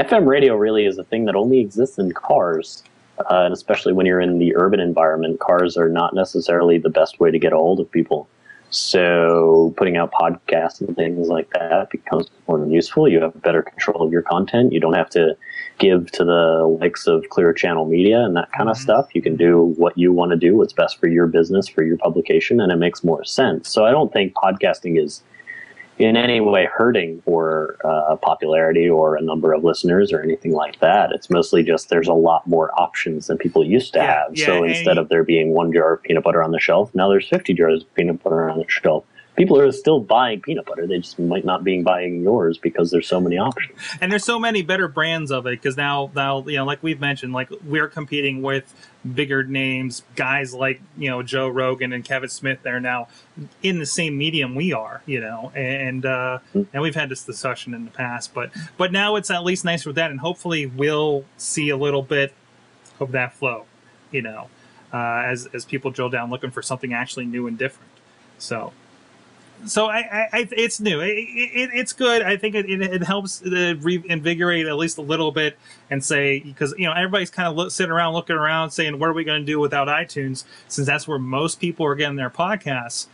FM 0.00 0.26
radio 0.26 0.56
really 0.56 0.86
is 0.86 0.98
a 0.98 1.04
thing 1.04 1.26
that 1.26 1.36
only 1.36 1.60
exists 1.60 1.98
in 1.98 2.12
cars. 2.12 2.82
Uh, 3.18 3.42
and 3.44 3.52
especially 3.52 3.92
when 3.92 4.06
you're 4.06 4.20
in 4.20 4.38
the 4.38 4.56
urban 4.56 4.80
environment, 4.80 5.40
cars 5.40 5.76
are 5.76 5.90
not 5.90 6.14
necessarily 6.14 6.78
the 6.78 6.88
best 6.88 7.20
way 7.20 7.30
to 7.30 7.38
get 7.38 7.52
a 7.52 7.56
hold 7.56 7.78
of 7.80 7.90
people. 7.90 8.26
So 8.70 9.74
putting 9.76 9.96
out 9.96 10.12
podcasts 10.12 10.80
and 10.80 10.96
things 10.96 11.28
like 11.28 11.50
that 11.50 11.90
becomes 11.90 12.30
more 12.48 12.64
useful. 12.66 13.08
You 13.08 13.20
have 13.20 13.42
better 13.42 13.62
control 13.62 14.02
of 14.02 14.12
your 14.12 14.22
content. 14.22 14.72
You 14.72 14.80
don't 14.80 14.94
have 14.94 15.10
to 15.10 15.36
give 15.78 16.10
to 16.12 16.24
the 16.24 16.76
likes 16.80 17.06
of 17.06 17.28
Clear 17.30 17.52
Channel 17.52 17.84
Media 17.86 18.20
and 18.20 18.36
that 18.36 18.50
kind 18.52 18.70
of 18.70 18.76
Mhm. 18.76 18.80
stuff. 18.80 19.08
You 19.12 19.22
can 19.22 19.36
do 19.36 19.74
what 19.76 19.98
you 19.98 20.12
want 20.12 20.30
to 20.30 20.36
do, 20.36 20.56
what's 20.56 20.72
best 20.72 20.98
for 20.98 21.08
your 21.08 21.26
business, 21.26 21.66
for 21.68 21.82
your 21.82 21.98
publication, 21.98 22.60
and 22.60 22.70
it 22.70 22.76
makes 22.76 23.02
more 23.02 23.24
sense. 23.24 23.68
So 23.68 23.84
I 23.84 23.90
don't 23.90 24.12
think 24.12 24.34
podcasting 24.34 25.02
is 25.02 25.22
in 26.00 26.16
any 26.16 26.40
way 26.40 26.64
hurting 26.64 27.20
for 27.26 27.76
uh, 27.84 28.16
popularity 28.16 28.88
or 28.88 29.16
a 29.16 29.20
number 29.20 29.52
of 29.52 29.62
listeners 29.62 30.12
or 30.14 30.22
anything 30.22 30.52
like 30.52 30.80
that. 30.80 31.12
It's 31.12 31.28
mostly 31.28 31.62
just 31.62 31.90
there's 31.90 32.08
a 32.08 32.14
lot 32.14 32.46
more 32.46 32.70
options 32.80 33.26
than 33.26 33.36
people 33.36 33.62
used 33.62 33.92
to 33.92 33.98
Yeah, 33.98 34.22
have. 34.24 34.30
yeah, 34.36 34.46
so 34.46 34.64
instead 34.64 34.96
of 34.96 35.10
there 35.10 35.24
being 35.24 35.50
one 35.50 35.70
jar 35.74 35.92
of 35.94 36.02
peanut 36.02 36.24
butter 36.24 36.42
on 36.42 36.52
the 36.52 36.58
shelf, 36.58 36.90
now 36.94 37.10
there's 37.10 37.28
50 37.28 37.52
jars 37.52 37.82
of 37.82 37.94
peanut 37.94 38.22
butter 38.22 38.48
on 38.48 38.58
the 38.58 38.64
shelf. 38.66 39.04
People 39.36 39.58
are 39.58 39.72
still 39.72 40.00
buying 40.00 40.40
peanut 40.40 40.66
butter. 40.66 40.86
They 40.86 40.98
just 40.98 41.18
might 41.18 41.44
not 41.44 41.64
be 41.64 41.80
buying 41.82 42.22
yours 42.22 42.58
because 42.58 42.90
there's 42.90 43.08
so 43.08 43.20
many 43.20 43.38
options. 43.38 43.78
and 44.00 44.12
there's 44.12 44.24
so 44.24 44.38
many 44.38 44.62
better 44.62 44.88
brands 44.88 45.30
of 45.30 45.46
it 45.46 45.50
because 45.52 45.76
now 45.76 46.10
now 46.14 46.44
you 46.46 46.56
know 46.56 46.64
like 46.64 46.82
we've 46.82 47.00
mentioned 47.00 47.32
like 47.32 47.50
we're 47.64 47.88
competing 47.88 48.42
with 48.42 48.72
bigger 49.14 49.42
names 49.42 50.02
guys 50.14 50.52
like 50.52 50.80
you 50.98 51.08
know 51.08 51.22
joe 51.22 51.48
rogan 51.48 51.92
and 51.94 52.04
kevin 52.04 52.28
smith 52.28 52.58
they're 52.62 52.80
now 52.80 53.08
in 53.62 53.78
the 53.78 53.86
same 53.86 54.18
medium 54.18 54.54
we 54.54 54.74
are 54.74 55.02
you 55.06 55.18
know 55.18 55.50
and 55.54 56.04
uh 56.04 56.38
and 56.54 56.82
we've 56.82 56.94
had 56.94 57.08
this 57.08 57.24
discussion 57.24 57.72
in 57.72 57.86
the 57.86 57.90
past 57.90 58.34
but 58.34 58.50
but 58.76 58.92
now 58.92 59.16
it's 59.16 59.30
at 59.30 59.42
least 59.42 59.64
nice 59.64 59.86
with 59.86 59.96
that 59.96 60.10
and 60.10 60.20
hopefully 60.20 60.66
we'll 60.66 61.24
see 61.38 61.70
a 61.70 61.76
little 61.78 62.02
bit 62.02 62.34
of 63.00 63.10
that 63.12 63.32
flow 63.32 63.64
you 64.10 64.20
know 64.20 64.48
uh 64.92 65.22
as 65.24 65.46
as 65.54 65.64
people 65.64 65.90
drill 65.90 66.10
down 66.10 66.28
looking 66.28 66.50
for 66.50 66.60
something 66.60 66.92
actually 66.92 67.24
new 67.24 67.46
and 67.46 67.56
different 67.56 67.90
so 68.36 68.70
so 69.66 69.86
I, 69.86 69.98
I, 69.98 70.28
I 70.32 70.48
it's 70.52 70.80
new. 70.80 71.00
It, 71.00 71.08
it, 71.08 71.70
it's 71.74 71.92
good. 71.92 72.22
I 72.22 72.36
think 72.36 72.54
it, 72.54 72.68
it, 72.68 73.02
helps 73.02 73.42
reinvigorate 73.42 74.66
at 74.66 74.76
least 74.76 74.98
a 74.98 75.02
little 75.02 75.32
bit 75.32 75.58
and 75.90 76.04
say 76.04 76.40
because 76.40 76.74
you 76.76 76.86
know 76.86 76.92
everybody's 76.92 77.30
kind 77.30 77.48
of 77.48 77.56
look, 77.56 77.70
sitting 77.70 77.90
around 77.90 78.14
looking 78.14 78.36
around 78.36 78.70
saying 78.70 78.98
what 78.98 79.08
are 79.08 79.12
we 79.12 79.24
going 79.24 79.40
to 79.40 79.46
do 79.46 79.58
without 79.58 79.88
iTunes 79.88 80.44
since 80.68 80.86
that's 80.86 81.06
where 81.06 81.18
most 81.18 81.60
people 81.60 81.86
are 81.86 81.94
getting 81.94 82.16
their 82.16 82.30
podcasts. 82.30 83.06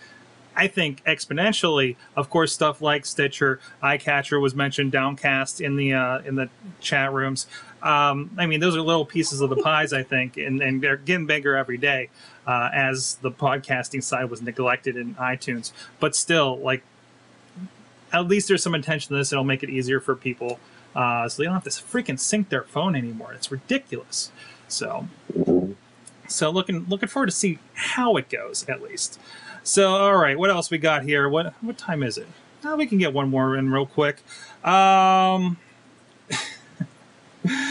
I 0.57 0.68
think 0.68 1.04
exponentially, 1.04 1.96
of 2.16 2.30
course, 2.30 2.52
stuff 2.52 2.80
like 2.80 3.04
Stitcher, 3.04 3.61
iCatcher 3.82 4.40
was 4.40 4.54
mentioned, 4.54 4.92
Downcast 4.92 5.61
in 5.61 5.76
the 5.76 5.92
uh, 5.92 6.18
in 6.20 6.36
the 6.36 6.48
chat 6.80 7.12
rooms. 7.12 7.46
Um, 7.82 8.30
I 8.38 8.46
mean, 8.46 8.61
those 8.61 8.74
are 8.74 8.80
little 8.80 9.04
pieces 9.04 9.40
of 9.40 9.50
the 9.50 9.57
pies, 9.57 9.92
I 9.92 10.02
think, 10.02 10.38
and, 10.38 10.61
and 10.61 10.82
they're 10.82 10.96
getting 10.96 11.26
bigger 11.26 11.54
every 11.54 11.76
day 11.76 12.09
uh, 12.46 12.70
as 12.72 13.16
the 13.16 13.30
podcasting 13.30 14.02
side 14.02 14.30
was 14.30 14.42
neglected 14.42 14.96
in 14.96 15.14
iTunes. 15.16 15.72
But 16.00 16.16
still, 16.16 16.59
like, 16.59 16.82
at 18.12 18.26
least 18.26 18.48
there's 18.48 18.62
some 18.62 18.74
attention 18.74 19.09
to 19.09 19.14
this. 19.14 19.30
It'll 19.30 19.44
make 19.44 19.62
it 19.62 19.70
easier 19.70 20.00
for 20.00 20.16
people, 20.16 20.59
uh, 20.96 21.28
so 21.28 21.42
they 21.42 21.44
don't 21.44 21.54
have 21.54 21.64
to 21.64 21.70
freaking 21.70 22.18
sync 22.18 22.48
their 22.48 22.62
phone 22.62 22.96
anymore. 22.96 23.34
It's 23.34 23.52
ridiculous. 23.52 24.32
So, 24.68 25.07
so 26.26 26.50
looking 26.50 26.86
looking 26.88 27.09
forward 27.09 27.26
to 27.26 27.32
see 27.32 27.59
how 27.74 28.16
it 28.16 28.28
goes 28.30 28.64
at 28.68 28.82
least. 28.82 29.20
So, 29.66 29.96
all 29.96 30.16
right, 30.16 30.38
what 30.38 30.48
else 30.48 30.70
we 30.70 30.78
got 30.78 31.02
here? 31.02 31.28
What 31.28 31.52
what 31.60 31.76
time 31.76 32.04
is 32.04 32.16
it? 32.18 32.28
Oh, 32.64 32.76
we 32.76 32.86
can 32.86 32.98
get 32.98 33.12
one 33.12 33.28
more 33.28 33.56
in 33.56 33.68
real 33.72 33.84
quick. 33.84 34.22
Um, 34.62 35.56
let's 37.44 37.66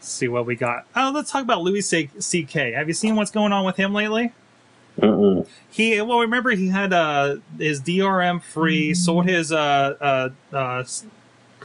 see 0.00 0.26
what 0.26 0.46
we 0.46 0.56
got. 0.56 0.86
Oh, 0.96 1.12
let's 1.14 1.30
talk 1.30 1.42
about 1.42 1.60
Louis 1.60 1.82
C.K. 1.82 2.72
Have 2.72 2.88
you 2.88 2.94
seen 2.94 3.14
what's 3.14 3.30
going 3.30 3.52
on 3.52 3.66
with 3.66 3.76
him 3.76 3.92
lately? 3.92 4.32
He 5.68 6.00
well, 6.00 6.20
remember 6.20 6.52
he 6.52 6.68
had 6.68 6.94
uh, 6.94 7.36
his 7.58 7.82
DRM 7.82 8.40
free, 8.40 8.94
sold 8.94 9.26
his 9.26 9.52
uh, 9.52 9.96
uh, 10.00 10.56
uh, 10.56 10.84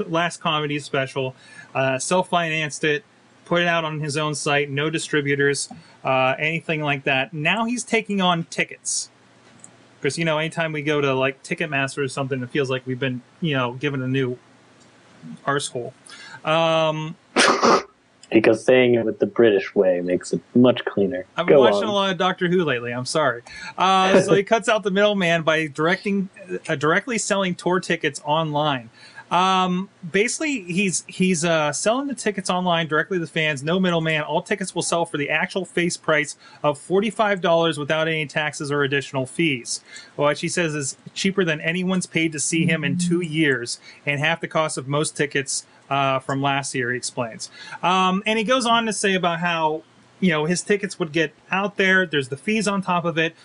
last 0.08 0.42
comedy 0.42 0.78
special, 0.78 1.36
uh, 1.74 2.00
self 2.00 2.28
financed 2.28 2.84
it, 2.84 3.06
put 3.46 3.62
it 3.62 3.68
out 3.68 3.84
on 3.84 4.00
his 4.00 4.18
own 4.18 4.36
site, 4.36 4.70
no 4.70 4.90
distributors, 4.90 5.70
uh, 6.04 6.36
anything 6.40 6.82
like 6.82 7.04
that. 7.04 7.34
Now 7.34 7.66
he's 7.66 7.84
taking 7.84 8.22
on 8.22 8.46
tickets. 8.46 9.10
Because 10.00 10.18
you 10.18 10.26
know, 10.26 10.38
anytime 10.38 10.74
we 10.74 10.82
go 10.82 11.00
to 11.02 11.14
like 11.14 11.44
Ticketmaster 11.44 12.00
or 12.04 12.08
something, 12.08 12.42
it 12.44 12.50
feels 12.50 12.70
like 12.70 12.86
we've 12.86 13.00
been 13.00 13.22
you 13.42 13.56
know 13.56 13.74
given 13.74 14.02
a 14.02 14.08
new 14.08 14.38
arsehole. 15.46 15.94
Um, 16.46 17.16
Because 18.32 18.66
saying 18.66 18.96
it 18.96 19.06
with 19.06 19.20
the 19.20 19.28
British 19.28 19.76
way 19.76 20.02
makes 20.02 20.34
it 20.34 20.42
much 20.56 20.84
cleaner. 20.86 21.24
I've 21.38 21.46
been 21.46 21.56
Go 21.56 21.62
watching 21.62 21.84
on. 21.84 21.90
a 21.90 21.94
lot 21.94 22.10
of 22.10 22.18
Doctor 22.18 22.48
Who 22.50 22.64
lately. 22.64 22.92
I'm 22.92 23.06
sorry. 23.06 23.44
Uh, 23.78 24.20
so 24.22 24.34
he 24.34 24.44
cuts 24.44 24.68
out 24.68 24.82
the 24.82 24.90
middleman 24.90 25.44
by 25.44 25.68
directing, 25.68 26.30
uh, 26.68 26.74
directly 26.76 27.20
selling 27.20 27.54
tour 27.54 27.80
tickets 27.80 28.20
online. 28.26 28.90
Um, 29.34 29.90
basically, 30.12 30.62
he's 30.62 31.04
he's 31.08 31.44
uh, 31.44 31.74
selling 31.74 32.08
the 32.08 32.16
tickets 32.16 32.50
online 32.50 32.88
directly 32.88 33.18
to 33.18 33.22
the 33.22 33.28
fans. 33.32 33.64
No 33.64 33.80
middleman. 33.80 34.22
All 34.22 34.42
tickets 34.42 34.76
will 34.76 34.84
sell 34.84 35.06
for 35.06 35.18
the 35.18 35.30
actual 35.30 35.66
face 35.66 35.98
price 35.98 36.38
of 36.64 36.78
forty 36.78 37.10
five 37.10 37.42
dollars 37.42 37.78
without 37.78 38.08
any 38.08 38.28
taxes 38.28 38.72
or 38.72 38.84
additional 38.84 39.26
fees. 39.26 39.82
What 40.16 40.38
she 40.38 40.48
says 40.48 40.76
is 40.76 40.98
cheaper 41.14 41.44
than 41.44 41.60
anyone's 41.62 42.06
paid 42.06 42.32
to 42.34 42.40
see 42.40 42.66
him 42.66 42.84
in 42.84 42.98
two 42.98 43.22
years, 43.22 43.80
and 44.06 44.20
half 44.20 44.40
the 44.40 44.48
cost 44.48 44.78
of 44.78 44.88
most 44.88 45.18
tickets. 45.18 45.66
uh, 45.90 46.20
from 46.20 46.42
last 46.42 46.74
year. 46.76 46.92
He 46.92 46.98
explains, 46.98 47.50
um, 47.82 48.24
and 48.26 48.38
he 48.38 48.46
goes 48.46 48.66
on 48.66 48.86
to 48.86 48.94
say 48.94 49.14
about 49.14 49.40
how 49.40 49.84
you 50.20 50.32
know 50.32 50.46
his 50.46 50.62
tickets 50.62 51.00
would 51.00 51.12
get 51.12 51.34
out 51.52 51.78
there. 51.78 52.06
There's 52.06 52.30
the 52.30 52.38
fees 52.38 52.68
on 52.68 52.82
top 52.82 53.06
of 53.06 53.18
it. 53.18 53.36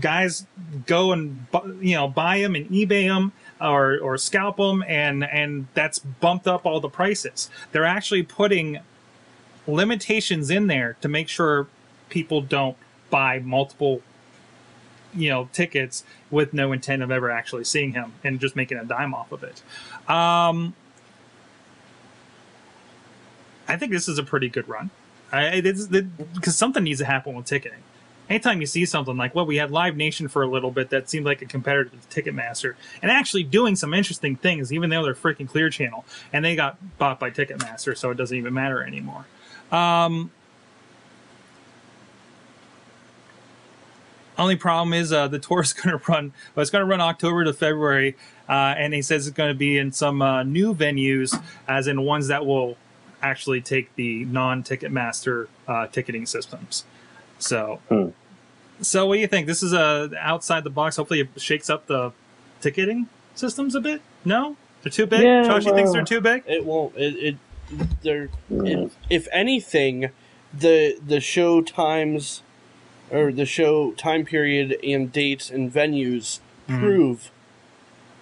Guys 0.00 0.46
go 0.86 1.12
and 1.12 1.46
you 1.80 1.94
know 1.94 2.08
buy 2.08 2.40
them 2.40 2.54
and 2.54 2.68
eBay 2.70 3.06
them 3.06 3.32
or 3.60 3.98
or 3.98 4.18
scalp 4.18 4.56
them, 4.56 4.84
and 4.86 5.24
and 5.24 5.66
that's 5.74 5.98
bumped 5.98 6.46
up 6.46 6.66
all 6.66 6.80
the 6.80 6.88
prices. 6.88 7.50
They're 7.72 7.84
actually 7.84 8.22
putting 8.22 8.80
limitations 9.66 10.50
in 10.50 10.66
there 10.66 10.96
to 11.00 11.08
make 11.08 11.28
sure 11.28 11.66
people 12.08 12.40
don't 12.40 12.76
buy 13.10 13.38
multiple 13.38 14.02
you 15.14 15.28
know 15.28 15.48
tickets 15.52 16.04
with 16.30 16.52
no 16.52 16.72
intent 16.72 17.02
of 17.02 17.10
ever 17.10 17.30
actually 17.30 17.64
seeing 17.64 17.92
him 17.92 18.12
and 18.22 18.38
just 18.38 18.54
making 18.54 18.78
a 18.78 18.84
dime 18.84 19.14
off 19.14 19.32
of 19.32 19.42
it. 19.42 19.62
Um 20.08 20.74
i 23.68 23.76
think 23.76 23.90
this 23.90 24.06
is 24.06 24.16
a 24.18 24.22
pretty 24.22 24.48
good 24.48 24.68
run. 24.68 24.90
I, 25.32 25.60
because 25.60 26.56
something 26.56 26.84
needs 26.84 27.00
to 27.00 27.04
happen 27.04 27.34
with 27.34 27.46
ticketing 27.46 27.82
anytime 28.28 28.60
you 28.60 28.66
see 28.66 28.84
something 28.84 29.16
like 29.16 29.34
well 29.34 29.46
we 29.46 29.56
had 29.56 29.70
live 29.70 29.96
nation 29.96 30.28
for 30.28 30.42
a 30.42 30.48
little 30.48 30.70
bit 30.70 30.90
that 30.90 31.08
seemed 31.08 31.26
like 31.26 31.42
a 31.42 31.46
competitor 31.46 31.90
to 31.90 32.22
ticketmaster 32.22 32.74
and 33.02 33.10
actually 33.10 33.42
doing 33.42 33.76
some 33.76 33.94
interesting 33.94 34.36
things 34.36 34.72
even 34.72 34.90
though 34.90 35.04
they're 35.04 35.14
freaking 35.14 35.48
clear 35.48 35.70
channel 35.70 36.04
and 36.32 36.44
they 36.44 36.56
got 36.56 36.76
bought 36.98 37.18
by 37.18 37.30
ticketmaster 37.30 37.96
so 37.96 38.10
it 38.10 38.16
doesn't 38.16 38.36
even 38.36 38.52
matter 38.52 38.82
anymore 38.82 39.26
um 39.72 40.30
Only 44.38 44.56
problem 44.56 44.92
is 44.92 45.12
uh, 45.12 45.28
the 45.28 45.38
tour 45.46 45.60
is 45.60 45.72
going 45.72 45.98
to 45.98 46.04
run. 46.10 46.32
Well, 46.54 46.62
it's 46.62 46.70
going 46.70 46.84
to 46.84 46.86
run 46.86 47.00
October 47.00 47.44
to 47.44 47.52
February, 47.52 48.16
uh, 48.48 48.74
and 48.76 48.92
he 48.92 49.02
says 49.02 49.26
it's 49.26 49.36
going 49.36 49.50
to 49.50 49.58
be 49.58 49.78
in 49.78 49.92
some 49.92 50.20
uh, 50.22 50.42
new 50.42 50.74
venues, 50.74 51.40
as 51.66 51.86
in 51.86 52.02
ones 52.02 52.28
that 52.28 52.44
will 52.44 52.76
actually 53.22 53.60
take 53.60 53.94
the 53.96 54.24
non-Ticketmaster 54.26 55.48
uh, 55.66 55.86
ticketing 55.86 56.26
systems. 56.26 56.84
So, 57.38 57.80
Hmm. 57.88 58.08
so 58.80 59.06
what 59.06 59.14
do 59.16 59.20
you 59.20 59.26
think? 59.26 59.46
This 59.46 59.62
is 59.62 59.72
a 59.72 60.10
outside 60.18 60.64
the 60.64 60.70
box. 60.70 60.96
Hopefully, 60.96 61.20
it 61.20 61.28
shakes 61.40 61.68
up 61.70 61.86
the 61.86 62.12
ticketing 62.60 63.08
systems 63.34 63.74
a 63.74 63.80
bit. 63.80 64.00
No, 64.24 64.56
they're 64.82 64.90
too 64.90 65.06
big. 65.06 65.22
Yeah, 65.22 65.44
Josh, 65.44 65.64
you 65.66 65.74
thinks 65.74 65.92
they're 65.92 66.04
too 66.04 66.20
big? 66.20 66.42
It 66.46 66.64
won't. 66.64 66.94
It. 66.96 67.16
it 67.16 67.36
there. 68.02 68.28
Mm. 68.50 68.86
If, 68.86 68.96
if 69.10 69.28
anything, 69.32 70.10
the 70.56 70.96
the 71.04 71.20
show 71.20 71.60
times, 71.60 72.42
or 73.10 73.32
the 73.32 73.46
show 73.46 73.92
time 73.92 74.24
period 74.24 74.76
and 74.84 75.12
dates 75.12 75.50
and 75.50 75.72
venues 75.72 76.38
Mhm. 76.68 76.78
prove 76.80 77.30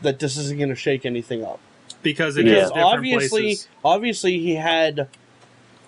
that 0.03 0.19
this 0.19 0.37
isn't 0.37 0.59
going 0.59 0.69
to 0.71 0.75
shake 0.75 1.07
anything 1.07 1.45
up. 1.45 1.61
Because 2.03 2.37
it 2.37 2.47
is 2.47 2.53
Yeah. 2.53 2.55
Because 2.57 2.69
different 2.71 2.87
obviously, 2.95 3.43
places. 3.43 3.69
obviously, 3.85 4.39
he 4.41 4.55
had 4.57 5.09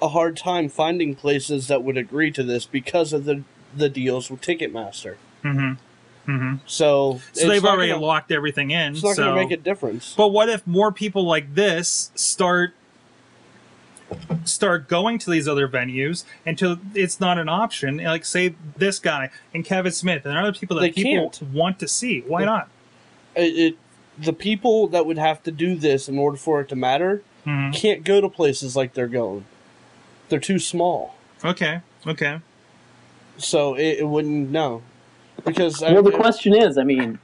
a 0.03 0.09
hard 0.09 0.37
time 0.37 0.69
finding 0.69 1.15
places 1.15 1.69
that 1.69 1.83
would 1.83 1.97
agree 1.97 2.31
to 2.33 2.43
this 2.43 2.67
because 2.67 3.13
of 3.13 3.25
the 3.25 3.43
the 3.75 3.89
deals 3.89 4.31
with 4.31 4.41
Ticketmaster. 4.41 5.17
Mm-hmm. 5.45 6.31
Mm-hmm. 6.31 6.55
So, 6.67 7.21
So 7.33 7.47
they've 7.49 7.65
already 7.65 7.93
gonna, 7.93 8.05
locked 8.05 8.33
everything 8.33 8.71
in. 8.73 8.95
It's 8.95 9.03
not 9.05 9.15
so. 9.17 9.25
going 9.25 9.37
to 9.37 9.43
make 9.45 9.51
a 9.53 9.63
difference. 9.63 10.15
But 10.17 10.29
what 10.29 10.49
if 10.49 10.67
more 10.67 10.91
people 10.91 11.25
like 11.25 11.55
this 11.55 12.11
start 12.15 12.73
start 14.45 14.89
going 14.89 15.19
to 15.19 15.31
these 15.31 15.49
other 15.49 15.67
venues 15.69 16.25
until 16.45 16.79
it's 16.95 17.21
not 17.21 17.39
an 17.39 17.49
option? 17.49 17.99
Like 17.99 18.25
say 18.25 18.55
this 18.77 18.99
guy 18.99 19.31
and 19.55 19.65
Kevin 19.65 19.93
Smith 19.93 20.25
and 20.25 20.37
other 20.37 20.53
people 20.53 20.77
that 20.77 20.83
They 20.83 20.91
people 20.93 21.31
can't. 21.31 21.43
want 21.53 21.79
to 21.81 21.89
see. 21.89 22.21
Why 22.23 22.45
not? 22.45 22.69
it, 23.35 23.77
the 24.19 24.33
people 24.33 24.87
that 24.89 25.05
would 25.05 25.19
have 25.19 25.43
to 25.43 25.51
do 25.51 25.75
this 25.75 26.09
in 26.09 26.17
order 26.19 26.39
for 26.39 26.61
it 26.63 26.69
to 26.71 26.77
matter 26.77 27.23
Mhm. 27.47 27.75
can't 27.75 28.03
go 28.03 28.21
to 28.21 28.29
places 28.31 28.75
like 28.75 28.95
they're 28.95 29.07
going. 29.07 29.45
They're 30.29 30.41
too 30.41 30.59
small, 30.59 31.15
Okay. 31.45 31.81
Okay. 32.07 32.41
so 33.39 33.75
it, 33.75 33.99
it 34.01 34.09
wouldn't 34.09 34.51
no. 34.51 34.83
Because 35.45 35.83
I- 35.83 35.93
Well, 35.93 36.03
the 36.03 36.11
question 36.13 36.55
is, 36.55 36.79
I 36.79 36.85
mean, 36.85 37.19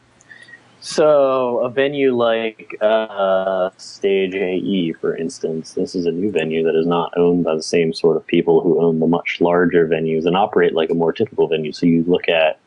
so 0.80 1.61
a 1.61 1.70
venue 1.70 2.14
like 2.14 2.76
uh, 2.80 3.70
Stage 3.76 4.34
AE, 4.34 4.92
for 5.00 5.16
instance, 5.16 5.72
this 5.72 5.94
is 5.94 6.07
a 6.07 6.11
new 6.11 6.30
venue 6.30 6.62
that 6.64 6.74
is 6.74 6.86
not 6.86 7.12
owned 7.16 7.44
by 7.44 7.55
the 7.55 7.62
same 7.62 7.92
sort 7.92 8.16
of 8.16 8.26
people 8.26 8.61
who 8.61 8.80
own 8.82 8.98
the 9.00 9.07
much 9.07 9.40
larger 9.40 9.86
venues 9.86 10.26
and 10.26 10.36
operate 10.36 10.74
like 10.74 10.90
a 10.90 10.94
more 10.94 11.12
typical 11.12 11.46
venue. 11.48 11.72
So 11.72 11.86
you 11.86 12.05
look 12.07 12.28
at 12.28 12.59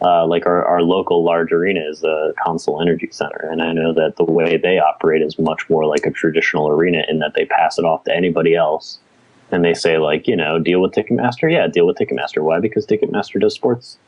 uh, 0.00 0.26
like 0.26 0.46
our, 0.46 0.64
our 0.64 0.82
local 0.82 1.24
large 1.24 1.50
arena 1.52 1.80
is 1.88 2.00
the 2.00 2.34
CONSOL 2.44 2.80
Energy 2.80 3.08
Center, 3.10 3.48
and 3.50 3.62
I 3.62 3.72
know 3.72 3.92
that 3.94 4.16
the 4.16 4.24
way 4.24 4.56
they 4.56 4.78
operate 4.78 5.22
is 5.22 5.38
much 5.38 5.68
more 5.70 5.86
like 5.86 6.04
a 6.06 6.10
traditional 6.10 6.68
arena 6.68 7.04
in 7.08 7.18
that 7.20 7.34
they 7.34 7.44
pass 7.44 7.78
it 7.78 7.84
off 7.84 8.04
to 8.04 8.14
anybody 8.14 8.54
else. 8.54 8.98
And 9.54 9.64
they 9.64 9.72
say, 9.72 9.98
like, 9.98 10.26
you 10.26 10.34
know, 10.34 10.58
deal 10.58 10.80
with 10.82 10.90
Ticketmaster. 10.92 11.50
Yeah, 11.50 11.68
deal 11.68 11.86
with 11.86 11.96
Ticketmaster. 11.96 12.42
Why? 12.42 12.58
Because 12.58 12.84
Ticketmaster 12.86 13.40
does 13.40 13.54
sports 13.54 13.98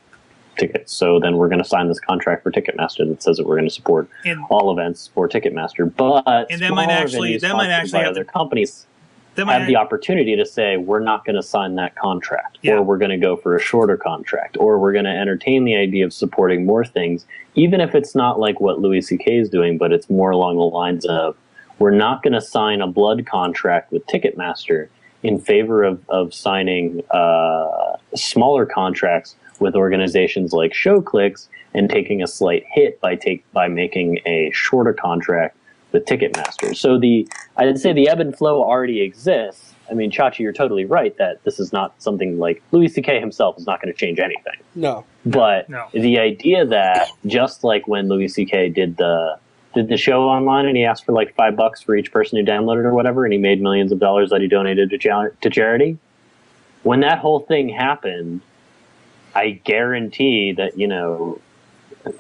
tickets. 0.57 0.93
So 0.93 1.21
then 1.21 1.37
we're 1.37 1.49
going 1.49 1.63
to 1.63 1.69
sign 1.69 1.87
this 1.87 2.01
contract 2.01 2.43
for 2.43 2.51
Ticketmaster 2.51 3.09
that 3.09 3.23
says 3.23 3.37
that 3.37 3.47
we're 3.47 3.55
going 3.55 3.69
to 3.69 3.75
support 3.75 4.09
And 4.25 4.41
all 4.51 4.73
events 4.73 5.09
for 5.15 5.29
Ticketmaster. 5.29 5.95
But 5.95 6.25
And 6.51 6.61
that 6.61 6.73
might 6.73 6.89
actually- 6.89 7.37
that 7.39 7.55
might 7.55 7.71
actually 7.71 8.01
have 8.01 8.11
other 8.11 8.25
to- 8.25 8.33
companies 8.33 8.87
that 9.37 9.45
might 9.45 9.59
have 9.59 9.67
the 9.69 9.77
opportunity 9.77 10.35
to 10.35 10.45
say 10.47 10.79
we're 10.79 10.99
not 10.99 11.25
going 11.27 11.37
to 11.37 11.43
sign 11.43 11.77
that 11.77 11.95
contract, 11.95 12.59
Yeah. 12.63 12.77
or 12.79 12.83
we're 12.83 12.97
going 12.99 13.11
to 13.13 13.19
go 13.19 13.37
for 13.37 13.55
a 13.55 13.61
shorter 13.61 13.97
contract, 13.99 14.57
or 14.59 14.79
we're 14.81 14.95
going 14.95 15.05
to 15.05 15.11
entertain 15.15 15.65
the 15.65 15.77
idea 15.77 16.05
of 16.07 16.13
supporting 16.13 16.65
more 16.67 16.85
things, 16.87 17.25
even 17.55 17.81
if 17.81 17.95
it's 17.95 18.15
not 18.17 18.41
like 18.41 18.59
what 18.61 18.81
Louis 18.81 19.03
C.K. 19.03 19.37
is 19.37 19.49
doing, 19.51 19.77
but 19.79 19.93
it's 19.93 20.09
more 20.11 20.31
along 20.31 20.57
the 20.57 20.63
lines 20.63 21.05
of 21.05 21.37
we're 21.79 21.91
not 21.91 22.23
going 22.23 22.33
to 22.33 22.41
sign 22.41 22.81
a 22.81 22.87
blood 22.87 23.27
contract 23.27 23.93
with 23.93 24.07
Ticketmaster 24.07 24.89
in 25.23 25.41
favor 25.41 25.83
of, 25.83 26.01
of 26.09 26.33
signing 26.35 27.03
uh, 27.11 27.97
smaller 28.15 28.67
contracts 28.67 29.35
with 29.59 29.75
organizations 29.75 30.53
like 30.53 30.73
ShowClix 30.73 31.49
and 31.75 31.89
taking 31.91 32.23
a 32.23 32.27
slight 32.27 32.65
hit 32.71 33.01
by 33.01 33.15
take 33.17 33.51
by 33.53 33.69
making 33.69 34.21
a 34.27 34.51
shorter 34.53 34.93
contract 34.93 35.57
with 35.93 36.05
Ticketmaster. 36.05 36.77
So 36.77 36.99
the 36.99 37.27
I'd 37.57 37.79
say 37.79 37.93
the 37.93 38.09
ebb 38.09 38.21
and 38.21 38.37
flow 38.37 38.63
already 38.63 39.01
exists. 39.03 39.73
I 39.91 39.95
mean, 39.95 40.11
Chachi, 40.11 40.41
you're 40.41 40.53
totally 40.53 40.85
right 40.85 41.17
that 41.19 41.43
this 41.45 41.61
is 41.61 41.73
not 41.73 41.95
something 42.03 42.39
like 42.39 42.61
Louis 42.73 42.89
C.K. 42.89 43.21
himself 43.21 43.57
is 43.57 43.67
not 43.67 43.81
going 43.81 43.93
to 43.95 43.99
change 43.99 44.19
anything. 44.19 44.55
no, 44.75 45.05
But 45.25 45.69
No. 45.69 45.87
the 45.93 46.19
idea 46.19 46.67
that 46.67 47.09
just 47.25 47.63
like 47.63 47.87
when 47.87 48.09
Louis 48.09 48.27
C.K. 48.29 48.71
did 48.71 48.97
the 48.97 49.39
did 49.77 49.89
the 49.89 49.97
show 49.99 50.23
online 50.23 50.67
and 50.67 50.77
he 50.77 50.85
asked 50.85 51.05
for 51.05 51.13
like 51.13 51.35
five 51.35 51.55
bucks 51.55 51.83
for 51.83 51.95
each 51.95 52.11
person 52.11 52.39
who 52.39 52.45
downloaded 52.45 52.85
or 52.85 52.95
whatever, 52.95 53.25
and 53.25 53.33
he 53.33 53.39
made 53.39 53.61
millions 53.61 53.93
of 53.93 54.01
dollars 54.01 54.31
that 54.31 54.41
he 54.41 54.49
donated 54.49 54.89
to, 54.91 54.99
cha- 54.99 55.29
to 55.43 55.51
charity. 55.51 55.99
When 56.83 57.01
that 57.01 57.19
whole 57.19 57.41
thing 57.41 57.69
happened, 57.69 58.41
I 59.35 59.51
guarantee 59.51 60.53
that 60.53 60.79
you 60.79 60.89
know 60.89 61.41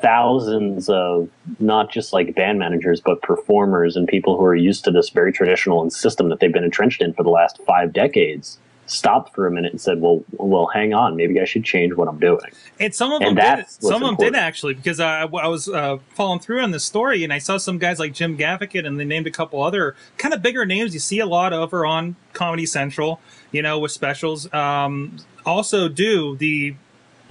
thousands 0.03 0.89
of 0.91 1.31
not 1.59 1.91
just 1.91 2.13
like 2.13 2.35
band 2.35 2.59
managers 2.59 3.01
but 3.01 3.23
performers 3.23 3.97
and 3.97 4.07
people 4.07 4.37
who 4.37 4.45
are 4.45 4.55
used 4.55 4.85
to 4.85 4.91
this 4.91 5.11
very 5.11 5.33
traditional 5.33 5.89
system 5.91 6.29
that 6.29 6.41
they've 6.41 6.53
been 6.53 6.65
entrenched 6.65 7.01
in 7.01 7.15
for 7.15 7.23
the 7.23 7.31
last 7.31 7.59
five 7.67 7.93
decades 7.93 8.59
stopped 8.87 9.35
for 9.35 9.47
a 9.47 9.51
minute 9.51 9.73
and 9.73 9.81
said 9.81 10.01
well 10.01 10.25
well 10.33 10.67
hang 10.67 10.95
on 10.95 11.17
maybe 11.17 11.41
i 11.41 11.45
should 11.45 11.65
change 11.65 11.93
what 11.95 12.09
i'm 12.09 12.19
doing 12.19 12.39
And 12.79 12.95
some 12.95 13.13
of 13.13 13.21
And 13.23 13.37
them 13.37 13.57
did. 13.57 13.69
Some 13.69 14.03
of 14.03 14.09
them 14.09 14.17
did 14.17 14.35
actually 14.37 14.75
because 14.75 15.01
I, 15.01 15.23
I 15.23 15.47
was 15.49 15.69
uh, 15.69 15.99
following 16.15 16.41
through 16.41 16.61
on 16.63 16.71
the 16.71 16.79
story 16.81 17.25
and 17.25 17.33
I 17.33 17.39
saw 17.39 17.57
some 17.57 17.79
guys 17.79 17.99
like 17.99 18.13
Jim 18.13 18.37
Gaffigan 18.37 18.87
and 18.87 18.99
they 19.01 19.05
named 19.05 19.27
a 19.27 19.31
couple 19.31 19.63
other 19.63 19.97
kind 20.19 20.35
of 20.35 20.43
bigger 20.43 20.67
names 20.67 20.93
you 20.95 21.01
see 21.01 21.21
a 21.21 21.27
lot 21.27 21.53
of 21.53 21.61
over 21.61 21.87
on 21.87 22.17
Comedy 22.33 22.67
Central, 22.67 23.21
you 23.51 23.63
know, 23.63 23.79
with 23.79 23.93
specials. 23.93 24.53
Um, 24.53 25.17
also 25.47 25.89
do 25.89 26.37
the 26.37 26.75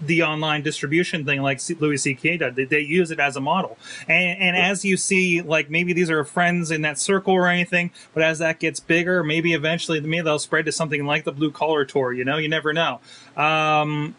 the 0.02 0.24
online 0.24 0.62
distribution 0.62 1.26
thing 1.26 1.42
like 1.42 1.62
Louis 1.80 1.98
C.K. 1.98 2.38
did. 2.38 2.56
They, 2.56 2.66
they 2.66 2.80
use 2.80 3.12
it 3.12 3.20
as 3.20 3.36
a 3.36 3.42
model. 3.42 3.78
And, 4.08 4.40
and 4.40 4.58
as 4.58 4.84
you 4.84 4.98
see, 4.98 5.42
like 5.42 5.70
maybe 5.70 5.94
these 5.94 6.10
are 6.10 6.24
friends 6.24 6.72
in 6.72 6.82
that 6.82 7.00
circle 7.00 7.34
or 7.34 7.48
anything, 7.48 7.92
but 8.14 8.24
as 8.24 8.40
that 8.40 8.60
gets 8.60 8.80
bigger, 8.80 9.24
maybe 9.24 9.54
eventually 9.54 10.00
maybe 10.02 10.24
they'll 10.24 10.40
spread 10.40 10.66
to 10.66 10.72
something 10.72 11.06
like 11.06 11.24
the 11.24 11.32
Blue 11.32 11.52
Collar 11.52 11.86
Tour. 11.86 12.14
You 12.14 12.26
know, 12.26 12.38
you 12.38 12.50
never 12.50 12.74
know. 12.74 13.00
Um, 13.38 14.16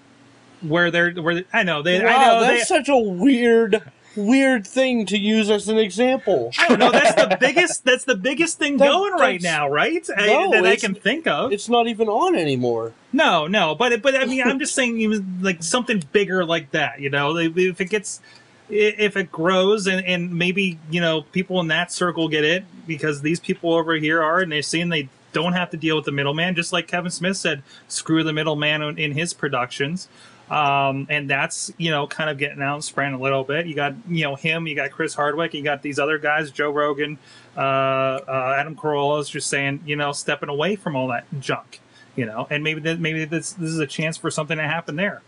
where 0.63 0.91
they're 0.91 1.13
where 1.13 1.45
I 1.53 1.63
know 1.63 1.83
they 1.83 2.01
I 2.01 2.05
wow, 2.05 2.27
know 2.27 2.41
they, 2.41 2.57
that's 2.57 2.69
such 2.69 2.89
a 2.89 2.97
weird, 2.97 3.83
weird 4.17 4.67
thing 4.67 5.07
to 5.07 5.19
use 5.19 5.51
as 5.51 5.69
an 5.69 5.79
example. 5.79 6.51
I 6.59 6.69
don't 6.69 6.79
know. 6.79 6.91
That's 6.91 7.15
the 7.15 7.37
biggest. 7.41 7.85
That's 7.85 8.05
the 8.05 8.17
biggest 8.17 8.59
thing 8.59 8.77
That- 8.79 8.89
going 8.89 9.13
right 9.15 9.41
now, 9.43 9.69
right? 9.69 10.05
I- 10.17 10.27
No, 10.27 10.51
that 10.53 10.65
I 10.67 10.77
can 10.77 10.95
think 10.95 11.27
of. 11.27 11.53
It's 11.53 11.69
not 11.69 11.87
even 11.89 12.09
on 12.09 12.35
anymore. 12.35 12.93
No, 13.13 13.47
no, 13.47 13.75
but 13.75 14.03
but 14.03 14.15
I 14.15 14.25
mean, 14.25 14.43
I'm 14.43 14.59
just 14.65 14.75
saying, 14.75 14.99
you 14.99 15.25
like 15.41 15.63
something 15.63 16.03
bigger 16.13 16.45
like 16.45 16.71
that. 16.73 17.01
You 17.01 17.11
know, 17.11 17.37
if 17.37 17.81
it 17.81 17.91
gets, 17.91 18.21
if 18.69 19.17
it 19.17 19.31
grows, 19.31 19.87
and 19.87 20.05
and 20.05 20.33
maybe 20.35 20.79
you 20.91 21.01
know 21.01 21.23
people 21.23 21.61
in 21.61 21.69
that 21.69 21.93
circle 21.93 22.29
get 22.29 22.45
it 22.45 22.65
because 22.87 23.23
these 23.23 23.41
people 23.41 23.73
over 23.75 23.95
here 23.95 24.23
are, 24.23 24.41
and 24.41 24.51
they're 24.53 24.63
seeing 24.63 24.89
they 24.89 25.09
don't 25.33 25.53
have 25.53 25.69
to 25.71 25.77
deal 25.77 25.97
with 25.97 26.05
the 26.07 26.13
middleman. 26.13 26.55
Just 26.55 26.73
like 26.73 26.87
Kevin 26.89 27.11
Smith 27.11 27.37
said, 27.37 27.63
screw 27.89 28.23
the 28.25 28.33
middleman 28.33 28.99
in 28.99 29.13
his 29.13 29.35
productions. 29.35 30.09
Um, 30.51 31.09
and 31.11 31.29
that's 31.29 31.73
you 31.77 31.91
know 31.91 32.07
kind 32.07 32.31
of 32.31 32.39
getting 32.39 32.63
out 32.63 32.75
and 32.75 32.85
spreading 32.85 33.15
a 33.15 33.21
little 33.21 33.43
bit. 33.43 33.67
You 33.67 33.75
got 33.75 33.95
you 34.09 34.25
know 34.25 34.37
him, 34.37 34.67
you 34.67 34.77
got 34.77 34.93
Chris 34.93 35.15
Hardwick, 35.15 35.55
you 35.55 35.63
got 35.63 35.83
these 35.83 35.99
other 35.99 36.19
guys, 36.19 36.51
Joe 36.51 36.71
Rogan, 36.71 37.19
uh, 37.57 37.61
uh, 37.61 38.57
Adam 38.57 38.77
Carolla 38.77 39.21
is 39.21 39.29
just 39.29 39.49
saying 39.49 39.83
you 39.87 39.97
know 39.97 40.13
stepping 40.13 40.49
away 40.49 40.77
from 40.77 40.95
all 40.95 41.09
that 41.09 41.25
junk, 41.41 41.81
you 42.15 42.27
know, 42.27 42.47
and 42.49 42.63
maybe 42.63 42.81
that 42.83 43.01
maybe 43.01 43.25
this 43.25 43.53
this 43.55 43.71
is 43.71 43.81
a 43.81 43.87
chance 43.87 44.17
for 44.17 44.31
something 44.31 44.57
to 44.57 44.65
happen 44.65 44.95
there. 44.95 45.21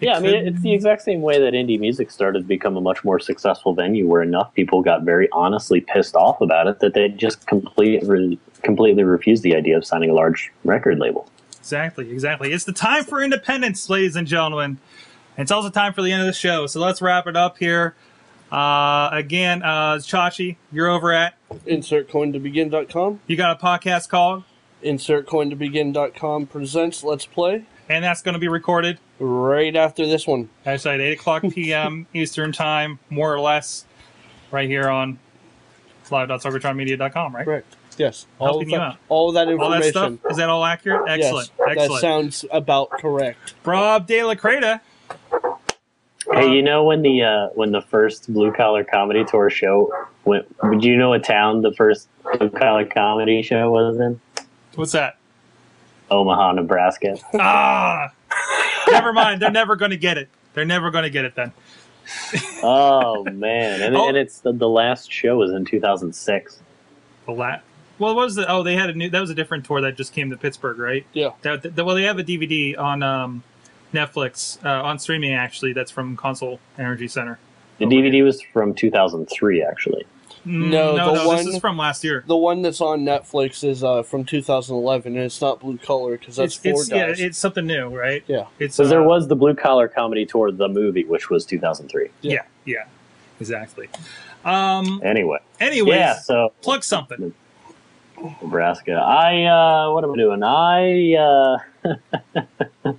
It 0.00 0.06
Yeah, 0.08 0.16
I 0.16 0.20
mean, 0.20 0.34
it's 0.34 0.60
the 0.60 0.74
exact 0.74 1.02
same 1.02 1.22
way 1.22 1.38
that 1.38 1.54
indie 1.54 1.80
music 1.80 2.10
started 2.10 2.40
to 2.40 2.44
become 2.44 2.76
a 2.76 2.82
much 2.82 3.02
more 3.02 3.18
successful 3.18 3.72
venue, 3.72 4.06
where 4.06 4.20
enough 4.20 4.52
people 4.52 4.82
got 4.82 5.04
very 5.04 5.28
honestly 5.32 5.80
pissed 5.80 6.16
off 6.16 6.42
about 6.42 6.66
it 6.66 6.80
that 6.80 6.92
they 6.92 7.08
just 7.08 7.46
completely 7.46 8.38
completely 8.62 9.04
refused 9.04 9.42
the 9.42 9.54
idea 9.54 9.76
of 9.76 9.86
signing 9.86 10.10
a 10.10 10.14
large 10.14 10.52
record 10.64 10.98
label. 10.98 11.30
Exactly, 11.64 12.10
exactly. 12.10 12.52
It's 12.52 12.64
the 12.64 12.74
time 12.74 13.04
for 13.04 13.22
independence, 13.22 13.88
ladies 13.88 14.16
and 14.16 14.26
gentlemen. 14.26 14.76
It's 15.38 15.50
also 15.50 15.70
time 15.70 15.94
for 15.94 16.02
the 16.02 16.12
end 16.12 16.20
of 16.20 16.26
the 16.26 16.34
show. 16.34 16.66
So 16.66 16.78
let's 16.78 17.00
wrap 17.00 17.26
it 17.26 17.36
up 17.36 17.56
here. 17.56 17.94
Uh, 18.52 19.08
again, 19.12 19.62
uh, 19.62 19.94
Chachi, 19.94 20.56
you're 20.70 20.90
over 20.90 21.10
at, 21.10 21.36
InsertCoinToBegin.com. 21.66 23.20
you 23.26 23.36
got 23.36 23.58
a 23.58 23.64
podcast 23.64 24.10
called, 24.10 24.44
InsertCoinToBegin.com 24.84 26.46
presents 26.48 27.02
Let's 27.02 27.24
Play 27.24 27.64
and 27.88 28.04
that's 28.04 28.22
going 28.22 28.34
to 28.34 28.38
be 28.38 28.48
recorded 28.48 28.98
right 29.18 29.74
after 29.74 30.06
this 30.06 30.26
one. 30.26 30.50
actually 30.66 30.94
at 30.94 31.00
8 31.00 31.12
o'clock 31.12 31.42
p.m. 31.50 32.06
Eastern 32.12 32.52
Time, 32.52 32.98
more 33.08 33.32
or 33.32 33.40
less, 33.40 33.86
right 34.50 34.68
here 34.68 34.88
on 34.88 35.18
live.sorgatronmedia.com, 36.10 37.34
right? 37.34 37.44
Correct. 37.44 37.76
Yes. 37.98 38.26
All 38.38 38.46
Helping 38.48 38.68
of, 38.68 38.70
you 38.72 38.78
that, 38.78 38.82
out. 38.84 38.96
all 39.08 39.28
of 39.28 39.34
that 39.34 39.48
All 39.48 39.70
that 39.70 39.82
information. 39.84 40.18
stuff, 40.18 40.30
is 40.32 40.36
that 40.38 40.48
all 40.48 40.64
accurate? 40.64 41.08
Excellent, 41.08 41.50
yes, 41.58 41.68
excellent. 41.68 41.90
That 41.92 42.00
sounds 42.00 42.44
about 42.50 42.90
correct. 42.90 43.54
Rob 43.64 44.06
De 44.06 44.22
La 44.24 44.34
Creta. 44.34 44.80
Hey, 46.32 46.52
you 46.54 46.62
know 46.62 46.84
when 46.84 47.02
the 47.02 47.22
uh, 47.22 47.48
when 47.54 47.70
the 47.72 47.82
first 47.82 48.32
blue 48.32 48.50
collar 48.52 48.82
comedy 48.82 49.24
tour 49.24 49.50
show 49.50 49.92
went? 50.24 50.46
Would 50.62 50.82
you 50.82 50.96
know 50.96 51.10
what 51.10 51.22
town 51.22 51.60
the 51.60 51.72
first 51.74 52.08
blue 52.38 52.48
collar 52.48 52.86
comedy 52.86 53.42
show 53.42 53.70
was 53.70 54.00
in? 54.00 54.18
What's 54.74 54.92
that? 54.92 55.18
Omaha, 56.10 56.52
Nebraska. 56.52 57.16
Ah, 57.34 58.10
never 58.90 59.12
mind. 59.12 59.42
They're 59.42 59.50
never 59.50 59.76
going 59.76 59.90
to 59.90 59.96
get 59.98 60.16
it. 60.16 60.28
They're 60.54 60.64
never 60.64 60.90
going 60.90 61.04
to 61.04 61.10
get 61.10 61.24
it 61.26 61.34
then. 61.34 61.52
oh 62.62 63.24
man, 63.24 63.82
and, 63.82 63.94
Oh. 63.96 64.08
and 64.08 64.16
it's 64.16 64.40
the, 64.40 64.52
the 64.52 64.68
last 64.68 65.12
show 65.12 65.36
was 65.36 65.50
in 65.52 65.64
2006. 65.64 66.60
The 67.26 67.32
la- 67.32 67.60
Well, 67.98 68.14
what 68.14 68.24
was 68.24 68.34
the? 68.34 68.50
Oh, 68.50 68.62
they 68.62 68.74
had 68.74 68.90
a 68.90 68.94
new. 68.94 69.08
That 69.10 69.20
was 69.20 69.30
a 69.30 69.34
different 69.34 69.64
tour 69.66 69.80
that 69.82 69.96
just 69.96 70.12
came 70.12 70.30
to 70.30 70.36
Pittsburgh, 70.36 70.78
right? 70.78 71.06
Yeah. 71.12 71.30
That, 71.42 71.62
that- 71.74 71.84
well, 71.84 71.94
they 71.94 72.02
have 72.04 72.18
a 72.18 72.24
DVD 72.24 72.78
on 72.78 73.02
um, 73.02 73.42
Netflix 73.92 74.62
uh, 74.64 74.82
on 74.82 74.98
streaming 74.98 75.32
actually. 75.32 75.72
That's 75.72 75.90
from 75.90 76.16
CONSOL 76.16 76.58
Energy 76.78 77.08
Center. 77.08 77.38
The 77.78 77.86
DVD 77.86 78.22
was 78.22 78.40
from 78.52 78.72
2003, 78.74 79.62
actually. 79.62 80.06
Mm, 80.46 80.68
No, 80.70 80.94
no, 80.96 81.06
the 81.06 81.12
no. 81.14 81.14
This 81.14 81.26
one- 81.46 81.54
is 81.54 81.58
from 81.60 81.76
last 81.78 82.04
year. 82.04 82.22
The 82.26 82.36
one 82.36 82.62
that's 82.62 82.80
on 82.80 83.00
Netflix 83.00 83.64
is 83.64 83.82
uh, 83.82 84.02
from 84.02 84.24
2011, 84.24 85.14
and 85.16 85.24
it's 85.24 85.40
not 85.40 85.60
blue 85.60 85.78
collar 85.78 86.18
because 86.18 86.36
that's 86.36 86.56
it's, 86.56 86.62
four 86.62 86.72
it's 86.82 86.90
yeah, 86.90 87.06
guys. 87.08 87.20
it's 87.20 87.38
something 87.38 87.66
new, 87.66 87.88
right? 87.88 88.22
Yeah. 88.26 88.46
It's 88.58 88.74
So 88.76 88.86
there 88.86 89.02
uh, 89.02 89.06
was 89.06 89.26
the 89.28 89.36
blue 89.36 89.54
collar 89.54 89.88
comedy 89.88 90.26
tour, 90.26 90.52
the 90.52 90.68
movie, 90.68 91.04
which 91.04 91.30
was 91.30 91.44
2003. 91.46 92.10
Yeah, 92.20 92.42
yeah, 92.64 92.84
exactly. 93.40 93.88
Um. 94.44 95.00
Anyway, 95.02 95.38
Anyways, 95.60 95.94
yeah. 95.96 96.18
So 96.18 96.52
plug 96.60 96.84
something. 96.84 97.32
Nebraska. 98.42 98.92
I 98.92 99.44
uh, 99.44 99.92
what 99.92 100.04
am 100.04 100.12
I 100.12 100.16
doing? 100.16 100.42
I 100.42 101.14
uh, 102.84 102.92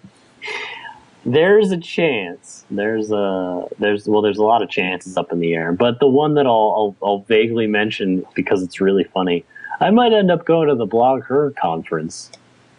there's 1.25 1.71
a 1.71 1.77
chance. 1.77 2.65
There's 2.69 3.11
a 3.11 3.67
there's 3.79 4.07
well, 4.07 4.21
there's 4.21 4.37
a 4.37 4.43
lot 4.43 4.61
of 4.61 4.69
chances 4.69 5.17
up 5.17 5.31
in 5.31 5.39
the 5.39 5.53
air, 5.53 5.71
but 5.71 5.99
the 5.99 6.07
one 6.07 6.35
that 6.35 6.45
I'll 6.45 6.95
I'll, 7.01 7.07
I'll 7.07 7.19
vaguely 7.19 7.67
mention 7.67 8.25
because 8.33 8.61
it's 8.63 8.79
really 8.79 9.03
funny. 9.03 9.45
I 9.79 9.89
might 9.89 10.13
end 10.13 10.31
up 10.31 10.45
going 10.45 10.69
to 10.69 10.75
the 10.75 10.87
BlogHer 10.87 11.55
conference. 11.55 12.31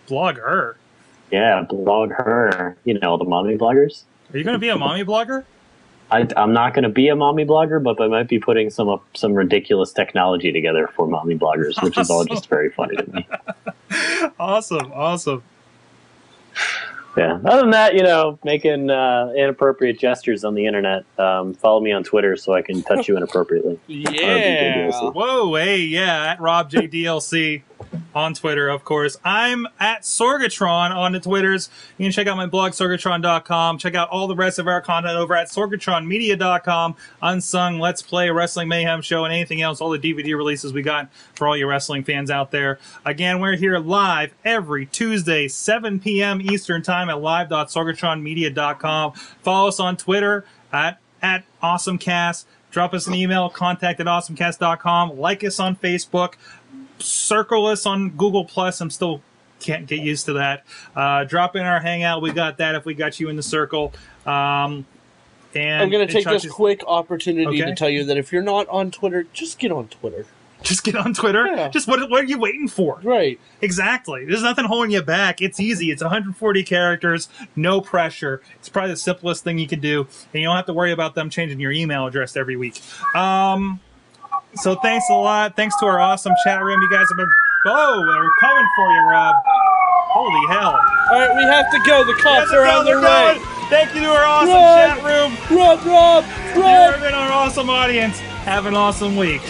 Blog 0.07 0.39
her. 0.39 0.77
Yeah, 1.31 1.65
BlogHer. 1.69 2.77
You 2.85 2.99
know 2.99 3.17
the 3.17 3.25
mommy 3.25 3.59
bloggers. 3.59 4.05
Are 4.33 4.39
you 4.39 4.45
going 4.45 4.55
to 4.55 4.59
be 4.59 4.69
a 4.69 4.77
mommy 4.77 5.05
blogger? 5.05 5.45
I, 6.11 6.27
I'm 6.37 6.53
not 6.53 6.73
going 6.73 6.85
to 6.85 6.89
be 6.89 7.09
a 7.09 7.17
mommy 7.17 7.45
blogger, 7.45 7.83
but 7.83 8.01
I 8.01 8.07
might 8.07 8.29
be 8.29 8.39
putting 8.39 8.71
some 8.71 8.89
up 8.89 9.05
some 9.15 9.35
ridiculous 9.35 9.93
technology 9.93 10.53
together 10.53 10.89
for 10.95 11.07
mommy 11.07 11.37
bloggers, 11.37 11.83
which 11.83 11.99
is 11.99 12.11
all 12.11 12.25
just 12.25 12.49
very 12.49 12.71
funny 12.71 12.97
to 12.97 13.13
me. 13.13 13.29
Awesome, 14.39 14.93
awesome. 14.93 15.43
Yeah. 17.17 17.39
Other 17.45 17.63
than 17.63 17.71
that, 17.71 17.95
you 17.95 18.03
know, 18.03 18.39
making 18.45 18.91
uh, 18.91 19.33
inappropriate 19.35 19.99
gestures 19.99 20.45
on 20.45 20.55
the 20.55 20.67
internet. 20.67 21.05
Um, 21.19 21.55
follow 21.55 21.81
me 21.81 21.93
on 21.93 22.05
Twitter 22.05 22.37
so 22.37 22.53
I 22.53 22.61
can 22.61 22.83
touch 22.83 23.09
you 23.09 23.17
inappropriately. 23.17 23.79
yeah. 23.87 24.91
Whoa, 24.91 25.55
hey, 25.55 25.79
yeah, 25.79 26.33
at 26.33 26.41
Rob 26.41 26.71
JDLC 26.71 27.63
on 28.15 28.33
Twitter, 28.35 28.69
of 28.69 28.85
course. 28.85 29.19
I'm 29.25 29.67
at 29.79 30.03
Sorgatron 30.03 30.91
on 30.91 31.13
the 31.13 31.21
Twitters. 31.21 31.69
You 31.99 32.07
can 32.07 32.13
check 32.13 32.27
out 32.27 32.37
my 32.37 32.47
blog, 32.47 32.73
sorgatron.com. 32.73 33.79
Check 33.79 33.95
out 33.95 34.09
all 34.09 34.27
the 34.27 34.35
rest 34.35 34.59
of 34.59 34.67
our 34.67 34.81
content 34.81 35.17
over 35.17 35.37
at 35.37 35.49
sorgatronmedia.com. 35.49 36.97
Unsung, 37.23 37.79
Let's 37.79 38.03
Play, 38.03 38.31
Wrestling 38.31 38.69
Mayhem 38.69 39.03
Show, 39.03 39.25
and 39.25 39.35
anything 39.35 39.61
else, 39.61 39.81
all 39.81 39.91
the 39.91 39.99
DVD 39.99 40.37
releases 40.37 40.73
we 40.73 40.83
got 40.83 41.11
for 41.35 41.47
all 41.47 41.57
you 41.57 41.67
wrestling 41.67 42.05
fans 42.05 42.31
out 42.31 42.51
there. 42.51 42.79
Again, 43.05 43.41
we're 43.41 43.57
here 43.57 43.79
live 43.79 44.35
every 44.45 44.87
Tuesday, 44.87 45.49
7 45.49 46.01
p.m. 46.01 46.41
Eastern 46.41 46.83
Time 46.83 47.11
at 47.11 47.21
live.sorgatronmedia.com. 47.21 49.13
Follow 49.13 49.69
us 49.69 49.79
on 49.79 49.97
Twitter 49.97 50.45
at, 50.73 51.01
at 51.23 51.45
AwesomeCast. 51.63 52.47
Drop 52.77 52.93
us 52.93 53.07
an 53.07 53.15
email, 53.15 53.49
contact 53.49 54.01
at 54.01 54.07
awesomecast.com. 54.07 55.19
Like 55.19 55.43
us 55.45 55.59
on 55.59 55.77
Facebook. 55.77 56.35
Circle 56.99 57.67
us 57.67 57.87
on 57.87 58.11
Google 58.11 58.45
Plus. 58.45 58.81
I'm 58.81 58.91
still 58.91 59.21
can't 59.61 59.87
get 59.87 60.01
used 60.01 60.27
to 60.27 60.35
that. 60.35 60.65
Uh, 60.95 61.25
drop 61.25 61.57
in 61.57 61.63
our 61.63 61.81
hangout. 61.81 62.23
We 62.23 62.33
got 62.33 62.59
that 62.59 62.75
if 62.75 62.85
we 62.85 62.95
got 62.95 63.19
you 63.21 63.29
in 63.29 63.37
the 63.37 63.43
circle. 63.43 63.93
Um, 64.27 64.85
and 65.55 65.83
I'm 65.83 65.91
going 65.91 66.07
to 66.07 66.13
take 66.13 66.27
this 66.27 66.45
is- 66.45 66.53
quick 66.53 66.83
opportunity 66.87 67.63
Okay. 67.63 67.71
to 67.71 67.75
tell 67.75 67.89
you 67.89 68.05
that 68.05 68.17
if 68.19 68.33
you're 68.33 68.43
not 68.43 68.69
on 68.69 68.91
Twitter, 68.91 69.27
just 69.33 69.59
get 69.59 69.73
on 69.73 69.89
Twitter. 69.89 70.27
Just 70.63 70.85
get 70.85 70.97
on 70.97 71.15
Twitter. 71.15 71.47
Yeah. 71.47 71.69
Just 71.69 71.87
what, 71.87 72.01
what 72.11 72.25
are 72.25 72.27
you 72.27 72.39
waiting 72.39 72.67
for? 72.67 72.99
Right. 73.03 73.39
Exactly. 73.61 74.25
There's 74.25 74.43
nothing 74.43 74.65
holding 74.65 74.91
you 74.91 75.03
back. 75.03 75.41
It's 75.41 75.61
easy. 75.61 75.91
It's 75.91 76.03
140 76.03 76.63
characters, 76.65 77.29
no 77.55 77.81
pressure. 77.81 78.43
It's 78.59 78.69
probably 78.69 78.91
the 78.93 78.97
simplest 78.97 79.45
thing 79.45 79.59
you 79.59 79.69
can 79.69 79.81
do, 79.81 80.01
and 80.33 80.43
you 80.43 80.49
don't 80.49 80.57
have 80.57 80.67
to 80.67 80.73
worry 80.73 80.93
about 80.93 81.15
them 81.15 81.31
changing 81.31 81.61
your 81.61 81.73
email 81.73 82.07
address 82.07 82.37
every 82.37 82.57
week. 82.57 82.81
Um, 83.15 83.81
so 84.57 84.75
thanks 84.77 85.05
a 85.11 85.15
lot. 85.15 85.55
Thanks 85.57 85.77
to 85.81 85.87
our 85.87 86.01
awesome 86.01 86.33
chat 86.45 86.63
room. 86.63 86.81
You 86.81 86.91
guys 86.91 87.07
have 87.09 87.17
been. 87.17 87.31
Oh, 87.69 88.05
they're 88.07 88.49
coming 88.49 88.67
for 88.77 88.93
you, 88.93 89.01
Rob. 89.11 89.35
Holy 90.13 90.47
hell! 90.55 90.79
All 91.11 91.19
right, 91.21 91.37
we 91.37 91.43
have 91.43 91.71
to 91.73 91.79
go. 91.87 92.05
The 92.05 92.15
cops 92.23 92.53
are 92.53 92.65
on 92.67 92.85
their 92.85 93.01
way. 93.01 93.39
Thank 93.69 93.95
you 93.95 94.01
to 94.03 94.07
our 94.09 94.25
awesome 94.25 94.49
Run! 94.55 94.97
chat 94.97 95.05
room. 95.51 95.59
Rob, 95.59 95.85
Rob, 95.85 96.25
You've 96.55 96.57
Rob. 96.65 97.01
been 97.01 97.15
our 97.15 97.33
awesome 97.33 97.69
audience. 97.69 98.19
Have 98.47 98.67
an 98.67 98.75
awesome 98.75 99.17
week. 99.17 99.43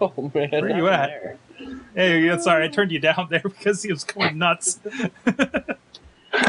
Oh 0.00 0.30
man. 0.34 0.50
Where 0.50 0.70
you 0.70 0.88
at? 0.88 1.38
Hey, 1.94 2.22
yeah, 2.24 2.38
sorry, 2.38 2.64
I 2.64 2.68
turned 2.68 2.90
you 2.92 2.98
down 2.98 3.28
there 3.30 3.40
because 3.44 3.82
he 3.82 3.92
was 3.92 4.04
going 4.04 4.38
nuts. 4.38 4.80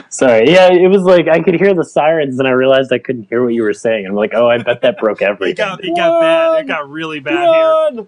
Sorry. 0.10 0.50
Yeah, 0.52 0.72
it 0.72 0.88
was 0.88 1.02
like 1.04 1.28
I 1.28 1.42
could 1.42 1.56
hear 1.56 1.74
the 1.74 1.84
sirens 1.84 2.40
and 2.40 2.48
I 2.48 2.52
realized 2.52 2.94
I 2.94 3.00
couldn't 3.00 3.24
hear 3.24 3.44
what 3.44 3.54
you 3.54 3.64
were 3.64 3.74
saying. 3.74 4.06
I'm 4.06 4.14
like, 4.14 4.34
oh, 4.34 4.50
I 4.50 4.60
bet 4.60 4.82
that 4.82 4.98
broke 5.00 5.22
It 5.22 5.26
everything. 5.26 5.56
got, 5.56 5.84
it 5.84 5.96
got 5.96 6.22
bad. 6.22 6.60
It 6.64 6.68
got 6.68 6.90
really 6.90 7.20
bad 7.20 7.50
here. 7.50 7.50
Run! 7.50 8.08